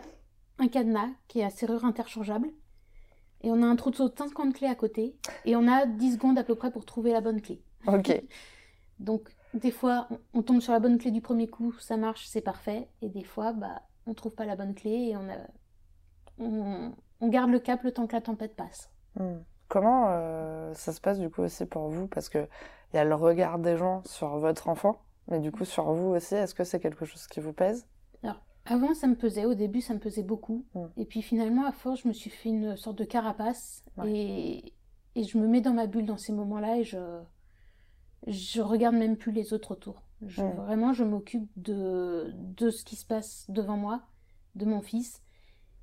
un 0.60 0.67
cadenas 0.67 1.10
qui 1.28 1.39
est 1.39 1.43
à 1.43 1.50
serrure 1.50 1.86
interchangeable 1.86 2.50
et 3.41 3.52
on 3.52 3.62
a 3.62 3.65
un 3.65 3.76
trou 3.76 3.91
de 3.91 3.95
saut 3.95 4.10
de 4.10 4.17
50 4.17 4.54
clés 4.54 4.67
à 4.67 4.76
côté 4.76 5.15
et 5.45 5.56
on 5.56 5.67
a 5.67 5.86
10 5.86 6.13
secondes 6.13 6.38
à 6.38 6.43
peu 6.43 6.56
près 6.56 6.71
pour 6.71 6.86
trouver 6.86 7.12
la 7.12 7.21
bonne 7.21 7.41
clé. 7.41 7.62
Ok. 7.86 8.23
Donc, 9.00 9.30
des 9.54 9.71
fois, 9.71 10.08
on 10.34 10.41
tombe 10.41 10.62
sur 10.62 10.73
la 10.73 10.80
bonne 10.80 10.97
clé 10.97 11.12
du 11.12 11.21
premier 11.21 11.47
coup, 11.47 11.73
ça 11.80 11.97
marche, 11.97 12.26
c'est 12.28 12.41
parfait. 12.41 12.89
Et 13.02 13.10
des 13.10 13.23
fois, 13.23 13.54
bah, 13.54 13.84
on 14.08 14.13
trouve 14.13 14.34
pas 14.34 14.45
la 14.45 14.56
bonne 14.56 14.73
clé 14.73 15.10
et 15.12 15.17
on, 15.17 15.30
a... 15.30 15.38
on, 16.40 17.27
garde 17.27 17.52
le 17.52 17.60
cap 17.60 17.83
le 17.83 17.92
temps 17.92 18.08
que 18.08 18.15
la 18.15 18.21
tempête 18.21 18.56
passe. 18.56 18.90
Hmm. 19.15 19.38
Comment 19.68 20.08
euh, 20.10 20.74
ça 20.74 20.94
se 20.94 21.02
passe 21.02 21.20
du 21.20 21.30
coup 21.30 21.42
aussi 21.42 21.65
pour 21.65 21.90
vous? 21.90 22.08
Parce 22.08 22.30
qu'il 22.30 22.48
y 22.94 22.98
a 22.98 23.04
le 23.06 23.15
regard 23.15 23.60
des 23.60 23.78
gens 23.78 24.04
sur 24.06 24.38
votre 24.40 24.70
enfant, 24.70 25.02
mais 25.28 25.40
du 25.40 25.52
coup 25.52 25.65
sur 25.65 25.92
vous 25.94 26.10
aussi, 26.15 26.36
est-ce 26.36 26.56
que 26.56 26.63
c'est 26.63 26.80
quelque 26.80 27.06
chose 27.06 27.28
qui 27.28 27.40
vous 27.40 27.54
pèse? 27.54 27.88
Alors, 28.24 28.42
Avant, 28.65 28.94
ça 28.94 29.08
me 29.08 29.15
pesait. 29.15 29.46
Au 29.46 29.54
début, 29.56 29.82
ça 29.82 29.94
me 29.94 30.00
pesait 30.00 30.24
beaucoup. 30.24 30.65
Mm. 30.76 30.86
Et 30.98 31.06
puis 31.06 31.22
finalement, 31.22 31.65
à 31.65 31.72
force, 31.72 32.02
je 32.02 32.08
me 32.08 32.13
suis 32.13 32.30
fait 32.30 32.50
une 32.50 32.76
sorte 32.78 32.98
de 32.98 33.06
carapace. 33.06 33.84
Ouais. 33.98 34.12
Et, 34.12 34.74
et 35.15 35.24
je 35.24 35.38
me 35.38 35.48
mets 35.48 35.62
dans 35.62 35.74
ma 35.74 35.88
bulle 35.88 36.06
dans 36.06 36.18
ces 36.18 36.34
moments-là 36.34 36.78
et 36.78 36.84
je, 36.84 36.98
je 38.28 38.62
regarde 38.62 38.96
même 38.96 39.18
plus 39.18 39.32
les 39.32 39.54
autres 39.54 39.72
autour. 39.72 40.04
Je, 40.26 40.42
Mm. 40.42 40.52
Vraiment, 40.56 40.94
je 40.94 41.04
m'occupe 41.04 41.50
de, 41.58 42.32
de 42.36 42.70
ce 42.70 42.84
qui 42.84 42.96
se 42.96 43.06
passe 43.06 43.46
devant 43.50 43.78
moi, 43.78 44.02
de 44.56 44.65
mon 44.65 44.82
fils. 44.82 45.22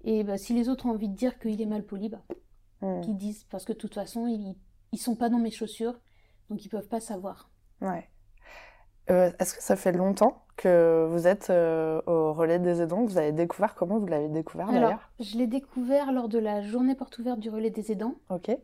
Et 0.04 0.24
bah, 0.24 0.38
si 0.38 0.54
les 0.54 0.68
autres 0.68 0.86
ont 0.86 0.90
envie 0.90 1.08
de 1.08 1.14
dire 1.16 1.38
qu'il 1.38 1.60
est 1.60 1.66
mal 1.66 1.84
poli, 1.84 2.08
bah, 2.08 2.22
Hmm. 2.84 3.00
qu'ils 3.00 3.16
disent. 3.16 3.44
Parce 3.44 3.64
que 3.64 3.72
de 3.72 3.78
toute 3.78 3.94
façon, 3.94 4.26
ils, 4.26 4.56
ils 4.92 4.98
sont 4.98 5.16
pas 5.16 5.28
dans 5.28 5.38
mes 5.38 5.50
chaussures. 5.50 5.98
Donc 6.50 6.64
ils 6.64 6.68
peuvent 6.68 6.88
pas 6.88 7.00
savoir. 7.00 7.50
Ouais. 7.80 8.08
Euh, 9.10 9.30
Est-ce 9.38 9.54
que 9.54 9.62
ça 9.62 9.76
fait 9.76 9.92
longtemps 9.92 10.44
que 10.56 11.06
vous 11.10 11.26
êtes 11.26 11.50
euh, 11.50 12.00
au 12.06 12.32
relais 12.32 12.58
des 12.58 12.80
aidants, 12.80 13.04
vous 13.04 13.18
avez 13.18 13.32
découvert 13.32 13.74
Comment 13.74 13.98
vous 13.98 14.06
l'avez 14.06 14.28
découvert 14.28 14.70
d'ailleurs? 14.70 15.10
je 15.20 15.36
l'ai 15.36 15.46
découvert 15.46 16.12
lors 16.12 16.28
de 16.28 16.38
la 16.38 16.62
journée 16.62 16.94
porte 16.94 17.18
ouverte 17.18 17.40
du 17.40 17.50
relais 17.50 17.70
des 17.70 17.92
aidants. 17.92 18.14
Ok. 18.30 18.56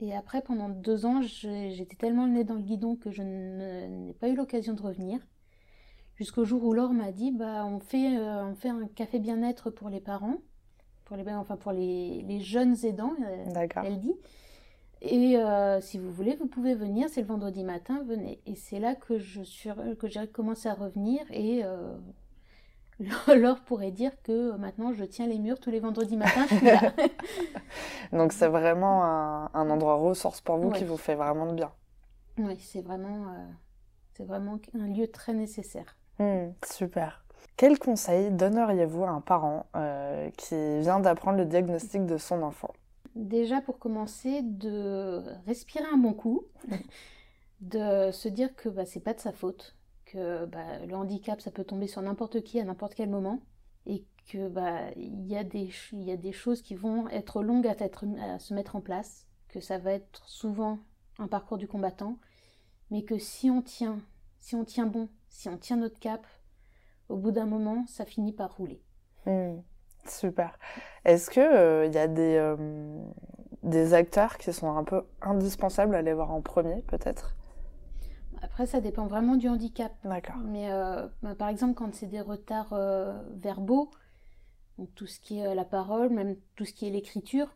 Et 0.00 0.14
après, 0.14 0.42
pendant 0.42 0.68
deux 0.68 1.06
ans, 1.06 1.20
j'étais 1.22 1.96
tellement 1.96 2.26
le 2.26 2.32
nez 2.32 2.44
dans 2.44 2.54
le 2.54 2.62
guidon 2.62 2.94
que 2.94 3.10
je 3.10 3.22
n'ai 3.22 4.14
pas 4.14 4.28
eu 4.28 4.36
l'occasion 4.36 4.74
de 4.74 4.82
revenir. 4.82 5.18
Jusqu'au 6.14 6.44
jour 6.44 6.62
où 6.64 6.72
Laure 6.72 6.92
m'a 6.92 7.10
dit, 7.10 7.32
bah, 7.32 7.64
on 7.66 7.80
fait, 7.80 8.16
euh, 8.18 8.44
on 8.44 8.54
fait 8.54 8.68
un 8.68 8.86
café 8.88 9.18
bien-être 9.18 9.70
pour 9.70 9.88
les 9.88 10.00
parents, 10.00 10.38
pour 11.08 11.16
les, 11.16 11.32
enfin, 11.32 11.56
pour 11.56 11.72
les, 11.72 12.22
les 12.22 12.40
jeunes 12.40 12.76
aidants, 12.84 13.14
euh, 13.26 13.64
elle 13.84 13.98
dit. 13.98 14.14
Et 15.00 15.36
euh, 15.38 15.80
si 15.80 15.98
vous 15.98 16.12
voulez, 16.12 16.34
vous 16.36 16.46
pouvez 16.46 16.74
venir, 16.74 17.08
c'est 17.08 17.20
le 17.22 17.26
vendredi 17.26 17.64
matin, 17.64 18.02
venez. 18.06 18.40
Et 18.46 18.54
c'est 18.56 18.78
là 18.80 18.94
que 18.94 19.18
je 19.18 19.42
suis, 19.42 19.70
que 19.98 20.06
j'ai 20.08 20.26
commencé 20.26 20.68
à 20.68 20.74
revenir 20.74 21.20
et 21.30 21.64
euh, 21.64 21.96
Laure 23.28 23.60
pourrait 23.60 23.92
dire 23.92 24.10
que 24.22 24.56
maintenant 24.56 24.92
je 24.92 25.04
tiens 25.04 25.28
les 25.28 25.38
murs 25.38 25.60
tous 25.60 25.70
les 25.70 25.78
vendredis 25.80 26.16
matins, 26.16 26.46
je 26.50 26.56
suis 26.56 26.66
là. 26.66 26.92
Donc 28.12 28.32
c'est 28.32 28.48
vraiment 28.48 29.04
un, 29.04 29.50
un 29.54 29.70
endroit 29.70 29.94
ressource 29.94 30.40
pour 30.40 30.56
vous 30.56 30.70
Ouais. 30.70 30.78
qui 30.78 30.84
vous 30.84 30.96
fait 30.96 31.14
vraiment 31.14 31.46
de 31.46 31.54
bien. 31.54 31.70
Oui, 32.38 32.58
c'est 32.58 32.82
vraiment, 32.82 33.28
euh, 33.28 33.46
c'est 34.14 34.24
vraiment 34.24 34.58
un 34.74 34.88
lieu 34.88 35.06
très 35.08 35.32
nécessaire. 35.32 35.96
Hmm, 36.18 36.48
super. 36.66 37.24
Quel 37.58 37.80
conseil 37.80 38.30
donneriez-vous 38.30 39.02
à 39.02 39.10
un 39.10 39.20
parent 39.20 39.66
euh, 39.74 40.30
qui 40.36 40.78
vient 40.78 41.00
d'apprendre 41.00 41.38
le 41.38 41.44
diagnostic 41.44 42.06
de 42.06 42.16
son 42.16 42.42
enfant? 42.42 42.72
Déjà 43.16 43.60
pour 43.60 43.80
commencer, 43.80 44.42
de 44.42 45.24
respirer 45.44 45.84
un 45.92 45.96
bon 45.96 46.12
coup, 46.12 46.44
de 47.60 48.12
se 48.12 48.28
dire 48.28 48.54
que 48.54 48.68
bah, 48.68 48.84
c'est 48.86 49.00
pas 49.00 49.12
de 49.12 49.18
sa 49.18 49.32
faute, 49.32 49.74
que 50.04 50.46
bah, 50.46 50.86
le 50.86 50.94
handicap 50.94 51.40
ça 51.40 51.50
peut 51.50 51.64
tomber 51.64 51.88
sur 51.88 52.00
n'importe 52.00 52.44
qui 52.44 52.60
à 52.60 52.64
n'importe 52.64 52.94
quel 52.94 53.10
moment, 53.10 53.40
et 53.86 54.04
que 54.28 54.48
bah 54.48 54.92
y 54.96 55.34
a 55.36 55.42
des 55.42 56.32
choses 56.32 56.62
qui 56.62 56.76
vont 56.76 57.08
être 57.08 57.42
longues 57.42 57.66
à, 57.66 57.74
à 58.34 58.38
se 58.38 58.54
mettre 58.54 58.76
en 58.76 58.80
place, 58.80 59.26
que 59.48 59.58
ça 59.58 59.78
va 59.78 59.94
être 59.94 60.28
souvent 60.28 60.78
un 61.18 61.26
parcours 61.26 61.58
du 61.58 61.66
combattant, 61.66 62.18
mais 62.92 63.02
que 63.02 63.18
si 63.18 63.50
on 63.50 63.62
tient, 63.62 63.98
si 64.38 64.54
on 64.54 64.64
tient 64.64 64.86
bon, 64.86 65.08
si 65.28 65.48
on 65.48 65.58
tient 65.58 65.76
notre 65.76 65.98
cap, 65.98 66.24
au 67.08 67.16
bout 67.16 67.30
d'un 67.30 67.46
moment, 67.46 67.84
ça 67.86 68.04
finit 68.04 68.32
par 68.32 68.56
rouler. 68.56 68.80
Hmm, 69.26 69.60
Super. 70.06 70.58
Est-ce 71.04 71.30
que 71.30 71.40
euh, 71.40 71.86
y 71.86 71.98
a 71.98 72.08
des, 72.08 72.36
euh, 72.36 72.56
des 73.62 73.94
acteurs 73.94 74.38
qui 74.38 74.52
sont 74.52 74.76
un 74.76 74.84
peu 74.84 75.02
indispensables 75.20 75.94
à 75.94 75.98
aller 75.98 76.14
voir 76.14 76.30
en 76.30 76.40
premier, 76.40 76.82
peut-être? 76.82 77.34
Après, 78.40 78.66
ça 78.66 78.80
dépend 78.80 79.06
vraiment 79.06 79.36
du 79.36 79.48
handicap. 79.48 79.92
D'accord. 80.04 80.36
Mais 80.44 80.70
euh, 80.70 81.06
bah, 81.22 81.34
par 81.34 81.48
exemple, 81.48 81.74
quand 81.74 81.94
c'est 81.94 82.06
des 82.06 82.20
retards 82.20 82.74
verbaux, 83.36 83.90
donc 84.78 84.94
tout 84.94 85.06
ce 85.06 85.18
qui 85.20 85.38
est 85.38 85.54
la 85.54 85.64
parole, 85.64 86.10
même 86.10 86.36
tout 86.54 86.64
ce 86.64 86.72
qui 86.72 86.86
est 86.86 86.90
l'écriture, 86.90 87.48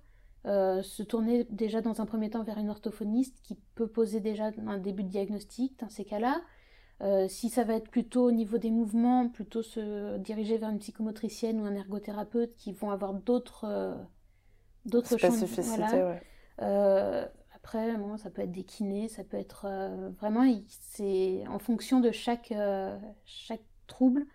se 0.45 1.03
tourner 1.05 1.45
déjà 1.51 1.81
dans 1.81 2.01
un 2.01 2.07
premier 2.07 2.31
temps 2.31 2.43
vers 2.43 2.59
une 2.59 2.69
orthophoniste 2.69 3.41
qui 3.45 3.57
peut 3.77 3.87
poser 3.87 4.19
déjà 4.19 4.51
un 4.67 4.79
début 4.79 5.05
de 5.05 5.09
diagnostic 5.09 5.79
dans 5.79 5.89
ces 5.89 6.05
cas-là. 6.05 6.43
Euh, 7.01 7.27
si 7.29 7.49
ça 7.51 7.65
va 7.65 7.75
être 7.75 7.91
plutôt 7.91 8.25
au 8.27 8.33
niveau 8.33 8.59
des 8.59 8.71
mouvements, 8.71 9.29
plutôt 9.29 9.63
se 9.63 10.19
diriger 10.19 10.57
vers 10.59 10.71
une 10.71 10.79
psychomotricienne 10.79 11.61
ou 11.61 11.65
un 11.65 11.75
ergothérapeute 11.75 12.55
qui 12.57 12.73
vont 12.73 12.91
avoir 12.91 13.13
d'autres 13.15 13.65
euh, 13.65 13.95
d'autres 14.85 15.17
champs 15.17 15.37
de- 15.37 15.47
Spécificité, 15.47 15.63
voilà. 15.63 16.09
ouais. 16.11 16.23
Euh, 16.63 17.27
après, 17.55 17.97
bon, 17.97 18.17
ça 18.17 18.31
peut 18.31 18.43
être 18.43 18.53
des 18.53 18.65
kinés, 18.65 19.09
ça 19.09 19.25
peut 19.25 19.37
être 19.37 19.67
euh, 19.67 20.11
vraiment, 20.11 20.45
c'est 20.69 21.47
en 21.49 21.59
fonction 21.59 22.01
de 22.01 22.11
chaque, 22.13 22.53
chaque 23.25 23.63
trouble, 23.87 24.27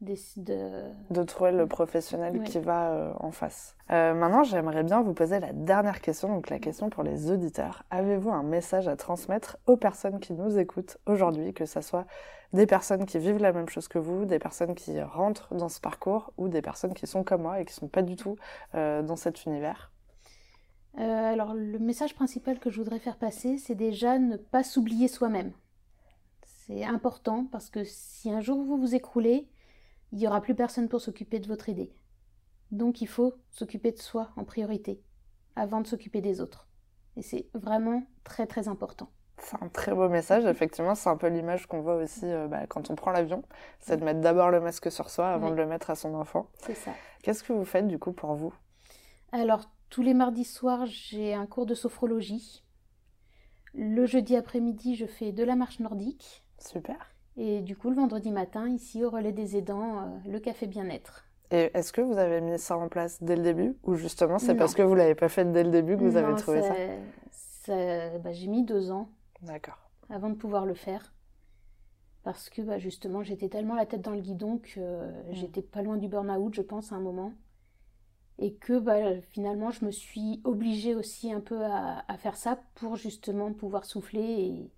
de... 0.00 0.90
De 1.10 1.22
trouver 1.22 1.52
le 1.52 1.66
professionnel 1.66 2.36
Oui. 2.38 2.44
qui 2.44 2.58
va 2.58 2.90
euh, 2.92 3.12
en 3.20 3.30
face. 3.30 3.76
Euh, 3.90 4.14
maintenant, 4.14 4.42
j'aimerais 4.42 4.82
bien 4.82 5.02
vous 5.02 5.14
poser 5.14 5.40
la 5.40 5.52
dernière 5.52 6.00
question, 6.00 6.28
donc 6.28 6.50
la 6.50 6.58
question 6.58 6.90
pour 6.90 7.02
les 7.02 7.30
auditeurs. 7.30 7.84
Avez-vous 7.90 8.30
un 8.30 8.42
message 8.42 8.88
à 8.88 8.96
transmettre 8.96 9.56
aux 9.66 9.76
personnes 9.76 10.20
qui 10.20 10.32
nous 10.32 10.58
écoutent 10.58 10.98
aujourd'hui, 11.06 11.54
que 11.54 11.64
ce 11.64 11.80
soit 11.80 12.06
des 12.52 12.66
personnes 12.66 13.06
qui 13.06 13.18
vivent 13.18 13.38
la 13.38 13.52
même 13.52 13.68
chose 13.68 13.88
que 13.88 13.98
vous, 13.98 14.26
des 14.26 14.38
personnes 14.38 14.74
qui 14.74 15.00
rentrent 15.00 15.54
dans 15.54 15.68
ce 15.68 15.80
parcours, 15.80 16.32
ou 16.36 16.48
des 16.48 16.62
personnes 16.62 16.94
qui 16.94 17.06
sont 17.06 17.24
comme 17.24 17.42
moi 17.42 17.60
et 17.60 17.64
qui 17.64 17.74
sont 17.74 17.88
pas 17.88 18.02
du 18.02 18.16
tout 18.16 18.36
euh, 18.74 19.02
dans 19.02 19.16
cet 19.16 19.44
univers? 19.46 19.90
Alors, 20.96 21.54
le 21.54 21.80
message 21.80 22.14
principal 22.14 22.60
que 22.60 22.70
je 22.70 22.78
voudrais 22.78 23.00
faire 23.00 23.16
passer, 23.16 23.58
c'est 23.58 23.74
déjà 23.74 24.18
ne 24.20 24.36
pas 24.36 24.62
s'oublier 24.62 25.08
soi-même. 25.08 25.52
C'est 26.44 26.84
important 26.84 27.46
parce 27.50 27.68
que 27.68 27.82
si 27.84 28.30
un 28.30 28.40
jour 28.40 28.62
vous 28.62 28.78
vous 28.78 28.94
écroulez, 28.94 29.48
il 30.14 30.18
n'y 30.20 30.28
aura 30.28 30.40
plus 30.40 30.54
personne 30.54 30.88
pour 30.88 31.00
s'occuper 31.00 31.40
de 31.40 31.48
votre 31.48 31.68
aidé. 31.68 31.92
Donc, 32.70 33.02
il 33.02 33.08
faut 33.08 33.34
s'occuper 33.50 33.90
de 33.90 33.98
soi 33.98 34.30
en 34.36 34.44
priorité, 34.44 35.02
avant 35.56 35.80
de 35.80 35.86
s'occuper 35.88 36.20
des 36.20 36.40
autres. 36.40 36.68
Et 37.16 37.22
c'est 37.22 37.48
vraiment 37.52 38.04
très 38.22 38.46
très 38.46 38.68
important. 38.68 39.10
C'est 39.38 39.60
un 39.60 39.68
très 39.68 39.92
beau 39.92 40.08
message, 40.08 40.44
effectivement, 40.46 40.94
c'est 40.94 41.08
un 41.10 41.16
peu 41.16 41.26
l'image 41.26 41.66
qu'on 41.66 41.80
voit 41.80 41.96
aussi 41.96 42.26
euh, 42.26 42.46
bah, 42.46 42.64
quand 42.68 42.90
on 42.90 42.94
prend 42.94 43.10
l'avion, 43.10 43.42
c'est 43.80 43.96
de 43.96 44.04
mettre 44.04 44.20
d'abord 44.20 44.50
le 44.52 44.60
masque 44.60 44.90
sur 44.92 45.10
soi 45.10 45.28
avant 45.30 45.46
Oui. 45.46 45.52
de 45.52 45.56
le 45.56 45.66
mettre 45.66 45.90
à 45.90 45.96
son 45.96 46.14
enfant. 46.14 46.48
C'est 46.58 46.74
ça. 46.76 46.92
Qu'est-ce 47.24 47.42
que 47.42 47.52
vous 47.52 47.64
faites 47.64 47.88
du 47.88 47.98
coup 47.98 48.12
pour 48.12 48.34
vous? 48.34 48.54
Alors, 49.32 49.64
tous 49.90 50.02
les 50.02 50.14
mardis 50.14 50.44
soirs, 50.44 50.86
j'ai 50.86 51.34
un 51.34 51.46
cours 51.46 51.66
de 51.66 51.74
sophrologie. 51.74 52.64
Le 53.74 54.06
jeudi 54.06 54.36
après-midi, 54.36 54.94
je 54.94 55.06
fais 55.06 55.32
de 55.32 55.42
la 55.42 55.56
marche 55.56 55.80
nordique. 55.80 56.46
Super. 56.58 57.13
Et 57.36 57.60
du 57.60 57.76
coup, 57.76 57.90
le 57.90 57.96
vendredi 57.96 58.30
matin, 58.30 58.68
ici 58.68 59.04
au 59.04 59.10
relais 59.10 59.32
des 59.32 59.56
aidants, 59.56 60.00
euh, 60.00 60.30
le 60.30 60.40
café 60.40 60.66
bien-être. 60.66 61.24
Et 61.50 61.70
est-ce 61.74 61.92
que 61.92 62.00
vous 62.00 62.18
avez 62.18 62.40
mis 62.40 62.58
ça 62.58 62.76
en 62.76 62.88
place 62.88 63.22
dès 63.22 63.36
le 63.36 63.42
début 63.42 63.76
ou 63.84 63.94
justement 63.94 64.38
c'est 64.38 64.52
Non. 64.52 64.58
parce 64.58 64.74
que 64.74 64.82
vous 64.82 64.94
l'avez 64.94 65.14
pas 65.14 65.28
fait 65.28 65.44
dès 65.50 65.62
le 65.62 65.70
début 65.70 65.96
que 65.96 66.02
vous 66.02 66.16
avez 66.16 66.34
trouvé 66.36 66.62
ça? 66.62 66.74
ça- 67.30 68.18
bah, 68.18 68.32
J'ai 68.32 68.46
mis 68.46 68.64
deux 68.64 68.90
ans 68.90 69.08
D'accord. 69.42 69.78
avant 70.08 70.30
de 70.30 70.34
pouvoir 70.34 70.64
le 70.66 70.74
faire. 70.74 71.12
Parce 72.24 72.50
que 72.50 72.60
bah, 72.62 72.78
justement, 72.78 73.22
j'étais 73.22 73.48
tellement 73.48 73.76
la 73.76 73.86
tête 73.86 74.00
dans 74.02 74.10
le 74.10 74.20
guidon 74.20 74.58
que 74.58 74.80
euh, 74.80 75.32
j'étais 75.32 75.62
pas 75.62 75.82
loin 75.82 75.96
du 75.96 76.08
burn-out, 76.08 76.52
je 76.54 76.62
pense, 76.62 76.90
à 76.90 76.96
un 76.96 77.00
moment. 77.00 77.32
Et 78.38 78.54
que 78.54 78.78
bah, 78.78 79.20
finalement, 79.20 79.70
je 79.70 79.84
me 79.84 79.90
suis 79.90 80.40
obligée 80.44 80.94
aussi 80.94 81.32
un 81.32 81.40
peu 81.40 81.64
à, 81.64 82.04
à 82.08 82.16
faire 82.18 82.36
ça 82.36 82.58
pour 82.74 82.96
justement 82.96 83.52
pouvoir 83.52 83.84
souffler. 83.84 84.22
Et, 84.22 84.70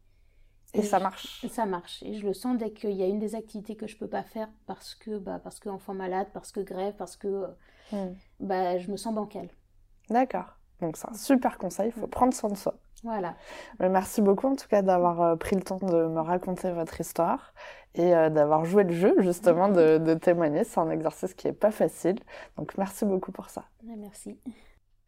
Et 0.76 0.82
ça 0.82 0.98
je- 0.98 1.02
marche. 1.02 1.42
et 1.42 1.48
ça 1.48 1.66
marche. 1.66 2.02
Et 2.02 2.14
je 2.14 2.26
le 2.26 2.34
sens 2.34 2.56
dès 2.58 2.72
qu'il 2.72 2.92
y 2.92 3.02
a 3.02 3.06
une 3.06 3.18
des 3.18 3.34
activités 3.34 3.76
que 3.76 3.86
je 3.86 3.96
peux 3.96 4.08
pas 4.08 4.22
faire 4.24 4.48
parce 4.66 4.94
que, 4.94 5.18
bah, 5.18 5.40
parce 5.42 5.60
que 5.60 5.68
enfant 5.68 5.94
malade, 5.94 6.28
parce 6.32 6.52
que 6.52 6.60
grève, 6.60 6.94
parce 6.96 7.16
que 7.16 7.28
euh, 7.28 7.46
Hmm. 7.92 8.14
bah, 8.40 8.78
je 8.78 8.90
me 8.90 8.96
sens 8.96 9.14
bancale. 9.14 9.48
D'accord. 10.10 10.56
Donc 10.80 10.96
c'est 10.96 11.08
un 11.08 11.14
super 11.14 11.58
conseil, 11.58 11.88
il 11.88 11.92
faut 11.92 12.06
prendre 12.06 12.34
soin 12.34 12.50
de 12.50 12.56
soi. 12.56 12.74
Voilà. 13.02 13.36
Mais 13.78 13.88
merci 13.88 14.20
beaucoup 14.22 14.46
en 14.46 14.56
tout 14.56 14.68
cas 14.68 14.82
d'avoir 14.82 15.20
euh, 15.22 15.36
pris 15.36 15.56
le 15.56 15.62
temps 15.62 15.78
de 15.78 16.06
me 16.06 16.20
raconter 16.20 16.70
votre 16.72 17.00
histoire 17.00 17.54
et 17.94 18.14
euh, 18.14 18.30
d'avoir 18.30 18.64
joué 18.64 18.84
le 18.84 18.92
jeu 18.92 19.14
justement 19.20 19.68
de, 19.68 19.98
de 19.98 20.14
témoigner. 20.14 20.64
C'est 20.64 20.80
un 20.80 20.90
exercice 20.90 21.34
qui 21.34 21.48
est 21.48 21.52
pas 21.52 21.70
facile. 21.70 22.16
Donc 22.56 22.76
merci 22.78 23.04
beaucoup 23.04 23.32
pour 23.32 23.48
ça. 23.50 23.64
Merci. 23.82 24.38